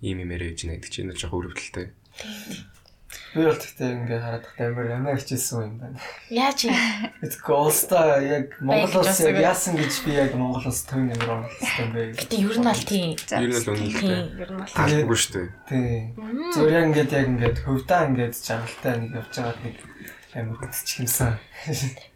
[0.00, 1.92] ийм юм яриа гэж нэгдэг чинь жоох өрөвдөлтэй.
[3.34, 5.98] Би бол тэгтээ ингээ хараад тахтай амар амар хичээсэн юм байна.
[6.30, 6.78] Яаж юм?
[7.18, 11.90] Тэгэхгүй улстай яг Монгол улс яг яасан гэж би яг Монгол улс төвийн оруулсан юм
[11.92, 12.02] бэ.
[12.14, 13.10] Гэтэ ер нь бол тийм.
[13.18, 13.66] Ер нь л.
[13.74, 14.70] Тийм, ер нь бол.
[14.70, 15.48] Таалгүй шүү дээ.
[15.66, 16.14] Тий.
[16.54, 19.76] Зүгээр яг ингээд яг ингээд хөвдөө ингээд жаргалтай нэг явж байгаа нэг
[20.34, 21.38] амар хөтчих юмсан.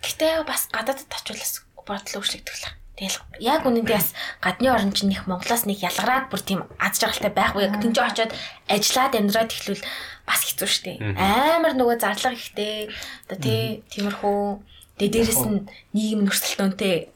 [0.03, 2.75] Гэтэ бас гадаадд очволос бодол өөрчлөгдөх л.
[2.99, 4.11] Тэгэл яг үнэндээ бас
[4.43, 8.33] гадны орн чинь их Монголоос нэг ялгараад бүр тийм аз жаргалтай байхгүй яг тэнцээ очиод
[8.67, 9.83] ажиллаад амьдраад ихлүүл
[10.27, 10.93] бас хэцүү шттэ.
[11.15, 12.91] Амар нөгөө зарлага ихтэй.
[13.31, 14.39] Одоо тий тиймэрхүү
[14.99, 17.15] тэгээ дээрэс нь нийгэм нөхцөлтөнтэй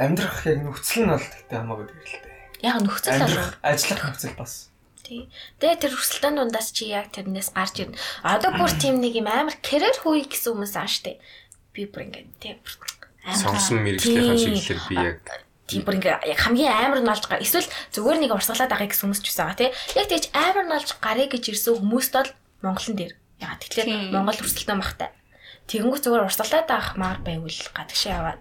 [0.00, 2.22] Амьдрах яг нөхцөл нь бол тэгтээ хамаагүй дэрэлтэй.
[2.64, 3.14] яг нөхцөл.
[3.20, 4.67] Амьдрах ажиллах нөхцөл бас.
[5.08, 5.24] Тий.
[5.56, 7.96] Тэгээ тэр өрсөлдөөн дундаас чи яг тэрнээс гарч ирнэ.
[8.28, 11.16] Одоо бүр тийм нэг юм амар кэрэр хүй гэсэн хүмүүс аа штэ.
[11.72, 12.60] Би бүр ингээд тий.
[13.24, 14.60] Сонсон мэрэгжлийнхэн Тийм.
[14.60, 15.16] шиглэлээр би яг
[15.64, 17.40] тийм бүр ингээ яг хамгийн амар нь олж гар.
[17.40, 19.70] Эсвэл зүгээр нэг урсгалаад байгаа гэсэн хүмүүс ч байсан байгаа тий.
[19.96, 22.30] Яг тэгж амар нь олж гарыг гэж ирсэн хүмүүст бол
[22.68, 23.14] Монголын дээр.
[23.40, 24.12] Ягаад тэгэхээр Тийм.
[24.12, 25.08] Монгол өрсөлдөөн багтай.
[25.72, 28.40] Тэгэнгүүт зүгээр урсгалаад авахмаар байвал гадагшаа яваад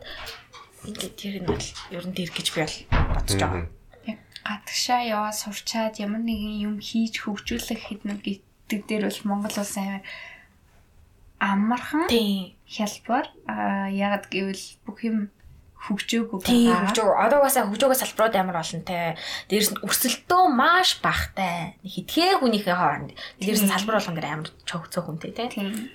[0.87, 2.75] ингээ тэр нь бол ер нь дээр гэж би бол
[3.15, 3.76] бодож байгаа.
[4.45, 10.03] Гадагшаа яваа сурчаад ямар нэгэн юм хийж хөгжүүлэх хэдэн гэдэг дээр бол Монгол улс амар
[11.39, 12.09] амархан
[12.65, 13.25] хялбар
[13.93, 15.17] ягаад гэвэл бүх юм
[15.77, 16.89] хөгжөөгүй Тийм байгаа.
[16.89, 17.09] хөгжөө.
[17.21, 19.13] Одоо угаасаа хөгжөөгөө салбарууд амар олонтэй.
[19.47, 21.77] Дээрс нь өрсөлдөө маш багтай.
[21.85, 23.11] Хитгэе хүнийхээ хооронд.
[23.39, 25.47] Дээрс нь салбар болгон дээр амар чөг цөөхөнтэй тий.
[25.53, 25.93] Тийм.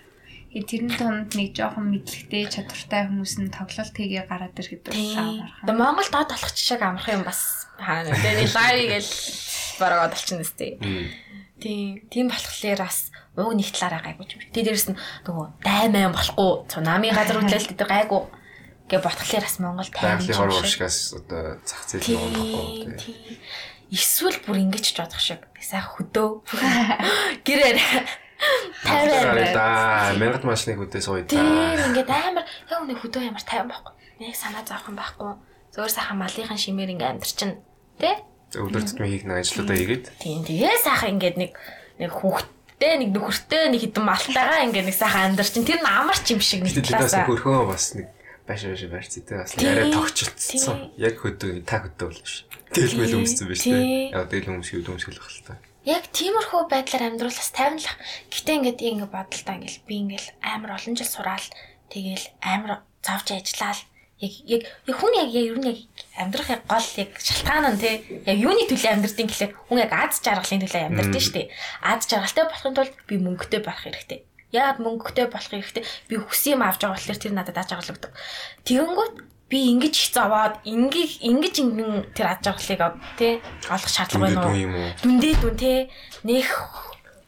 [0.53, 5.17] Тэгээ тэрний донд нэг жоохон мэдлэгтэй чадвартай хүмүүс нь тоглолт хийгээ гараад ирэхэд бол Тийм.
[5.17, 5.65] амархан.
[5.65, 7.41] Одоо Монгол доод болох жишээг амрах юм бас
[7.81, 8.13] хаана.
[8.13, 9.13] Тэгээ нэг лайв гээл
[9.81, 10.77] бараад олчихно үстэй.
[11.57, 12.05] Тийм.
[12.13, 14.41] Тийм болохоор бас ууг нэг талаараа гайгүй юм.
[14.53, 18.23] Тэгээ дээрс нь нөгөө даймаа болохгүй цунами газар хөдлөлт гэдэг гайгүй.
[18.93, 23.41] гэ ботхолоор бас Монгол байгалийн хор уршгаас одоо зах зээл нь Тийм.
[23.89, 25.49] Эсвэл бүр ингэж ч бодох шиг.
[25.57, 26.45] Сайхан хөдөө.
[27.45, 27.79] Гэрээр
[29.55, 30.13] да.
[30.19, 31.41] Мянгат машиныг үдээ сууя Тийм
[31.93, 33.95] ингээд амар яг үнэ хөдөө ямар тайван байхгүй.
[34.21, 35.33] Нэг санаа зовох юм байхгүй.
[35.73, 37.57] Зөөр сайхан малынхан шимээр ингээд амьдар чинь.
[37.97, 38.21] Тэ?
[38.59, 41.53] Өдөр тутмын хийх нэг ажлуудаа хийгээд Тийм тэгээ сайхан ингээд нэг
[41.97, 46.27] нэг хүүхдтэй нэг нөхөртэй нэг хідэн малтайгаа ингээд нэг сайхан амьдар чинь тэр нь амарч
[46.35, 47.25] юм шиг нэг талаасаа.
[47.25, 48.13] хөрхөө бас нэг
[48.45, 50.93] баш баш барьцээ те бас арай тогтчихсон.
[51.01, 52.45] Яг хөдөө та хөдөө бол биш.
[52.75, 54.13] Дэлмэл өмссөн биш Тийм.
[54.13, 54.19] те.
[54.19, 55.55] Яг дэл өмсгөө өмсгөл бах л та
[55.85, 57.97] яг тиймэрхүү байдлаар амьдруулахс тайванлах.
[58.31, 61.47] Гэтэ ингээд ингэ бодолтой ингээл би ингээл амар олон жил сураал
[61.91, 63.83] тэгээл амар завж ажиллаал.
[64.23, 65.79] Яг яг хүн яг яг ер нь яг
[66.15, 67.91] амьдрах яг гол яг шалтгаан нь те
[68.31, 71.51] яг юуны төлөө амьдрдин гэхэлэр хүн яг аз жаргалын төлөө амьдрдэн шүү дээ.
[71.83, 74.23] Аз жаргалтай болохын тулд би мөнгөтэй байх хэрэгтэй.
[74.55, 75.83] Яг мөнгөтэй болох хэрэгтэй.
[76.07, 78.13] Би хүс юм авч байгаа болохоор тэр надад аз жаргал өгдөг.
[78.63, 79.15] Тэгэнгүүт
[79.53, 84.57] би ингэж их зовоод ингэж ингэж ингэн тэр аз жаргалыг те олох шаардлага байна уу?
[84.57, 84.89] уу?
[85.05, 85.73] дүндээ дүн те
[86.25, 86.49] нэх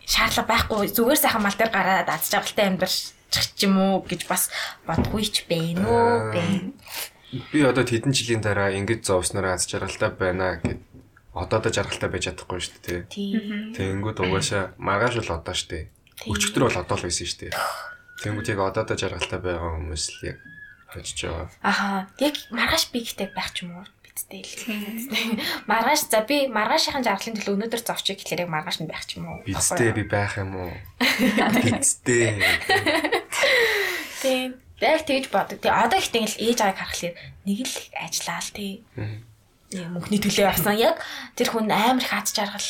[0.08, 4.48] шаардлага байхгүй зүгээр сайхан мал дээр гараад аз жаргалтай амьдарч ч юм уу гэж бас
[4.88, 6.42] бодгүй ч бэ нөө бэ.
[7.52, 10.80] Би одоо хэдэн жилийн дараа ингэж зовсноор аз жаргалтай байна гэд
[11.34, 13.00] одоо да жаргалтай байж чадахгүй шүү дээ.
[13.10, 13.74] Тийм.
[13.74, 15.90] Тэнгүүд угаашаа маргааш бол одоо штэ.
[16.30, 17.50] Өчигдөр бол одоо л байсан штэ.
[18.22, 20.38] Тэнгүүд яг одоо да жаргалтай байгаа хүмүүс л яг
[20.94, 21.50] хожиж байгаа.
[21.60, 25.10] Аха яг маргааш би ихтэй байх ч юм уу бидтэй л.
[25.70, 29.26] Маргааш за би маргаашийн жаргалын төлөө өнөөдөр зовчих гэхлээр яг маргааш нь байх ч юм
[29.26, 29.42] уу.
[29.42, 30.72] Бидтэй би байх юм уу?
[31.02, 32.38] Бидтэй.
[34.22, 34.54] Тийм.
[34.78, 35.58] Яг тэгж бодог.
[35.58, 38.72] Тэгээ одоо ихтэй ингээл ээж авааг харахаар нэг л ажиллаал тий.
[38.94, 40.78] Нэг мөнхний төлөө явсан.
[40.78, 41.02] Яг
[41.34, 42.68] тэр хүн амар их аз жаргал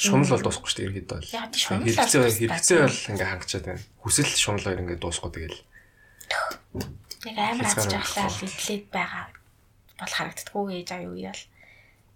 [0.00, 1.28] Шунал бол дуусахгүй шүү дээ ерөөд бол.
[1.28, 3.84] Тий, шунал Хэрэгцээ хэрэгцээ бол ингээ хангачаад байна.
[4.00, 5.60] Хүсэл шуналаар ингээ дуусахгүй тэгэл.
[7.28, 9.26] Яг амар аз жаргалаа идлээд байгаа
[10.00, 11.42] бол харагддаггүй ээж аав юу яал.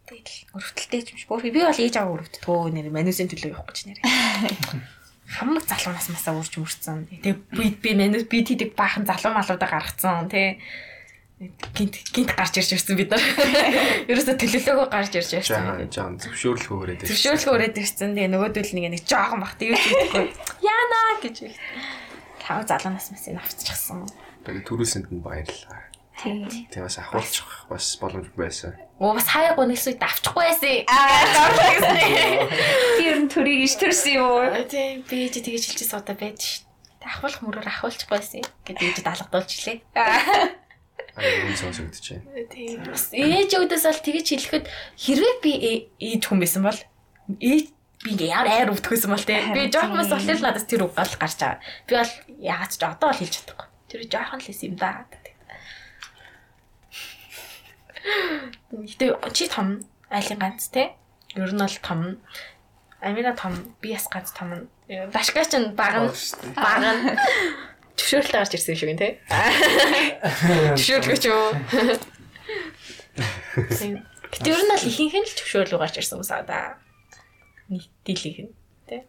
[0.08, 1.28] Тэгэл өрөвдөлтэй ч юм шиг.
[1.28, 3.98] Бүр би бол ээж аав өрөвддөггүй нэр манусын төлөө явах гэж нэр.
[5.36, 7.08] Хамаг залуу нас масаа үрж мөрцөн.
[7.24, 10.60] Тэг би би манус би тийдэг баахан залуу малуудаа гаргацсан тий.
[11.74, 13.24] Гинт гинт гарч ирж ирсэн бид нар.
[14.12, 15.88] Ерөөсө төлөвлөгөө гарч ирж ирсэн.
[15.88, 17.10] жаахан зөвшөөрлөх өгөрөөд байна.
[17.10, 18.12] Зөвшөөрлөгөө өрөөд ирсэн.
[18.14, 20.28] Тэгээ нөгөөдөл нэг нэг жоохон бах тийм үгүй.
[20.68, 21.64] Яана гэж хэлсэн.
[22.44, 24.04] Хамаг залуу нас масыг авчихсан.
[24.44, 25.82] Тэгээ түрүүсэнд нь баярлалаа.
[26.14, 26.46] Тийм.
[26.70, 28.72] Тэгээ бас ахуулчих бас боломж байсан.
[29.02, 30.86] Оо бас хаяа гонхс үед авчихгүй байсан.
[30.86, 31.96] Аа дарлаа гэсэн.
[33.02, 34.46] Тэр нь төрийг иш төрсөн юм уу?
[34.70, 36.52] Тийм би ч тэгэж хэлчихсэн удаа байж ш.
[37.02, 38.46] Ахуулах мөрөөр ахуулчихгүй байсан.
[38.62, 39.78] Гэдэг ээжэд алгадуулж илээ.
[39.98, 40.54] Аа
[41.18, 42.46] юм сонсогдож байна.
[42.52, 44.64] Тийм бас ээжүүдээс бол тэгэж хэлэхэд
[44.98, 46.78] хэрвээ би ээ- ээж хүн байсан бол
[47.42, 47.64] ээж
[48.04, 49.38] би ингээ яар айр өвдөхөөсөн бол тий.
[49.50, 51.58] Би жоохон бас болохоор л надаас тэр үг гал гарч байгаа.
[51.86, 53.66] Би бол яагаад ч одоо бол хэлж чадахгүй.
[53.94, 55.06] Тэр жоохон л юм да.
[58.74, 60.90] Гэтэ чи том айлын ганц тий.
[61.38, 62.18] Ер нь бол том.
[62.98, 64.66] Амина том, би бас ганц том.
[65.14, 66.10] Башка ч баг нь
[66.58, 67.14] баг нь
[67.94, 69.12] төвшөөрөлтэй гарч ирсэн юм шиг тий.
[70.74, 71.54] Төвшөөрлөгч юу?
[74.34, 76.82] Гэтэ ер нь бол ихэнх нь л төвшөөрлөг гарч ирсэн юм саа да.
[77.70, 78.52] Нийт дийлийнх нь
[78.90, 79.06] тий.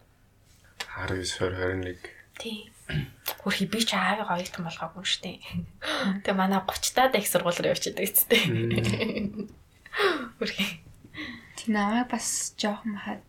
[0.94, 1.98] 19 21
[2.38, 2.70] Тий.
[2.86, 5.38] Хөрхи би ч аавыг оюутан болгоогүй шүү дээ.
[6.22, 8.42] Тэгээ манай 30 таад их сургууль руу явчихдаг гэжтэй.
[10.38, 10.66] Хөрхи.
[11.58, 13.26] Тэг намайг бас жоохон хад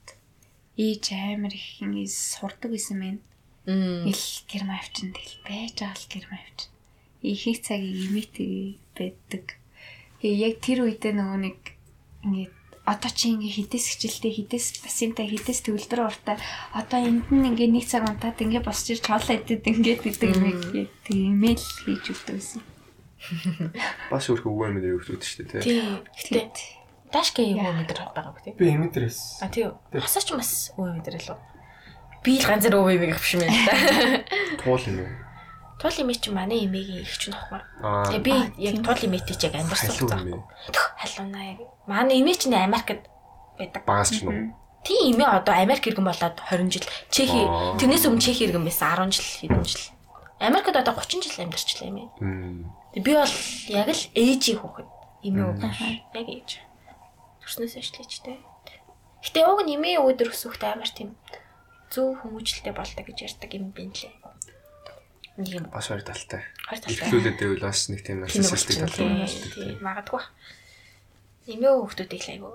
[0.77, 3.17] ээж амар их ингэ сурдаг гэсэн мэн.
[4.09, 6.71] Ил гэр мавчин тэгэл байж байгаа л гэр мавчин.
[7.25, 9.45] Ихэнх цагийг имитэг байдаг.
[10.21, 11.59] Тэгээ яг тэр үедээ нөгөө нэг
[12.25, 12.56] ингэ
[12.87, 16.39] одоо чи ингээ хідээс хичээлтэй хідээс басинтай хідээс төвлөрөө уртаа
[16.71, 20.91] одоо энд нь ингээ нэг цаг унтаад ингээ босч ирж хоолоо идэд ингээ гэдэг яг
[21.03, 22.63] тэг имэйл хийж өгдөг гэсэн.
[24.07, 25.83] бас өөрхөн үгүй юм дээр өгдөг шүү дээ тий.
[26.15, 26.47] Гэтэ
[27.11, 28.55] дашкийн юу мэдэр байгаагүй тий.
[28.55, 29.43] Би эмэдрээс.
[29.43, 29.67] А тий.
[29.91, 31.39] Хасаач бас өө мэдэр л үү.
[32.23, 34.23] Би л ганцаар өө мэг авчих юм байна.
[34.63, 35.26] Туул юм уу?
[35.77, 37.29] Туул имэ чи манай имэгийн их ч.
[37.29, 38.33] Аа Тэгээ би
[38.65, 40.33] яг туул имэтэй чиг амьдсан халуун байгаа.
[40.33, 40.43] юм.
[40.97, 41.59] Халуунаа яг.
[41.85, 43.05] Манай имэ чинь Америкт
[43.61, 43.83] байдаг.
[43.85, 44.57] Багаас ч нүү.
[44.87, 46.87] Тийм имэ одоо Америк иргэн болоод 20 жил.
[47.13, 47.45] Чехи
[47.77, 49.85] тэрнээс өмнө Чехи иргэн байсан 10 жил хэдэн жил.
[50.41, 52.05] Америкт одоо 30 жил амьдарчлаа имэ.
[52.25, 52.73] Мм.
[52.95, 53.35] Тэг би бол
[53.69, 54.89] яг л ээжийн хүүхэд.
[55.29, 55.81] Имэ өгөх.
[56.17, 56.51] Яг ээж.
[57.45, 58.41] Төрснөөс эшлээчтэй.
[59.27, 61.19] Гэтэ уг имэ өдөр өсөхтэй амар тийм
[61.91, 64.15] зөв хүмүүжлэлтэй болдог гэж ярьдаг юм байна лээ.
[65.37, 66.43] Нэг юм Бас хоёр талтай.
[66.65, 66.97] хоёр талтай.
[66.97, 70.23] Эхлүүлээд байвал бас нэг тийм нарциссистик тал байна тийм магадгүй.
[71.47, 72.51] Нэмээ хүмүүсийг л айгу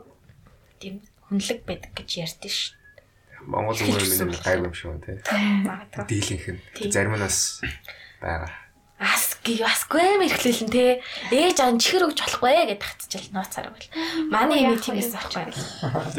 [0.81, 0.95] тийм
[1.29, 2.73] хүнлэг байдаг гэж ярьдэн ш.
[3.45, 5.17] Монгол үгээр минь гайг юм шиг байна тий.
[5.61, 6.05] Магадгүй.
[6.09, 7.61] Дийлэнх нь зарим нь бас
[8.21, 8.49] байгаа.
[9.01, 11.01] Ас гээ бас гэмээр ихлүүлэн те.
[11.33, 13.87] Ээж аан чихэр өгч болохгүй гэж татчихэл нууцаар бол.
[14.29, 15.57] Манай эми тийм байсан байхгүй.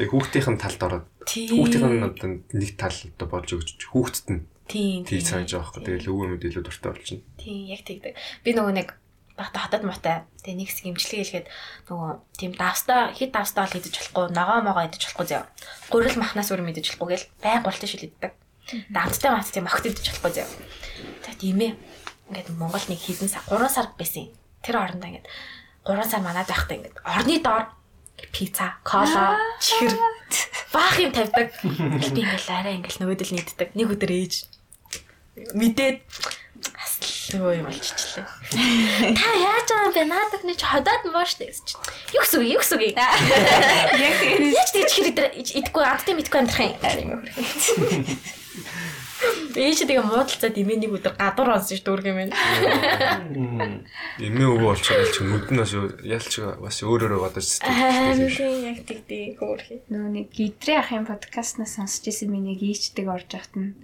[0.03, 4.43] Тэгээ хүүхдийн талд ороод хүүхдийн нь одоо нэг тал одоо болж өгч хүүхдэд нь
[4.73, 5.05] Тийм.
[5.05, 5.85] тийг санаж байгаа байхгүй.
[5.85, 7.29] Тэгэл өвөө мэд илүү дуртай болчихно.
[7.37, 8.13] Тийм яг тэгдэг.
[8.41, 8.89] Би нөгөө нэг
[9.37, 10.25] багта хотод муутай.
[10.41, 11.49] Тэгээ нэг хэсэг имчилгээ хэлгээд
[11.89, 15.49] нөгөө тийм давстаа хит давстаа бол идэж болохгүй, ногоо могоо идэж болохгүй заяа.
[15.93, 18.33] Гурил махнаас өөр мэдэж болохгүй гэл байн гултын шил иддэг.
[18.93, 20.51] Дамттай мат тийм огт идэж болохгүй заяа.
[21.25, 21.73] За тийм ээ.
[22.33, 24.33] Ингээд Монгол нэг хэдэн сар 3 сар байсан.
[24.65, 25.29] Тэр орондоо ингээд
[25.85, 27.65] 3 сар манад байхдаа ингээд орны доор
[28.31, 29.97] пицца, кола, чихэр
[30.71, 31.51] баах юм тавьдаг.
[31.65, 33.75] Би ингээл арай ингээл нөгөөдөл нийддэг.
[33.75, 34.52] Нэг өдөр ээж
[35.57, 35.97] мэдээд
[36.77, 38.27] асл юу юм болчихлээ.
[39.19, 40.05] Та яаж байгаа юм бэ?
[40.13, 41.81] Наадах нэг ходоод моош гэсэн чинь.
[42.13, 42.49] Юу гэсэн үг?
[42.53, 42.93] Юу гэсэн үг?
[44.05, 44.53] Яг тийм.
[44.53, 47.25] Яаж тийч хэрэг идэхгүй амттай мэдгүй амьдрах юм.
[49.55, 52.35] Ээж тэгээ муудалцаад имээ нэг өдөр гадуур онсон ш дүүрг юм байна.
[54.19, 55.73] Эмээ өвөө болчиход л чи нүднээс
[56.03, 58.67] ялч бас өөрөөрөө бодож Харин сэтгэл.
[58.67, 59.79] яг тэгдээ хөөрхий.
[59.95, 63.79] Нөө нэг гидрээ ахын подкастнаас сонсч ирсэн миний гээчдэг орж ахт нь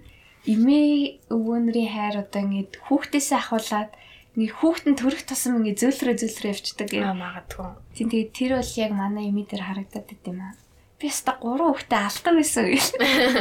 [0.47, 3.91] эмээ өвөөнрийн хайр одоо ингээд хүүхдээсээ ахуулаад
[4.39, 7.03] ингээд хүүхдэн төрөх тусам ингээд зөөлрөө зөөлрөө Аа гэх.
[7.17, 7.69] магадгүй.
[7.97, 10.55] Тийм тэгээд тэр бол яг манай эмээ дээр харагдаад байт юм аа.
[10.99, 12.91] Би өста гурван хүүхдээ алдаг байсан гэл.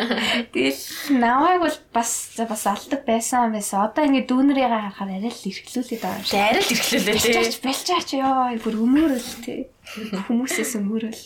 [0.55, 0.79] Тэгээд
[1.19, 3.83] намайг бол бас бас алдаг байсан байсан.
[3.83, 6.39] Одоо ингээд дүүнэрийг харахаар арай л эрхлүүлээд байгаа юм шиг.
[6.39, 7.35] Арай л ирэхлүүлээ тий.
[7.35, 9.61] Бэлчаач бэлчаач ёо бүр өмөрөл тий.
[10.31, 11.25] Хүмүүсээс өмөрөл.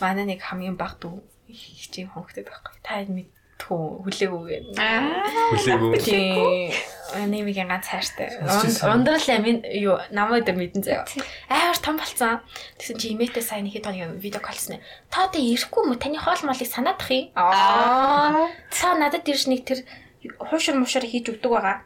[0.00, 1.20] Манай нэг хамгийн баг дүү
[1.52, 2.74] хичээн хөнгөдөд байхгүй.
[2.80, 3.28] Та энэ
[3.60, 4.72] мэдтгүү хүлээгүй гэнэ.
[5.52, 5.98] Хүлээгүй.
[6.00, 6.72] Тийм.
[7.10, 8.38] Анимигийн ганц хайртай.
[8.86, 11.04] Ундрал амин юу намайг дээр мэдэн заяа.
[11.50, 12.40] Амар том болцсон.
[12.78, 14.78] Тэгсэн чи имээтэй сайн ихэд тооны видео колсон.
[15.10, 17.34] Та одоо ирэхгүй мө таны хоол молыг санаадах юм.
[17.34, 18.46] Аа.
[18.70, 19.82] Та надад ирж нэг тэр
[20.38, 21.82] хуушир мушир хийж өгдөг байгаа.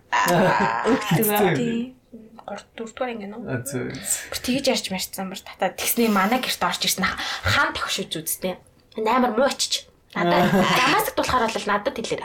[0.92, 1.56] Өгдөг байгаа.
[1.56, 1.96] Тийм.
[2.44, 3.64] 3 4 дугаар ингэ нөө.
[3.64, 8.60] Тэгж ярьж марцсан бүр татаа тэгсний манай гэрт орж ирсэн хаан тохшиж үзтээ.
[9.00, 9.88] Амар муу очиж.
[10.14, 12.22] Надад гамаск болохоор бол надад хэлээр.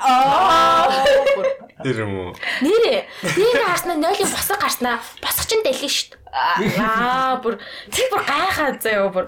[1.81, 2.31] Тэр юм уу?
[2.61, 3.01] Нэрээ.
[3.33, 6.11] Нэг харснаа нойлын босго гарснаа босго ч дэлгэн штт.
[6.77, 7.57] Аа бүр
[7.89, 9.25] тэр бүр гайхаа заяа бүр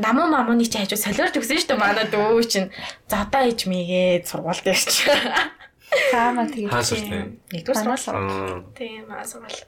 [0.00, 2.72] намуу мамууны чи хажуу солиорч өгсөн штт манай дөө чинь
[3.10, 5.04] зодоо иж мэйгээ сургуульд ярьч.
[6.10, 6.72] Таамаа тэгээд?
[7.52, 8.64] Нэгдүгээр сургууль.
[8.74, 9.60] Тийм аа сургууль.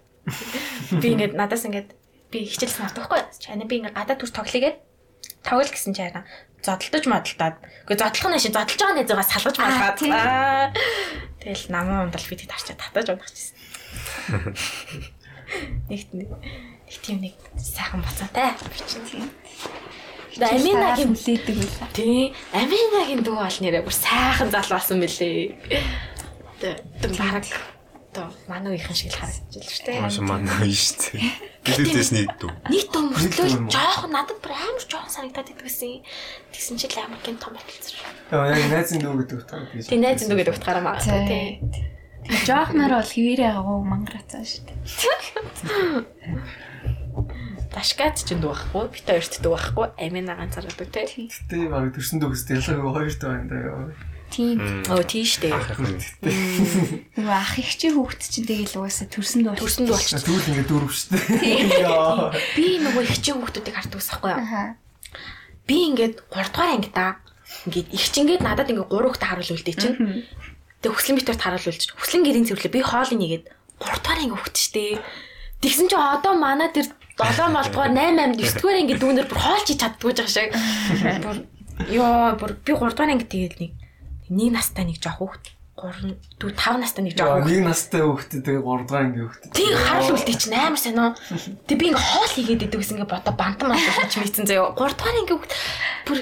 [0.98, 1.94] Би ингээд надаас ингээд
[2.32, 3.22] би хичээлсэн авахгүй.
[3.38, 4.78] Чана би ингээд гадаа төр тоглоёгээд
[5.46, 6.26] тоглол гэсэн чи хараа
[6.64, 7.56] зодтолдож модалтаад.
[7.88, 9.98] Гэхдээ зодлох нь шин зодтолж байгаа нэг зугаа салгаж малгаад.
[10.12, 10.72] Аа.
[11.40, 13.56] Тэгэл намаа ундал бид тарчаа татаж унахчихсан.
[15.88, 16.28] Нэгт нэг
[17.02, 18.50] тийм нэг сайхан болцоо те.
[18.70, 19.30] Би чинь тийм.
[20.36, 21.88] Аминагийн хүлээдэг байлаа.
[21.96, 25.56] тий Аминагийн дүү бол нэрээ бүр сайхан зал болсон мөлий.
[26.60, 26.82] Тэ
[27.16, 27.46] баг
[28.16, 30.00] одоо манай үеийнхэн шиг л харагдаж байна шүү дээ.
[30.00, 31.28] Маш манай шүү дээ.
[31.68, 32.50] Бидээс нэг дүү.
[32.72, 36.00] Нийт том мөртлөө жоохон надад бүр амар жоохон санагдаад идэгсэн.
[36.56, 38.00] Тэгсэн чинь л амар гин том болчихсон.
[38.32, 39.84] Тэгээ яг найзын дүү гэдэг утгаар би.
[39.84, 41.46] Тэг найз зөндөө гэдэг утгаараа магадгүй тий.
[42.48, 44.80] Жоохноор бол хിവэрээ агуу мангарацсан шүү дээ.
[47.76, 51.28] Дашкат ч дүү байхгүй, бит хоёрт дүү байхгүй, амина ганцаар дүү тий.
[51.28, 54.15] Тэ баг төрсөн дүүс ялгаагүй хоёр дүү байна даа.
[54.36, 54.84] Тийм.
[54.84, 55.56] Өө тийш дээ.
[57.16, 60.20] Нөгөө ах их чи хүүхд чинь тэгэл угаасаа төрсөнд бол Төрсөнд болчих.
[60.20, 61.08] Тэгвэл ингэ дөрөв шүү
[61.40, 62.36] дээ.
[62.52, 64.40] Би нөгөө ихчээ хүүхдүүдийг хардаг усахгүй юу?
[64.44, 64.76] Аха.
[65.64, 67.16] би ингээд 3 дугаар анги да.
[67.64, 69.96] Ингээд их чингээд надад ингээд 3 хүүхдээ харуул үлдээ чинь.
[70.84, 71.90] Тэг хүслэн битэрт харуул үлдэж.
[71.96, 72.76] Хүслэн гэрийн цэвэрлээ.
[72.76, 73.44] Би хоол нэгээд
[73.80, 75.00] 3 дугаар анги хүүхд штэ.
[75.64, 79.40] Тэгсэн чинь одоо манай тэр 7 мол дугаар 8 8 9 дугаар анги дүүнэр бүр
[79.40, 80.52] хоол чи чаддгүй жаа шиг.
[81.24, 81.36] Бүр
[81.88, 83.72] ёо бүр би 3 дугаар анги тэгээд нэг
[84.30, 85.44] нэг настай нэг жоох хүүхд.
[85.76, 87.52] 3 дүү 5 настай нэг жоох хүүхд.
[87.52, 89.50] Нэг настай хүүхдээ тэгээ 3 дахь анги хүүхдээ.
[89.52, 91.12] Тэг харуул үлдээ чинь амар сайн уу.
[91.68, 94.72] Тэг би ингээ хоол хийгээд идэв гэсэн ингээ бодо бантан мантан хийж мэдсэн заяа.
[94.72, 95.52] 3 дугаар ингээ хүүхд
[96.08, 96.18] бүр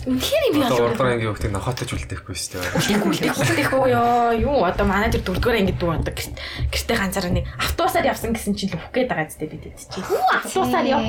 [0.00, 0.88] үнэхээр юм Одоо болов.
[0.96, 2.72] урдраа ангийн хүүхдийг нохотож үлдээхгүй шүү дээ.
[2.76, 6.36] Үлдээх үлдээх үлдээх үү ёо юу одоо манай тэр дөрөвдүгээр ангид дүү одоо гэрт
[6.72, 10.00] гэртээ ганцаараа нэг автобусаар явсан гэсэн чинь л үхэх гээд байгаа зү бид чи.
[10.00, 11.00] Хүү автобусаар яв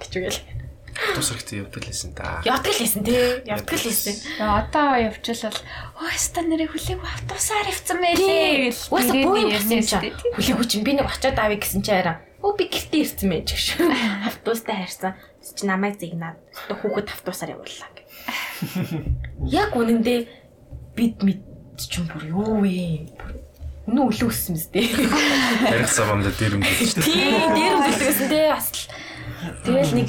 [0.00, 0.40] гэж үгээл.
[1.14, 2.40] Тус хэрэгтэй явдаг лсэн та.
[2.46, 3.42] Явдаг л хэлсэн тий.
[3.46, 3.82] Явдаг л.
[3.82, 5.58] Тэгээ одоо явчихвал
[6.00, 10.02] өө ста нэрээ хүлээг автобусаар явцсан юм ярьсан болсон шүү чинь.
[10.06, 10.34] дээ.
[10.38, 12.16] Хүлээгүй чинь би нэг очиод авъя гэсэн чи арай.
[12.40, 13.66] Өө би гэртээ ирсэн мэн ч гэж.
[14.30, 15.12] Автобустай хайрсан.
[15.40, 16.38] Чи намайг зигнаад
[16.68, 18.02] одоо хүүхэд автобусаар явууллаа гэ.
[19.60, 20.20] Яг үнэндээ
[20.96, 21.40] бид мэд
[21.76, 23.08] ч юм бүр юу вэ?
[23.88, 24.88] Үнэн үлээсэн мэт дээ.
[25.68, 27.00] Ярих замамда дэрэмдэж.
[27.02, 28.88] Тийм, дээр үлдээсэн тий бас л.
[29.64, 30.08] Тэгэл нэг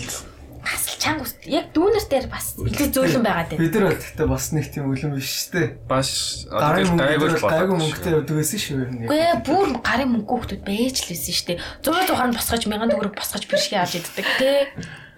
[0.63, 3.61] асал чанга ус яг дүүнер дээр бас илүү зөөлөн байгаад байна.
[3.61, 5.67] Бид нар бол гэхдээ бас нэг тийм үлэн биш шүү дээ.
[5.89, 6.09] Бас
[6.51, 9.05] Гарын одоо гайгүй дээр гайгүй мөнгөтэй өгдөг байсан шүү нь.
[9.09, 11.59] Үгүй ээ бүр гарын мөнгө хүмүүс байж л байсан шүү дээ.
[11.81, 14.59] 100 тухайн босгож 1000 төгрөг босгож бишгээ авч иддэг тий.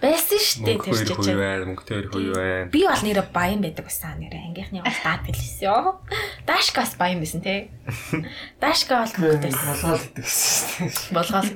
[0.04, 1.20] Байсан шүү дээ тэр мөнгө чинь.
[1.24, 2.68] хүй байна, мөнгө төр хүй байна.
[2.68, 6.00] Би бол нэрэ баян байсан байсан нэрэ ангийнхны бас даад гэлсэн ёо.
[6.44, 7.72] Дашкас баян байсан тий.
[8.62, 9.52] Дашка бол мөнгөтэй.
[9.54, 11.16] Болгоол иддэг гэсэн шүү дээ.
[11.16, 11.50] Болгоол.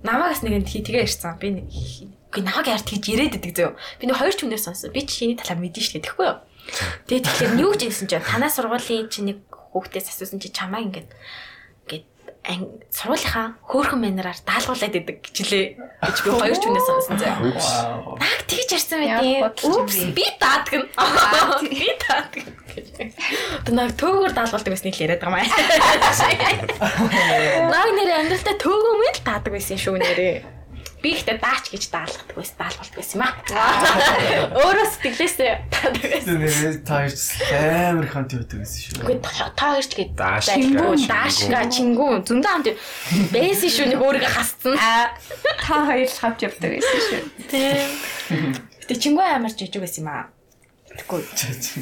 [0.00, 1.36] Намаагаас нэг хий тэгээ ирсэн.
[1.36, 1.68] Би нэг
[2.30, 3.74] үгүй намааг яард хийж ирээд идэг зөө.
[3.98, 4.94] Би нэг хоёр түнээс сонсон.
[4.94, 6.38] Би чиний талаар мэдэн шүү дээ тэгэхгүй юу.
[7.10, 11.10] Тэгээ тэгэхээр юу ч гэсэн чинь танаа сургуулийн чи нэг хүүхдээс асуусан чи чамаа ингээд
[11.90, 12.06] ингээд
[12.94, 15.74] сургуулийнхаа хөөхөн манераар даалгуулад идэг гэжлээ
[16.06, 17.34] гэж би хоёр түнээс сонсон зөө.
[17.34, 18.14] Вау.
[18.16, 19.58] Наг тэгж ярьсан байт.
[19.60, 19.84] юм
[20.14, 20.86] би даадаг нь.
[21.66, 22.46] Би даадаг.
[23.66, 25.44] Тэр нэг төөгөр даалгуулдаг байсан л яриад байгаа маа.
[27.74, 30.59] Наг нэр амьдралтаа төөгөөмөл даадаг байсан шүү нэрээ.
[31.00, 33.32] Би ихтэй даач гэж даалгадаг байсан, даалгуулдаг байсан юм аа.
[34.60, 36.36] Өөрөө сэтгэлээсээ даадаг байсан.
[36.44, 37.16] Тэр тааж
[37.56, 39.00] амар хамт өгдөг гэсэн шүү.
[39.00, 41.08] Үгүй та хоёр ч гээд Даашка, чингүү, чингүү.
[41.08, 42.68] даашка, чингүү зөндөө хамт
[43.32, 44.74] байсан шүү нэг өөрийгөө хасцсан.
[44.76, 47.20] Та хоёр л хавж явдаг байсан шүү.
[47.48, 47.88] Тийм.
[48.84, 50.28] Гэтэ чингүү амар жижиг байсан юм аа.
[51.00, 51.22] Тэгэхгүй.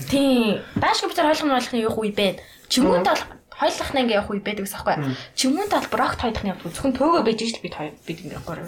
[0.07, 0.62] Тийм.
[0.78, 2.39] Даашка бид нар ойлгоно болгоны явах үе байна.
[2.70, 3.23] Чингүүнд бол
[3.59, 5.18] хойлохны ингээ явах үе байдаг гэсэн байхгүй.
[5.35, 8.62] Чингүүнд бол брокт хойлохны явах зөвхөн төөгөө байж ижил бид хоёр бид ингээ гоор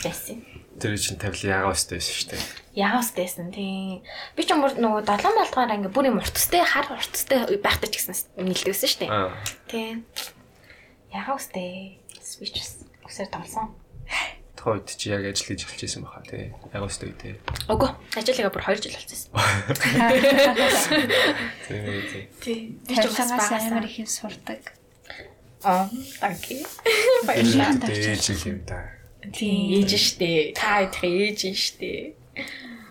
[0.00, 0.40] байсан.
[0.80, 2.42] Тэр чинь тавилын ягаа өстэй байсан шүү дээ.
[2.80, 4.00] Яавс дэсэн тийм.
[4.32, 8.16] Би ч мөр нөгөө 7 болдгоор ингээ бүр юм уртстай хар уртстай байхтай ч гэсэн
[8.40, 9.12] нэлдэгсэн шүү дээ.
[9.68, 10.08] Тийм.
[11.12, 12.00] Яавс дээ.
[12.00, 12.56] Би ч
[13.04, 13.60] бас
[14.60, 14.62] тоглосон.
[14.84, 16.52] Тухайд чи яг ажил хийж эхэлж байсан баха тий.
[16.76, 17.40] Ягаа өстэй тий.
[17.64, 17.88] Үгүй.
[18.12, 19.32] Ажиглага бүр 2 жил болчихсон.
[21.64, 22.28] Тий.
[22.44, 22.76] Тийм.
[22.84, 24.60] Би ч бас Тавилгаас амар их юм сурдаг.
[25.64, 25.88] Аа,
[26.20, 26.60] танки.
[27.24, 27.88] Баярлалаа.
[27.88, 29.00] Ээж юм да.
[29.32, 30.52] Тийм, ээж штэ.
[30.56, 32.12] Та идэх ээж штэ.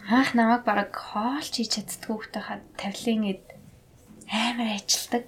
[0.09, 3.45] Анх намайг бараг хоолч хийж чаддгүй хөтэй хаад тавилын эд
[4.25, 5.25] амар ажилдаг.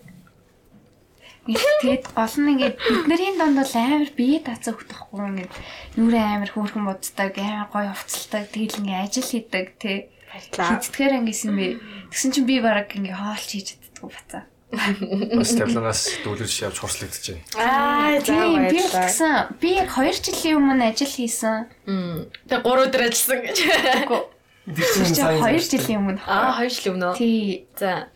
[1.49, 2.75] Ингээд гол нь ингээд
[3.09, 5.53] бидний донд бол амар бие даацаа хөтөхгүй ингээд
[5.97, 9.97] нүрээ амар хөөрхөн боддог, амар гоё хувцалдаг, тэгэл ингээд ажил хийдэг тий.
[10.29, 10.77] Баярлаа.
[10.77, 11.67] Хиздэхээр ангисэн би.
[12.13, 14.43] Тэгсэн чинь би бараг ингээд хоолч хийж чаддгүй бацаа.
[14.71, 17.43] Бас тавилангаас дүүлэрч явж хурцлагдчихэв.
[17.59, 19.59] Аа, Тийм би л тэгсэн.
[19.59, 21.67] Би яг 2 жилийн өмнө ажил хийсэн.
[21.89, 22.31] Мм.
[22.47, 23.57] Тэг 3 өдөр ажилласан гэж.
[25.11, 26.21] Сайн 2 жилийн өмнө.
[26.23, 27.17] Аа, 2 жил өмнө.
[27.19, 28.07] Тий За.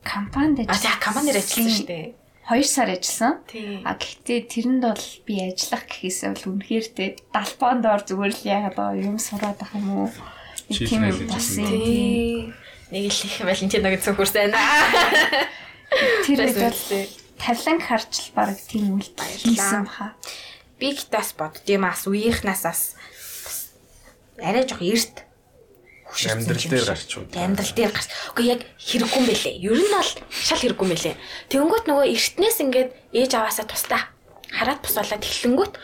[0.00, 2.14] компанид А за компанир ажилласан штэ.
[2.48, 3.44] 2 сар ажилласан.
[3.84, 8.76] А гэхдээ тэрэнд бол би ажиллах гэхээсээ бол үнэхээр тэ далбаан доор зүгээр л яагаад
[8.76, 10.08] байгаа юм сураад ах юм уу?
[10.72, 11.68] Тийм юм болсон.
[12.88, 14.56] Нэг л их Валентиног зөвхөрсөн.
[16.24, 17.04] Тэр Бас үед бол үлдээ.
[17.36, 20.16] тавлан харж л баг тийм үйлдэл хийсэн баха.
[20.80, 22.80] Би гитас боддгийм ас үеийнхнаас бас
[24.40, 25.27] арай жоох эрт
[26.08, 27.24] Амьдрал дээр гарч уу.
[27.36, 28.08] Амьдрал дээр гарч.
[28.32, 29.54] Үгүй яг хэрэггүй юм бэлээ.
[29.60, 31.16] Ер нь бол шал хэрэггүй юм бэлээ.
[31.52, 34.02] Тэнгүүт нөгөө эртнээс ингээд ээж аваасаа тусдаа
[34.48, 35.74] хараад босоолаад эхлэнгүүт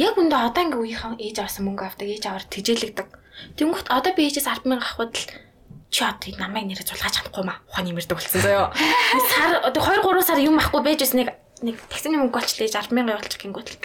[0.00, 3.08] яг үндэ одоо ингээ үеийнхэн ээж аваасаа мөнгө авдаг, ээж аваар тэжээлэгдэг.
[3.60, 5.28] Тэнгүүт одоо би ээжээс 100000 авахд л
[5.92, 7.60] чи одоо намайг нэрээ зулгаж чадахгүй маа.
[7.68, 8.72] Ухааны мэрдэг болсон заяо.
[8.72, 12.76] Сар одоо 2 3 сар юм ахгүй байж бас нэг нэг таксины мөнгө болчихлоо ээж
[12.92, 13.76] 100000 явуулчих гингүүт л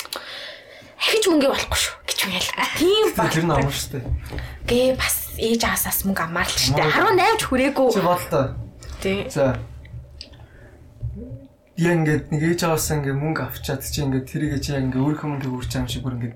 [1.02, 2.50] ахиж мөнгө болохгүй шүү гэж юм ял.
[2.78, 3.32] Тийм баг.
[3.34, 4.06] Тэр нь амар шүү дээ.
[4.68, 6.92] Гээ бас ээж аваасаас мөнгө амаар л дээ.
[6.92, 7.90] 18 ч хүрээгүй.
[7.94, 8.46] Чи бодлоо.
[9.02, 9.20] Тий.
[9.30, 9.58] За.
[11.82, 15.30] Яг ингээд нэг ээж аваасаа ингээд мөнгө авчаад чи ингээд тэрийг чи яг ингээд өөрийнхөө
[15.30, 16.36] мөнгөийг үрч юм шиг бүр ингээд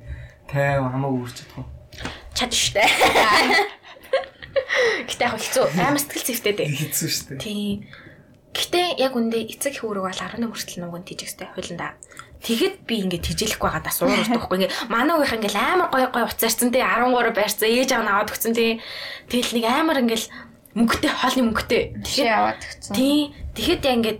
[0.50, 1.68] тайван хамаагүй үрч чадах уу?
[2.34, 2.84] Чад штэ.
[5.06, 6.68] Гэтэ яг хэцүү амар сэтгэл зүйтэй дээ.
[6.74, 7.44] Хэцүү шүү дээ.
[7.46, 7.86] Тийм.
[8.56, 12.00] Гэтэ яг үндэ эцэг хөрөг бол 11 хүртэл нүгэн тижэхтэй хуулиндаа.
[12.46, 16.24] Тэгэд би ингээд тижээлэхгүй байгаа даа суурах байхгүй ингээд манай уух ингээд амар гой гой
[16.30, 18.72] уцаарсан тий 13 байрцаа ээж аав наваад өгсөн тий
[19.34, 20.30] тэгэл нэг амар ингээд
[20.78, 22.94] мөнгөтэй хоолны мөнгөтэй Чи яваад өгсөн.
[22.94, 23.18] тий
[23.58, 24.20] тэгэхэд яг ингээд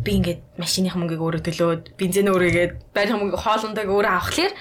[0.00, 4.52] би ингээд машиныхаа мөнгийг өөрөө төлөөд бензин өөрийгээд байрны мөнгө хоолндоо өөрөө авахлаар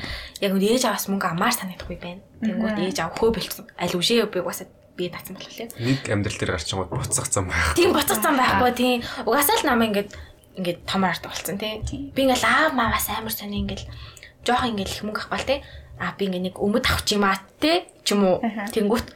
[0.44, 2.24] яг үн ээж аваас мөнгө амаар санагдахгүй байна.
[2.44, 3.66] Тэнгүүд ээж аав хөө бэлдсэн.
[3.80, 5.76] Аль үжээ би угаасаа би татсан болохоор.
[5.76, 7.76] Нэг амьдрал дээр гарчингууд буцах зам байх.
[7.76, 9.00] Тийм буцах зам байхгүй тийм.
[9.28, 10.10] Угаасаа л намаа ингээд
[10.56, 11.84] ингээд томор ард болсон тийм.
[12.16, 13.84] Би ингээд аав мааваас амар сони ингээд
[14.48, 15.60] жоох ингээд их мөнгө авах тий.
[16.00, 17.84] А би ингээд нэг өмд авч юм аа тий.
[18.04, 18.40] Ч юм уу.
[18.42, 19.08] Тэнгүүт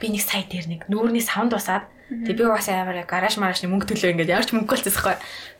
[0.00, 3.90] би нэг сая дээр нэг нүүрний савнд усаад тэг би угаасаа амар гараж марашны мөнгө
[3.90, 5.16] төлөө ингээд ямарч мөнгө болчихсон байхгүй.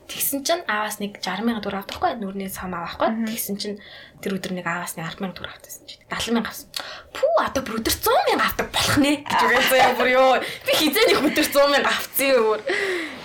[0.06, 3.26] Тэгсэн чинь ааваас нэг 60 сая төгрөг авдахгүй нүүрний сав авахгүй.
[3.26, 3.76] Тэгсэн чинь
[4.22, 6.66] тэр өдөр нэг ааваас нэг 10 сая төгрөг авчихсан чинь 70 сая авсан.
[7.10, 10.34] Пүү одоо бүр өдөр 100 сая авдаг болох нэ гэж үгээд заяа бүр ёо.
[10.62, 12.60] Би хизээний өдөр 100 сая авцсан юм бүр.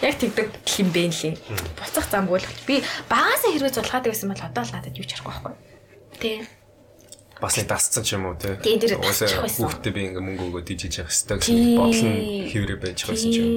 [0.01, 0.47] Яг тэгдэг
[0.81, 1.33] юм бэ нэлээ.
[1.77, 5.53] Буцах замгүй л би багасаа хэрвээ зулгаад байсан бол одоо л надад юу ч харахгүй
[5.53, 5.53] байхгүй.
[6.17, 6.49] Тэ.
[7.41, 8.57] бас нэг дасцсан ч юм уу те.
[8.61, 9.65] Байсан.
[9.65, 12.17] хүүхдээ би ингээ мөнгө өгөөд ижиж явах хэрэгтэй гэсэн бодлон
[12.53, 13.49] хэврээ байж байсан ч юм.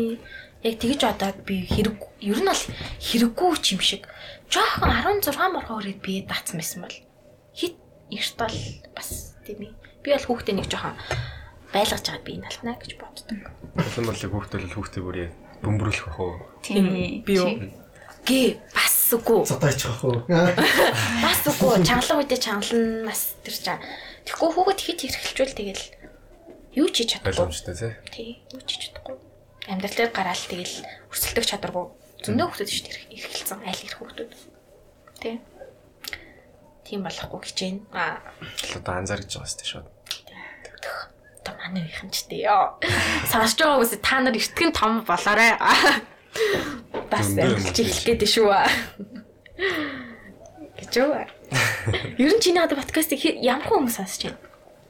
[0.64, 2.64] Яг тэгж одоод би хэрэг ер нь бол
[3.04, 4.08] хэрэггүй ч юм шиг.
[4.48, 6.96] Жохон 16 моргоо өрөөд би даацсан байсан бол
[7.52, 7.76] хит
[8.08, 8.58] эрт бол
[8.96, 9.76] бас тийм ээ.
[10.00, 10.96] Би бол хүүхдээ нэг жохон
[11.68, 13.40] байлгаж байгаад би энэ алхнаа гэж боддог.
[13.76, 15.28] Улам бол хүүхдээ л хүүхдээ бүрээ
[15.60, 16.34] бөмбөрүүлэх бах уу.
[16.64, 17.20] Тийм.
[17.28, 17.50] Би юу?
[18.24, 19.44] Гэ бас үгүй.
[19.44, 20.24] Задаач хах уу.
[20.24, 21.84] Бас үгүй.
[21.84, 23.84] Чангалан үедээ чангалан нас тэр чам.
[24.24, 25.84] Тэгэхгүй хүүхэд хит хэрхэлжүүл тэгэл
[26.80, 27.36] юу ч хийж чадахгүй.
[27.36, 27.88] Ойлгомжтой те.
[28.08, 29.33] Тий, юу ч хийж чадахгүй.
[29.64, 31.86] Амьдрал дээр гараал тэгэл өрсөлдөх чадваргүй.
[32.24, 34.40] Зөндөө хүмүүс шүү дээ эрхэлсэн айл ирэх хүмүүс.
[35.20, 35.40] Тий.
[36.84, 37.76] Тийм болохгүй хичээн.
[37.88, 39.88] Л одоо анзаарч байгаа сте шууд.
[41.40, 41.88] одоо манай
[42.28, 42.76] тий ёо.
[43.28, 45.52] Сонсож байгаа хүмүүс та нар эртгэн том болоорой.
[47.08, 48.52] Бас амжилт хэлэх гээд шүү.
[50.76, 51.12] Гэж юу?
[52.20, 54.40] Ер нь чиний одоо подкастыг ямар хүмүүс сонсож байна?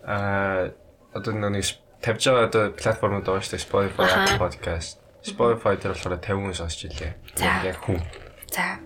[0.07, 0.71] Аа
[1.15, 1.63] одоо нэг
[2.05, 3.65] тавьж байгаа одоо платформуд байгаа шүү дээ.
[3.65, 4.05] Spotify.
[4.13, 5.01] Apple Podcast.
[5.25, 7.13] Spotify дээр болохоор 50 хүн сонсч илээ.
[7.65, 8.05] Яг хүн.
[8.53, 8.77] За.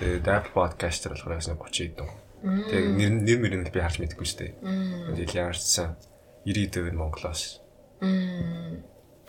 [0.00, 2.08] Тэгээд Apple Podcast дээр болохоор ясна 30 хэдэн.
[2.44, 4.52] Тэгээд нэр нэр мөр нь би харж мэдэхгүй шүү дээ.
[5.12, 6.00] Тэгээд яарчсан
[6.48, 7.60] 90 дэв нь Монголоос.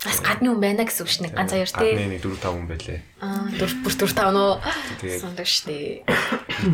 [0.00, 1.28] Бас гадны хүн байна гэсэн үг шнэ.
[1.32, 1.92] Ганц хоёр тий.
[1.96, 3.00] Гадны нэг 4 5 хүн байлээ.
[3.20, 4.52] Аа, дөр бүр дөр тав нөө.
[5.00, 6.04] Тэгээд Сондог штэ.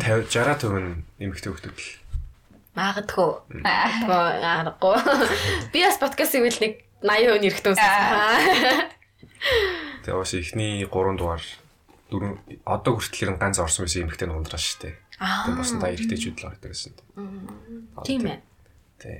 [0.03, 0.87] 50 60 төвн
[1.19, 2.02] эмэгтэй хөлтөд л.
[2.73, 3.31] Магадгүй.
[3.61, 4.31] Магадгүй.
[4.41, 4.97] Аргагүй.
[5.73, 6.73] Би бас подкастыг үл нэг
[7.05, 8.89] 80% нэрхтэн үзсэн.
[10.03, 11.43] Тэгээд бас ихний 3 дугаар
[12.09, 14.95] 4 одоо хүртэл ганц орсон байсан эмэгтэй нь ундраа шүү дээ.
[15.21, 15.45] Аа.
[15.45, 16.93] Тэгээд босноо эргэжтэйчүүд л ордог гэсэн.
[18.07, 18.39] Тийм ээ.
[18.97, 19.19] Тий.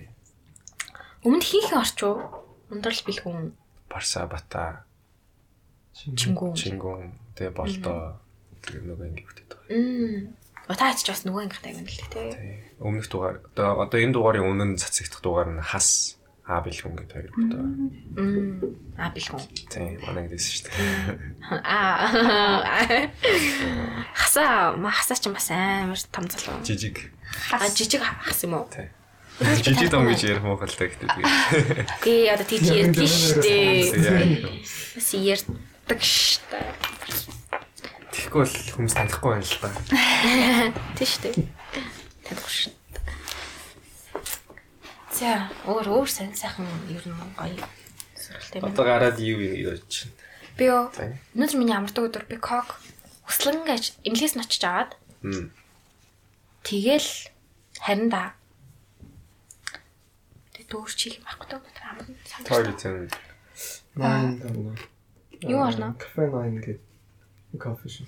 [1.21, 2.15] Өмнө хинхэн орчуу?
[2.73, 3.53] Ундрал бэлгүн
[3.93, 4.85] Барса бата
[5.93, 6.57] чингүн.
[6.57, 8.17] Чингүн тэгээ болдоо
[8.65, 9.77] тэр нөгөө ингэ хөтөд байгаа.
[9.77, 10.33] Мм.
[10.65, 12.29] Батаач ч бас нөгөө ангих тайван л тий.
[12.83, 17.31] Өмнөх дугаар одоо одоо энэ дугаарын өмнө цацагдах дугаар нь хас А бэлгүн гэдэг хоёр.
[18.19, 18.75] Мм.
[18.99, 19.39] А бэлгүн.
[19.71, 21.15] Тий, манай гэсэн шүү дээ.
[21.63, 23.07] Аа.
[24.11, 26.59] Хасаа, ма хасаа ч бас амар том залуу.
[26.67, 27.15] Жижиг.
[27.47, 28.67] А жижиг хас юм уу?
[28.67, 28.91] Тий.
[29.39, 31.15] Жижиг том гэж ярих муухалтай гэдэг.
[32.03, 33.95] Гээ одоо тийч ярьдэн штэ.
[34.03, 34.27] Яа.
[34.99, 36.59] Бас ярьдаг штэ.
[38.11, 39.71] Тэгэхгүй бол хүмүүс танихгүй байна л да.
[40.99, 41.62] Тий штэ.
[42.23, 42.71] Таних штэ.
[45.13, 47.59] За, өөр өөр сайн сайхан ер нь гоё
[48.17, 48.65] суралт юм.
[48.65, 50.11] Одоо гараад юу юм яаж чинь.
[50.57, 50.89] Би юу?
[51.37, 52.79] Өнөөдөр миний амардаг өдөр би кок
[53.29, 54.91] услан гэж эмнэлгээс нь очиж аваад
[56.65, 57.09] тэгэл
[57.79, 58.33] харин да.
[60.57, 63.09] Тэг дүүр чих юм ахгүй өнөөдөр амар зэн.
[63.95, 64.75] Nine даа.
[65.45, 65.93] Юу орно?
[65.99, 66.79] Кафе 9 гэдэг
[67.61, 68.07] кофе шоп.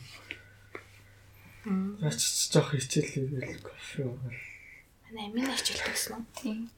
[1.65, 4.37] Яач ч жоох хичээлээ гэл кофе уугаад.
[5.09, 6.23] Манай минь хичээлдэг гэсэн үү?
[6.37, 6.69] Тийм.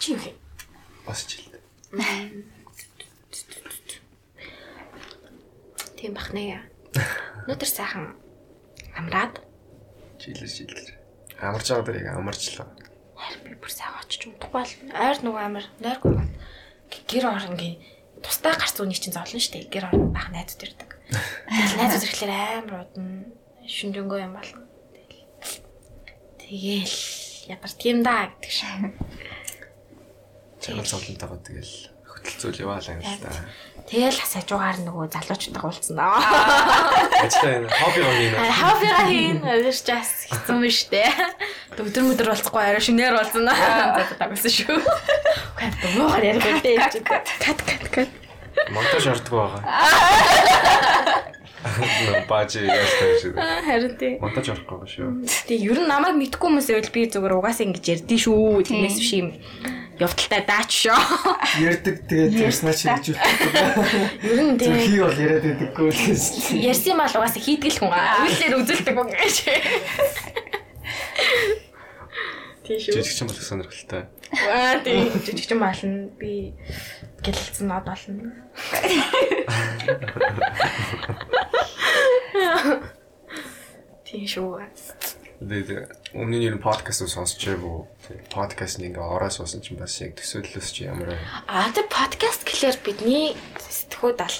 [0.00, 0.32] Чи юу хэ?
[1.04, 1.60] Бас ч хэлдэг.
[6.00, 6.64] Тийм бахнаа.
[7.44, 8.16] Өнөөдөр сайхан
[8.96, 9.44] амраад
[10.22, 10.88] Жилэр жилэр.
[11.42, 12.68] Амарч байгаа дэр яг амарчлаа.
[13.18, 16.38] харин би бүр сайхан очиж унтахгүй л ойр нөгөө амир нойргүй байна.
[17.10, 17.82] Гэр оронгийн
[18.22, 19.66] тустай гарц үний чинь зовлон штэ.
[19.66, 20.91] Гэр орон бах найзууд ирдэг.
[21.12, 23.28] Тэгэл найзууд ирэхлээр амар удна
[23.68, 24.64] шүнжэнгөө юм болно.
[26.38, 26.96] Тэгэл тэгэл
[27.52, 28.96] ядар тийм да гэдэг шиг.
[30.62, 31.74] Чанар зовлонтойгоо тэгэл
[32.06, 33.30] хөтөлцөөл яваалаа юм л да.
[33.82, 36.22] Тэгэл бас хажуугаар нөгөө залуучуудаа уулзсан даа.
[37.18, 38.38] Ажлаа энэ хоббигоо хийнэ.
[38.38, 41.02] Хавига хийн өдөр час хэцүү юм штэ.
[41.76, 44.06] Өдөр өдөр болцохгүй арай шинээр болсон аа.
[44.06, 44.78] За тагсан шүү.
[45.58, 47.02] Кат муугаар ярих гэдэг юм.
[47.02, 47.60] Кат кат
[47.90, 48.21] кат.
[48.72, 49.62] Монтаж ордог байгаа.
[52.28, 53.32] Бажи ястай шүү.
[53.38, 54.16] Харин тий.
[54.18, 55.10] Монтаж орохгүй шүү.
[55.46, 58.66] Тэг ер нь намайг мэдгүй хүмүүс байвал би зүгээр угаасаа ингэж ярьдээ шүү.
[58.66, 59.28] Тэрнээс биш юм
[60.02, 60.98] явдалтай даач шоо.
[61.62, 63.54] Ярддаг тэгээд ярьснаа чи гэж үлддэг.
[64.26, 64.82] Ер нь Зөв тий.
[64.90, 66.58] хий бол яриад байдаггүй л гэсэн.
[66.58, 67.92] Ярьсан юм бол угаасаа хийдгэл хүн.
[67.94, 69.34] Үйлээр үзүүлдэг хүн гэж.
[72.66, 72.94] Тий шүү.
[72.98, 74.02] Жижиг ч юм бол сонирхолтой.
[74.50, 74.98] Аа тий.
[75.22, 76.10] Жижиг ч юм болно.
[76.18, 76.54] Би
[77.22, 78.34] гэлэлцэн нод болно.
[84.04, 84.60] Тий шүү.
[85.42, 87.88] Тэгээд өмнө нь ер нь подкаст сонсч байв.
[88.30, 91.18] Подкаст нэг ингээ ороо суусан чинь бас яг төсөөллөөс чи ямар
[91.50, 94.36] Аа тэг подкаст гэхлээр бидний сэтгүүд ал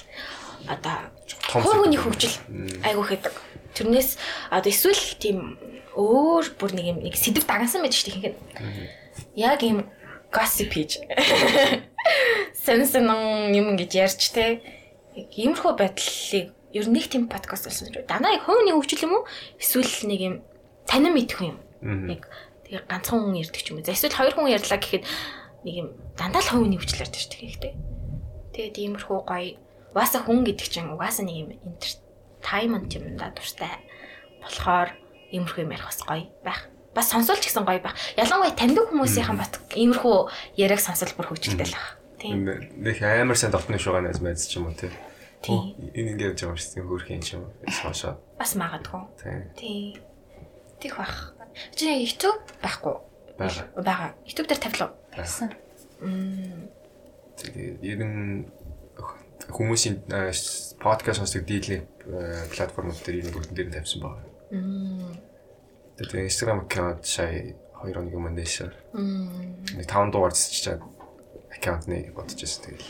[0.71, 1.11] одоо
[1.51, 2.37] том хуугийн хөгжил
[2.87, 3.35] айгуу хэдэг.
[3.75, 4.21] Тэрнээс
[4.55, 5.59] одоо эсвэл тийм
[5.99, 8.39] өөр бүр нэг юм нэг сэдв дагансан байдаг шүү дээ ихэнх.
[9.35, 9.91] Яг юм
[10.33, 11.05] gossip хийж.
[12.65, 13.07] Сэнсэн
[13.53, 14.65] юм ингэж ярьж те.
[15.15, 18.09] Иймэрхүү байдлыг ер нь нэг тийм подкаст болсон шүү.
[18.09, 19.29] Данаа яг хуугийн хөгжил юм уу?
[19.61, 20.35] Эсвэл нэг юм
[20.89, 21.61] танин мэдэх юм.
[22.09, 22.25] Яг
[22.73, 23.85] Тэгээ ганцхан хүн ярьдаг юм.
[23.85, 25.05] За эсвэл хоёр хүн ярьлаа гэхэд
[25.69, 27.77] нэг юм дандаа л хувийн хвчлэр дээр ч тэгэхтэй.
[28.57, 29.61] Тэгээд иймэрхүү гоё.
[29.93, 33.77] Угаасаа хүн гэдэг чинь угаасаа нэг юм entertainment юм да дуртай.
[34.41, 34.89] болохоор
[35.37, 36.72] иймэрхүү юм ярих бас гоё байх.
[36.95, 37.97] Бас сонсуулч гэсэн гоё байх.
[38.21, 40.17] Ялангуяа таньдаг хүмүүсийнхэн бат иймэрхүү
[40.61, 41.97] яриаг сонсол бүр хөвчлөлтэй л байх.
[42.21, 42.45] Тийм.
[42.85, 44.93] Нэг амар сайн дотны шугаа найз майз ч юм уу тий.
[45.41, 45.73] Тийм.
[45.97, 47.41] Энэ ингээд жаа шүү дээ хөөрхөн юм шиг
[47.81, 48.21] соошоо.
[48.37, 49.03] Бас магадгүй.
[49.19, 49.41] Тийм.
[49.57, 50.03] Тийм.
[50.79, 51.35] Тих бах.
[51.75, 52.95] Чи YouTube байхгүй.
[53.41, 53.65] Бага.
[53.75, 54.07] Бага.
[54.29, 54.93] YouTube дээр тавилаа.
[55.17, 55.51] Байсан.
[55.99, 56.69] Мм.
[57.41, 58.47] Тэгээ ер нь
[59.51, 60.05] хүмүүсийн
[60.79, 61.89] подкаст сонсдог дийлэн
[62.55, 64.29] платформуд дээр энэ бүгд дээр нь тавьсан байна.
[64.53, 65.32] Мм.
[65.99, 67.53] Тэгээ Instagram аккаунт сая
[67.85, 68.71] 2 хоногийн өмнө дэшээ.
[68.97, 69.61] Мм.
[69.77, 70.81] Нэг 5 дугаар цэцчихэд
[71.53, 72.89] аккаунт нэг бодож байсан тэгэл.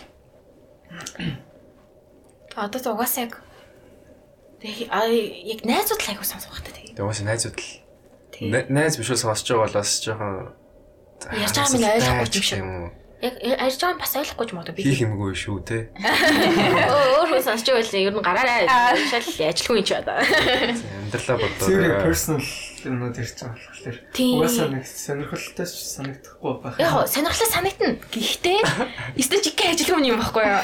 [2.55, 3.35] Одоо ч угаасаа яг
[4.63, 6.95] яг найзууд л айгу сонсох хэрэгтэй тэг.
[6.95, 7.83] Тэгээ уусаа найзууд л
[8.71, 10.35] найз биш бол сонсож байгаа бол бас жоохон
[11.33, 12.59] Ярьж байгаа минь ойлгохгүй юм шиг.
[12.63, 12.91] юм уу?
[13.23, 14.83] Яг ярьж байгаа нь бас ойлгохгүй ч юм уу би.
[14.83, 15.79] Хийх юмгүй шүү те.
[15.99, 20.19] Өөр хүн сонсч байвал ер нь гараараа шал ажилгүй юм чи одоо.
[20.23, 22.43] Амьдралаа бодоод personal
[22.89, 26.77] юмнууд ярьж байгаа болохоор угаасаа нэг сонирхолтой санагдахгүй байх.
[26.81, 27.97] Яг сонирхолтой санагдана.
[28.11, 28.61] Гэхдээ
[29.21, 30.63] эсвэл чиг ажилгүй юм баггүй юу?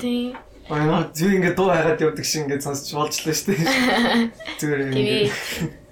[0.00, 0.36] Тийм.
[0.68, 3.60] Аа зүг ингээд дуу хайгаад явдаг шиг ингээд сонсч болжлоо шүү дээ.
[4.60, 4.92] Зүгээр Тийм.
[4.92, 5.88] ингээд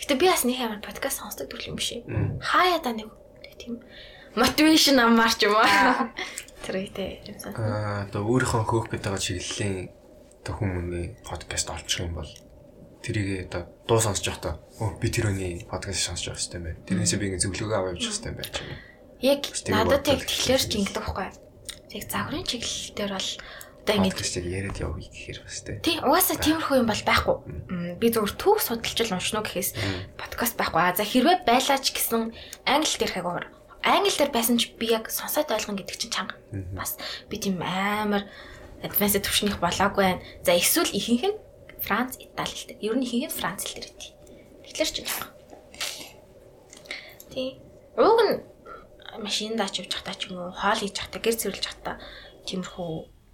[0.00, 1.94] Гэтэ би бас нэг амар подкаст сонсдог төрөл юм биш.
[2.42, 3.12] Хаяа да нэг
[3.60, 3.78] тийм
[4.34, 5.62] мотивашн амаар ч юм уу.
[6.66, 7.54] Тэр ихтэй юм сан.
[7.54, 9.94] Аа одоо өөрийнхөө хөөх байгаа чиглэлийн
[10.42, 12.30] одоо хүмүүний подкаст олчих юм бол
[13.00, 16.80] тэрийг одоо дуу сонсож явахдаа өө би тэр өний подкаст сонсож явах хэрэгтэй байна.
[16.86, 18.70] Тэрнээсээ би ингэ зөвлөгөө аваад явчих хэрэгтэй байна ч юм.
[19.20, 21.28] Яг надад яг тэгэхээр ч ингэдэг байхгүй.
[21.90, 23.30] Тэг загварын чиглэл дээр бол
[23.80, 25.80] одоо ингэ Подкастыг яриад явъя гэхээр бас тэ.
[25.80, 27.36] тий угаасаа тиймэрхүү юм бол байхгүй.
[27.96, 29.70] Би зөвхөн түүх судалж уншно гэхээс
[30.20, 30.80] подкаст байхгүй.
[30.94, 32.32] За хэрвээ байлаач гэсэн
[32.68, 33.46] англи дээр хайгуур.
[33.80, 36.36] Англи дээр байсан ч би яг сонсоод ойлгоно гэдэг чинь чанга.
[36.76, 37.00] Бас
[37.32, 38.28] би тийм амар
[38.84, 40.20] advanced төвшнийх болоогүй.
[40.44, 41.36] За эсвэл ихэнх нь
[41.80, 42.76] Франц, Итали хэлтэй.
[42.80, 44.12] Ер нь нь Франц хэл дээр өгдөө.
[44.64, 45.26] Тэгэхээр ч чанга.
[47.32, 47.48] Тий.
[47.96, 48.36] Уг нь
[49.18, 51.96] машинд ач явж захтаа ч юм уу, хоол хийж захтаа, гэр цэвэрлж захтаа
[52.46, 52.90] тиймэрхүү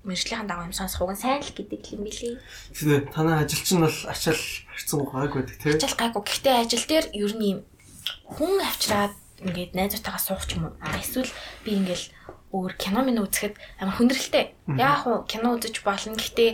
[0.07, 2.39] мэржлийн дагуу юм сонсох нь сайн л гэдэг юм билий.
[2.71, 5.75] Тэгээ танай ажил чинь бол ачаал харцсан гайг байдаг тий.
[5.75, 6.23] Ажил гайгүй.
[6.23, 7.61] Гэхдээ ажил дээр ер нь юм
[8.31, 10.75] хүн авчраад ингээд найзуудтайгаа суух ч юм уу.
[10.95, 11.31] Эсвэл
[11.67, 12.07] би ингээл
[12.55, 14.55] өөр кино минь үзэхэд амар хүндрэлтэй.
[14.79, 16.15] Яг уу кино үзэж болно.
[16.15, 16.51] Гэхдээ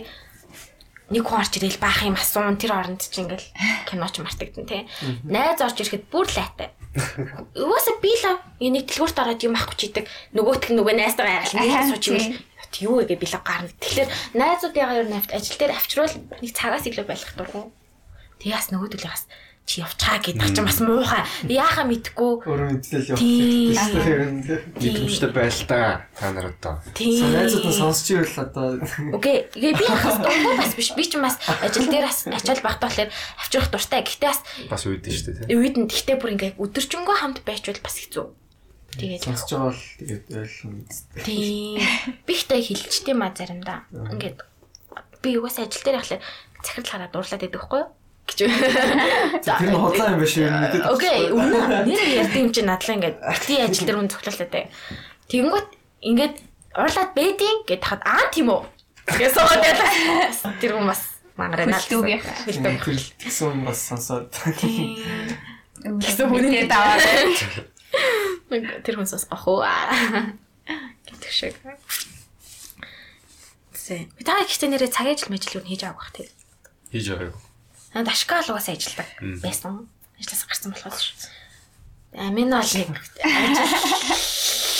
[1.13, 3.47] нэг хүн орж ирэл баах юм асуун тэр оронд чи ингээл
[3.87, 4.89] кино ч мартагдсан тий.
[5.23, 6.73] Найз орж ирэхэд бүр лайтай.
[7.53, 8.25] Угаасаа би л
[8.57, 10.05] энэ нэг дэлгүүрт ороод юм ахгүй ч идэг.
[10.33, 12.27] Нөгөөтг нь нөгөө найзтайгаа ярил нэг сууч юм л
[12.81, 13.69] юу вэ гэ билэг гарна.
[13.77, 17.69] Тэгэхээр найзуудыгаа ер нь авт ажил дээр авчруул нэг цагаас илүү байх дургу.
[18.41, 19.29] Тэгээс нөгөөдөл яхас
[19.63, 21.23] чи явчаа гэдэг чинь бас муухай.
[21.47, 22.43] Яахаа мэдгүй.
[22.43, 23.71] Өөрөө мэдээлэл явах Тийм.
[23.71, 24.59] хэрэгтэй ер нь тий.
[24.91, 25.79] Мэдрэмжтэй байл та
[26.19, 26.75] та нар одоо.
[26.91, 27.31] Тийм.
[27.31, 28.77] Нь сонсч ивэл одоо
[29.15, 29.47] Окей.
[29.55, 30.91] Гээ би хас дургу бас биш.
[30.93, 33.09] Би ч бас ажил дээр бас ачаал багтаа болохоор
[33.39, 34.03] авчрах дуртай.
[34.03, 37.95] Гэхдээ бас Бас үүдэн шүү дээ үед нь гэхдээ бүр ингээ өдөржингөө хамт байчвал бас
[38.03, 38.25] хэцүү.
[38.99, 40.83] Тэгээд сонсч байгаа бол тэгээд ойлгоно
[41.23, 41.81] тийм.
[42.27, 43.87] Би ихтэй хилчтэй маа заримдаа.
[43.89, 44.43] Ингээд
[45.23, 46.21] би угаасаа ажил дээр явахлаа
[46.61, 47.89] захирал хараа дуурлаад байдаг хгүй юу?
[48.27, 48.39] Гэж.
[49.43, 49.59] За.
[49.59, 50.83] Тэр нь хотлоо юм биш мэдээд.
[50.87, 54.61] Окей, нэр ярьд юм чи надлаа ингээд бити ажил дээр үн цогцолтой те.
[55.27, 55.69] Тэгэнгүүт
[56.07, 56.35] ингээд
[56.73, 58.63] уурлаад бэдин гэд хахад аа тийм үү.
[59.11, 59.91] Тэгээд суугаад байлаа.
[60.63, 61.01] Тэр хүн бас
[61.35, 62.27] мангараа Хөлтөөг яах.
[62.47, 62.83] Хөлтөөг.
[63.19, 64.31] Тэгсэн юм бас сонсоод.
[65.83, 67.03] Гэсэн хүнээ даваад.
[68.87, 69.61] Тэр хүн сос ах уу.
[69.63, 71.55] Гэдэг шиг.
[73.75, 74.07] Зэ.
[74.15, 76.31] Би та ихтэй нэрээ цагийн ажил юу хийж авах тий.
[76.87, 77.35] Хийж юу?
[77.93, 79.09] Наад ашгаал угаасаа ажилладаг
[79.41, 79.87] байсан.
[80.19, 81.09] Ажлаас гарсан болохоос ш.
[82.13, 82.89] Амин бол нэг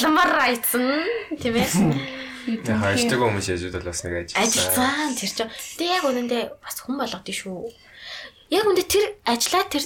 [0.03, 1.06] Ламар райтсан
[1.40, 1.69] тийм ээ.
[2.68, 4.38] Яг хайртай хүмүүс яжууд бол бас нэг ажил.
[4.41, 5.53] Ажилласан тэр чинь.
[5.80, 7.72] Тэ яг үнэндээ бас хүн болгод шүү.
[8.52, 9.84] Яг үндэ тэр ажиллаа тэр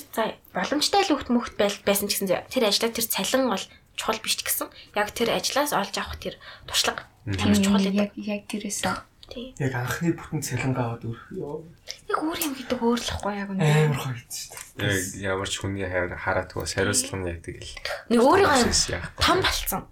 [0.55, 3.63] боломжтой л хөвгт мөхт байсан ч гэсэн тэр ажиллаа тэр цалин бол
[3.95, 4.67] чухал биш ч гэсэн
[4.97, 6.35] яг тэр ажлаас олж авах тэр
[6.65, 8.25] туршлага ямар чухал Яг гэдэг.
[8.27, 8.95] яг тэрээсээ.
[9.31, 9.53] Тийм.
[9.61, 11.63] Яг анхны бүтэн цалингаа аваад өрх ёо.
[12.07, 13.63] Яг өөр юм гэдэг өөр л ахгүй яг үнэ.
[13.63, 14.91] Амар гоё шүү дээ.
[14.91, 17.73] Яг ямар ч хүний хайр хараадгүй бас хариуцлага нь яг тэгэл.
[18.11, 19.83] Нэг өөрийгөө том болцсон.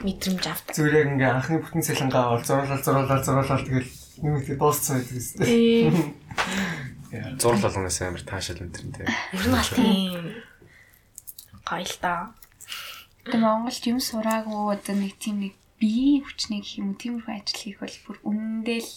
[0.00, 0.74] Мэдрэмж авдаг.
[0.74, 3.92] Зүгээр яг ингээ анхны бүтэн цалингаа аваад зурлал зурлал зурлал тэгэл
[4.24, 5.50] нэмэгдээ дууссан байдаг шүү дээ.
[5.50, 7.36] Тийм.
[7.36, 9.04] Зурлал болгоноос амар таашаал энэ тэ.
[9.36, 10.24] Ер нь бол тийм.
[11.68, 12.22] Гоё л доо.
[13.28, 17.60] Тэгээ Монголд юм сураагүй одоо нэг тийм нэг биеийн хүчний гэх юм уу тиймэрхүү ажил
[17.60, 18.92] хийх бол бүр үнэндээ л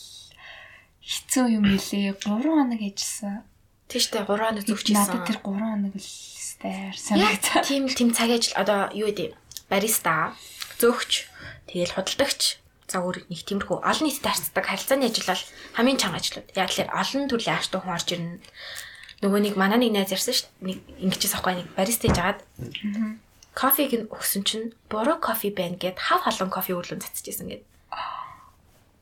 [1.03, 2.15] хэцүү юм билээ.
[2.15, 3.43] 3 хоног ажилласан.
[3.91, 5.23] Тийштэй 3 хоног Надад зүгчээсэн.
[5.27, 6.09] тэр 3 хоног л
[6.63, 7.59] Яг санагдаа.
[7.67, 9.35] тийм тийм цагийн ажил одоо юу гэдэг
[9.67, 10.31] бариста,
[10.79, 11.27] зөөгч,
[11.67, 12.41] тэгэл худалдагч
[12.87, 15.43] за өөр нэг тиймэрхүү олон нийтэд харьцдаг харилцааны ажил бол
[15.75, 16.47] хамгийн чанга ажлууд.
[16.55, 18.39] Яг л олон төрлийн ааш тухайн орж ирнэ.
[19.23, 20.67] Нөгөө нэг манай нэг найз ярьсан шүү дээ.
[20.71, 22.39] Нэг ингэчээс ахгүй нэг бариста хийж агаад
[23.55, 27.63] кофег нь өгсөн чинь буруу кофе байна гэд хав халуун кофе өрлөн цацчихсан гэд.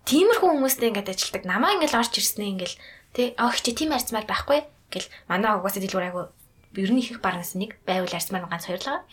[0.05, 1.43] Тиймэрхүү хүмүүстэй ингээд ажилдаг.
[1.45, 2.73] Намаа ингээд орж ирснээ ингээд
[3.13, 6.23] тий огч чи тийм арцмаар байхгүй гэл манай угаасаа дэлгүүр айгу
[6.75, 9.03] ер нь их их барнаас нэг байвал арцмаар ганц хоёрлаа.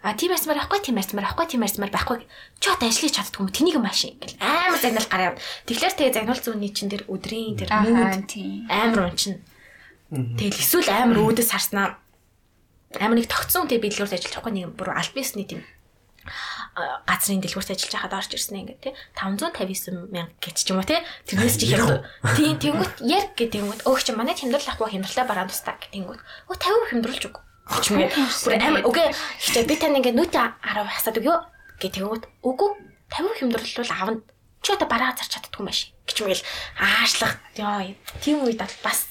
[0.00, 2.18] А тийм арцмаар байхгүй тийм арцмаар байхгүй тийм арцмаар байхгүй
[2.56, 5.36] чи одоо ажиллаж чаддгүй юм тэнийг машин гэл амар загнал гараа.
[5.68, 9.44] Тэгэхээр тэгээ загнуул зүүнний чин дээр өдрийн тэр амар унчин.
[10.08, 12.00] Тэгэл эсвэл амар өөдөс харснаа
[12.96, 15.62] амар нэг тогтсон тэг бидлүүрт ажиллаж байгаа нэг бүр аль бисний тийм
[17.06, 18.92] газрын дэлгүүрт ажиллаж байхад орж ирсэн ингээд тий.
[19.16, 21.00] 559 мянга гэж ч юм уу тий.
[21.28, 22.04] Тэрнээс чи хямд
[22.36, 23.80] тий тэнгүүт яг гэх тэнгүүт.
[23.86, 26.20] Өөх чи манай хямдрал ахгүй хямдралаа бараан тустаа гэх тэнгүүт.
[26.50, 29.06] Өө 50 хямдруулж өг гэж мэгээ бүр амар үгүй.
[29.40, 31.38] Хичээ би тань ингээд нүд 10 хасаад өгөө
[31.80, 32.24] гэх тэнгүүт.
[32.42, 32.70] Үгүй.
[33.10, 34.22] 50 хямдруулвал авна.
[34.60, 36.44] Чи одоо бараа зарч чаддгүй маш гэж мэгээл
[36.76, 37.40] аашлах.
[37.56, 39.08] Ёо тийм үед бол бас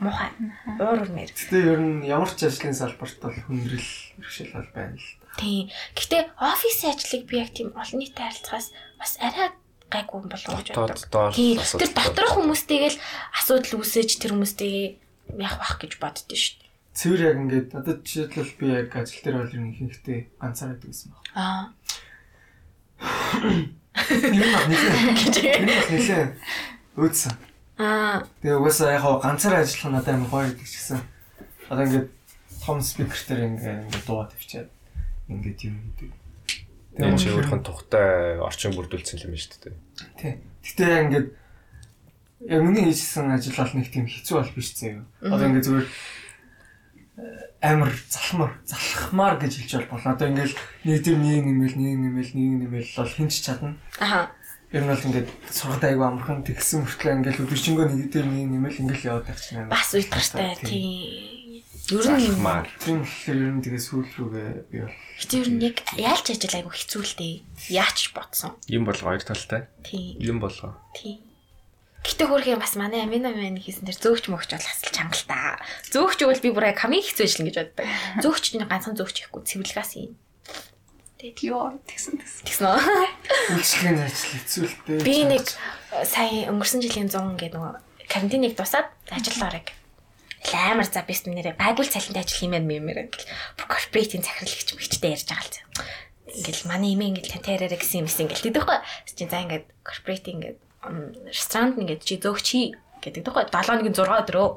[0.00, 0.32] муухай.
[0.80, 5.08] Уур урмэр Гэтэ ер нь ямар ч ажлын салбарт бол хүндрэл бэрхшээл бол байна л.
[5.38, 5.70] Тийм.
[5.94, 9.54] Гэхдээ офисын ажлыг би яг тийм олон нийтэд харилцахаас бас арай
[9.90, 11.34] гайгүй болов уу гэж боддог.
[11.34, 11.58] Тийм.
[11.58, 12.98] Тэр доторх хүмүүстэйгээл
[13.38, 14.98] асуудал үүсэж тэр хүмүүстэй
[15.38, 16.70] яах бах гэж боддөө шүү дээ.
[16.94, 21.08] Цэвэр яг ингээд одоо жишээлбэл би яг ажил дээр бол нь ихэнхдээ ганцаараа байдаг гэсэн
[21.14, 21.24] баг.
[21.38, 21.64] Аа.
[24.10, 24.64] Энэ баг
[25.90, 26.26] нэлээ.
[26.98, 27.34] Өөдсөн.
[27.78, 28.26] Аа.
[28.42, 31.00] Тэгээ угаасаа яг хаа ганцаараа ажиллах надад амар гоё гэдэг ч гэсэн.
[31.70, 32.08] Одоо ингээд
[32.66, 34.68] том спикертэр ингээд ингээд дуу тавьчаад
[35.30, 36.10] ингээд юм гэдэг.
[36.98, 39.76] Энэ чи өөрхөн тухтай орчин бүрдүүлсэн юм байна шүү дээ.
[40.18, 40.32] Тий.
[40.66, 41.28] Гэтэ яг ингээд
[42.50, 45.06] яг миний хийсэн ажил бол нэг тийм хэцүү бол биш заяа.
[45.22, 50.12] Одоо ингээд зүгээр э, амар залхмаар залхмаар гэж хэлж бол болно.
[50.18, 50.52] Одоо ингээд
[50.84, 53.76] нэг тийм нэг нэмэл нэг нэмэл нэг нэмэл бол хинч чадна.
[54.00, 54.34] Аха.
[54.72, 58.80] Ер нь бол ингээд сургад айгу амархан тэгсэн мөртлөө ингээд өдөржингөө нэг тийм нэг нэмэл
[58.82, 59.68] ингээд л яваад тагчна.
[59.70, 61.39] Бас уйтгартай тийм.
[61.90, 62.70] Ер нь Маар.
[62.78, 66.54] Тийм болохоор ер нь тэгээ сүүл рүүгээ би бол Гэтэ ер нь яг яалч ажил
[66.54, 67.34] айгу хэцүү л дээ.
[67.74, 68.54] Яач бодсон.
[68.70, 69.66] Юм болго хоёр талтай.
[69.82, 70.16] Тийм.
[70.22, 70.78] Юм болго.
[70.94, 71.18] Тийм.
[72.00, 75.60] Гэтэ хөрхийн бас манай амина мэн хийсэн тэр зөөгч мөгч бол асал чанга л та.
[75.92, 77.86] Зөөгч бол би бүр яг хамгийн хэцүү ажил гэж боддог.
[78.24, 80.16] Зөөгч нь ганцхан зөөгч ихгүй цэвэрлэгээс юм.
[81.20, 82.44] Йоо тэгсэн тэгсэн.
[82.48, 82.80] Тэгсэн үү?
[83.52, 85.04] үйлчлэгийн ажил хэцүүлтэй.
[85.04, 85.44] Би нэг
[86.08, 87.74] сая өнгөрсөн жилийн 100 гэдэг нөгөө
[88.08, 89.68] карантиныг дусаад ажил орог.
[90.48, 93.28] Амар за бист нэрээ байгуул цалинтай ажил хиймээр мэмэр ингээл
[93.60, 95.62] бүр корпоратийн захирагч мэгчтэй ярьж байгаа л зэ.
[96.40, 98.78] Ингээл манай имээ ингээл тантай яриараа гэсэн юм эс ингээл тэгдэг хгүй.
[99.04, 100.58] Чи за ингээд корпорат ингээд
[101.28, 102.66] ресторанд ингээд чи зөөгч хий
[103.04, 104.48] гэдэг дэхгүй 7-ны 6 өдрөө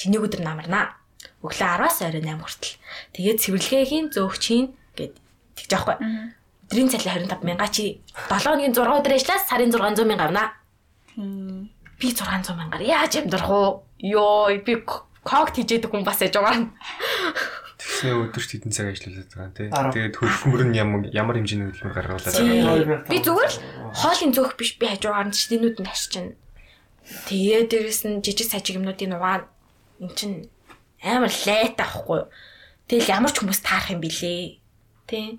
[0.00, 0.96] чи нэг өдөр намарнаа.
[1.44, 2.76] Өглөө 10-аас орой 8 хүртэл.
[3.12, 4.64] Тэгээд цэвэрлэгийн зөөгчийн
[4.96, 5.12] гэд
[5.60, 5.96] тэгж аахгүй.
[6.72, 8.00] Өдрийн цалин 25 мянга чи
[8.32, 10.48] 7-ны 6 өдөр ажиллаад сарын 600 мянга авнаа.
[12.02, 13.86] Би 600 мянгаар яаж амьдрах уу?
[14.02, 16.66] Йоо, би к- когт хийжээдэг хүн бас яж байгаа.
[17.78, 19.68] Тэгснээ өдөрт хэдэн цаг ажиллаад байгаа тий.
[19.70, 22.66] Тэгээд хөлбөмбөр нь ямар ямар хэмжээний хөдөлмөр гаргуулаад Тийм.
[22.66, 23.06] байгаа.
[23.06, 23.58] Би зүгээр л
[23.94, 26.26] хоолын зөөх биш би хажуугаар нь чинүүд нь харчин.
[27.30, 29.46] Тэгээ дээрэс нь жижиг сажиг юмнуудын угаа
[30.02, 30.32] эн чин
[31.02, 32.26] амар лайт авахгүй.
[32.90, 34.58] Тэгэл ямар ч хүмүүс таарах юм билээ.
[35.06, 35.38] Тэ.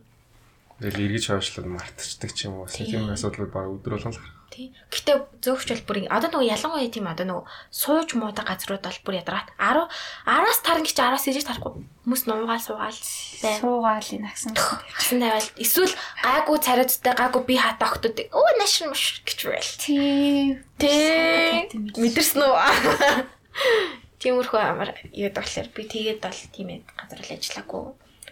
[0.84, 2.68] Тэгэл эргэж хавшлаад мартчихдаг ч юм уу.
[2.68, 4.43] Тийм асуудлууд баг өдөр болгон л гарах.
[4.53, 4.69] Тий.
[4.93, 8.99] Гэтэ зөөгч бол бүр ин- одоо нөгөө ялангуяа тийм одоо нөгөө сууж муудаг газрууд бол
[9.01, 9.89] бүр ядраат 10
[10.30, 11.73] 10-аас таран гэж 10-аас ирж тарахгүй
[12.05, 12.99] хүмүүс нуугаал суугаал
[13.41, 13.55] бай.
[13.57, 14.53] Суугаал энэ агсан.
[14.53, 19.71] Гэсэн тавиал эсвэл гайгүй царайдтай гайгүй би хата охтууд өө нашин мш гэж байл.
[19.81, 20.61] Тийм.
[20.77, 22.53] Тэ мэдэрсэн үү?
[24.21, 27.84] Тиймэрхүү амар яд болохоор би тэгээд бол тийм ээ газар л ажиллаагүй.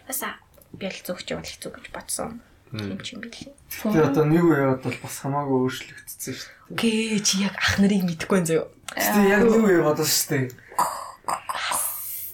[0.05, 0.37] Баса
[0.71, 2.39] би л зөвч явал хэцүү гэж бодсон.
[2.71, 3.51] Ч юм билээ.
[3.67, 6.79] Тэгээ одоо нэг үе яваад бол бас хамаагүй өөрчлөгдсөн шүү дээ.
[6.79, 8.63] Гээ чи яг ах нарыг мэдгүй юм зөө.
[8.95, 10.45] Гэтэ яг нэг үе бодсон шүү дээ.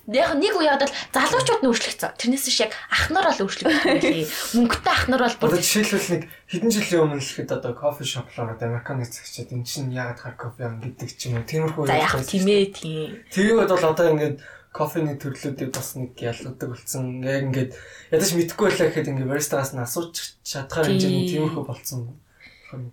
[0.08, 2.16] Яг нэг үе бодвол залуучууд нь өөрчлөгдсөн.
[2.16, 4.30] Тэрнээс биш яг ах нар бол өөрчлөгдсөн билээ.
[4.56, 8.56] Мөнгөтэй ах нар бол бүр жишээлбэл нэг хэдэн жилийн өмнө л ихэд одоо кофе шоплоор
[8.56, 11.50] одоо американы цагчаад эн чинь яагаад хар кофе ам гэдэг ч юм уу.
[11.50, 13.10] Тиймэрхүү за яг тийм ээ тийм.
[13.36, 14.38] Тэгээд бол одоо ингээд
[14.78, 17.26] кофений төрлүүдийг бас нэг ялгадаг болсон.
[17.26, 17.72] Яг ингээд
[18.14, 21.50] ядаж мэдэхгүй байлаа гэхэд ингээд баристаас нь асууж чадхаар хэмжээний Тийм.
[21.50, 22.14] тиймэрхүү болсон.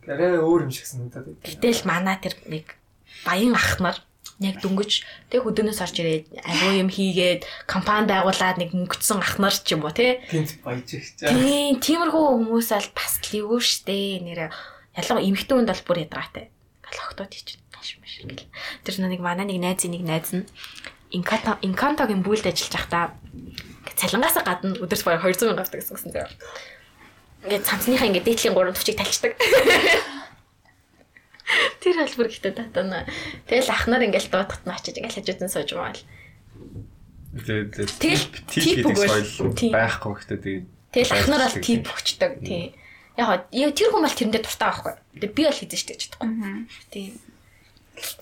[0.08, 1.44] Арай өөр юм шиг санагдаад байна.
[1.44, 2.72] Гэтэл манай тэр нэг
[3.28, 3.98] баян ах нар
[4.40, 4.92] яг дөнгөж
[5.30, 9.86] тэг хөдөөнөөс орж ирээд агуу юм хийгээд компани байгуулад нэг мөнгөцсөн ах нар ч юм
[9.86, 10.18] уу тий.
[10.30, 11.30] Гинт баяж их чаа.
[11.30, 14.50] Тийм тиймэрхүү хүмүүс аль бас л эвгүй штэ нэр
[14.98, 16.44] ялангуяа эмэгтэй хүнд бол бүр ядраатай.
[16.82, 18.50] Галохтууд хийж тааш маш ингээл.
[18.82, 20.46] Тэр нэг манай нэг найзын нэг найз нь
[21.14, 23.04] Инканто Инкантогийн бүлд ажиллаж байхдаа
[23.94, 26.10] цалингаас гадна өдөрт бараг 200 мянга авдаг гэсэн гэсэн.
[27.46, 29.32] Ингээд цамцныхаа ингээд дээдлийн 3 төвчийг талчдаг.
[31.80, 33.06] Тэр хэлбэр гэхдээ татана.
[33.46, 36.02] Тэгэл ах нар ингээл дуудахт нь очиж ингээл хажуудан сууж байгаа л.
[37.34, 38.96] Тэгэл тип гэдэг
[39.70, 42.32] байхгүй гэхдээ тэгээд Тэгэл ах нар бол тип өгчдөг.
[42.46, 42.70] Тийм.
[43.18, 44.94] Яг хоо тэр хүн бол тэрэндээ дуртай байхгүй.
[45.18, 46.30] Тэгээ би бол хийдэж штэ гэж чадахгүй.
[46.94, 47.12] Тийм.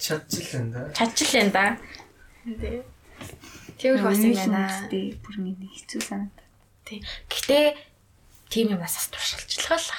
[0.01, 0.81] Чадчихлаа да.
[0.97, 1.65] Чадчихлаа да.
[2.45, 2.83] Тийм.
[3.79, 4.67] Тэр бас юм байна.
[4.91, 6.47] Тий, бүр нэг хэцүү санагдав.
[6.87, 7.03] Тийм.
[7.31, 7.67] Гэхдээ
[8.51, 9.91] тийм юмнаас бас туршилчлага л.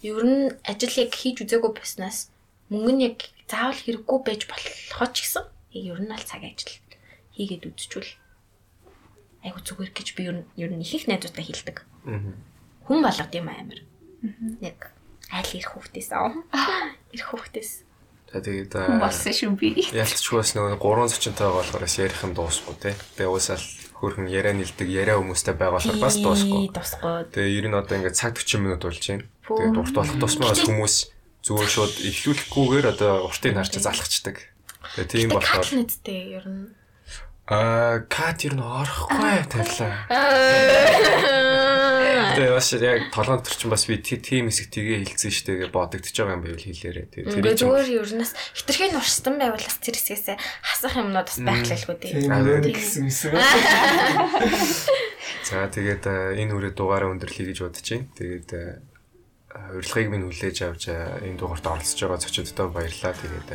[0.00, 2.32] Ер нь ажил яг хийж үзээгүй байснаас
[2.72, 5.44] мөнгө нь яг заавал хэрэггүй байж болохоо ч гэсэн
[5.76, 6.80] яг ер нь аль цагийн ажил
[7.36, 8.12] хийгээд үзчихвэл
[9.44, 11.84] айгу зүгээр гэж би ер нь ер нь их их найзуудтай хэлдэг.
[12.88, 13.80] Хүн болгод юм амар.
[14.64, 14.92] Яг
[15.28, 16.32] айл ирэх хүүхдээс аа.
[17.14, 17.84] Ирэх хүүхдээс.
[18.30, 19.74] За тэгээд болсон шүү би.
[19.90, 22.94] ялцчгүй бас нөгөө 3 зочинтойгоо болохоор ярих юм дуусахгүй те.
[23.18, 23.66] Тэгээ уусаал
[23.98, 26.70] хөрхөн яриа нэлдэг яриа хүмүүстэй байгаа болохоор бас дуусахгүй.
[26.70, 27.26] Дуусахгүй.
[27.34, 29.26] Тэгээ ер нь одоо ингээд цаг 40 минут болж байна.
[29.42, 29.58] Пүү.
[29.58, 30.94] Тэгээд урт болох тусмаа бас хүмүүс
[31.42, 34.36] зүгээр шууд эхлүүлэхгүйгээр одоо уртыг харж залхацдаг.
[34.94, 36.70] Тэгээ тийм болохоор нэттэй ер нь.
[37.50, 40.06] аа кат ер нь орохгүй тавилаа.
[42.30, 46.14] Тэгээ бас яг толгойд төрчин бас би ти- тийм хэсэг тгээ хэлсэн штэ гэж бодогдож
[46.14, 47.06] байгаа юм байвал хэлээрээ.
[47.10, 50.26] Тэгээ зүгээр ер нь бас хитрхийн уршсан байвал бас тэр хэсгээс
[50.62, 52.12] хасах юмнууд бас байхлалгүй дээ.
[52.24, 52.76] Тийм Аа, нэр тийм.
[52.78, 53.34] гэсэн юм.
[55.50, 56.04] За тэгээд
[56.38, 58.06] энэ үрээ дугаараа өндөрлөе гэж бодож байна.
[58.14, 58.50] Тэгээд
[59.74, 63.14] урилгыг минь хүлээж авч энэ дугаарт оролцож байгаа зочдтой баярлалаа.
[63.18, 63.50] Тэгээд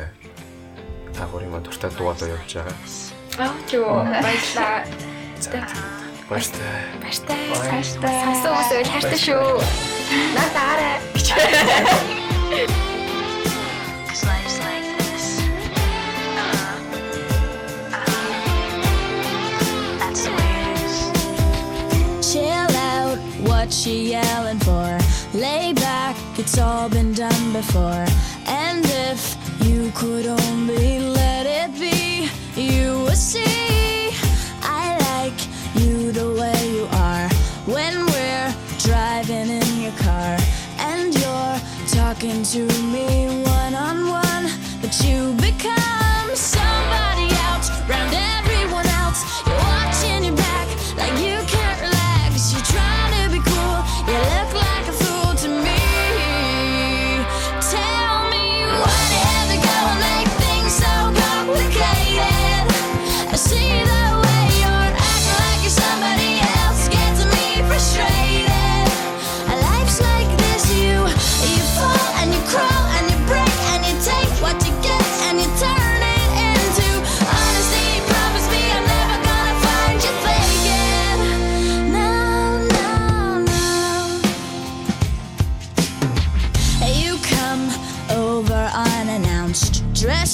[1.16, 2.76] та гурийн ма дуртай дуугаа явж байгаа.
[3.40, 3.88] Аа чөө
[4.20, 4.84] баярлаа.
[5.36, 6.05] Баяртай.
[6.30, 6.58] Başta.
[7.06, 7.34] Başta.
[7.72, 8.08] Başta.
[8.08, 8.88] Sen soğumu söyle.
[8.94, 9.60] Başta şu.
[23.44, 24.98] What she yelling for?
[25.34, 28.06] Lay back, it's all been done before.
[28.46, 32.28] And if you could only let it be,
[32.60, 33.95] you would see.
[38.86, 40.36] Driving in your car.
[40.78, 41.58] And you're
[41.88, 42.60] talking to
[42.94, 44.44] me one on one,
[44.80, 45.75] but you become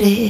[0.00, 0.29] parler.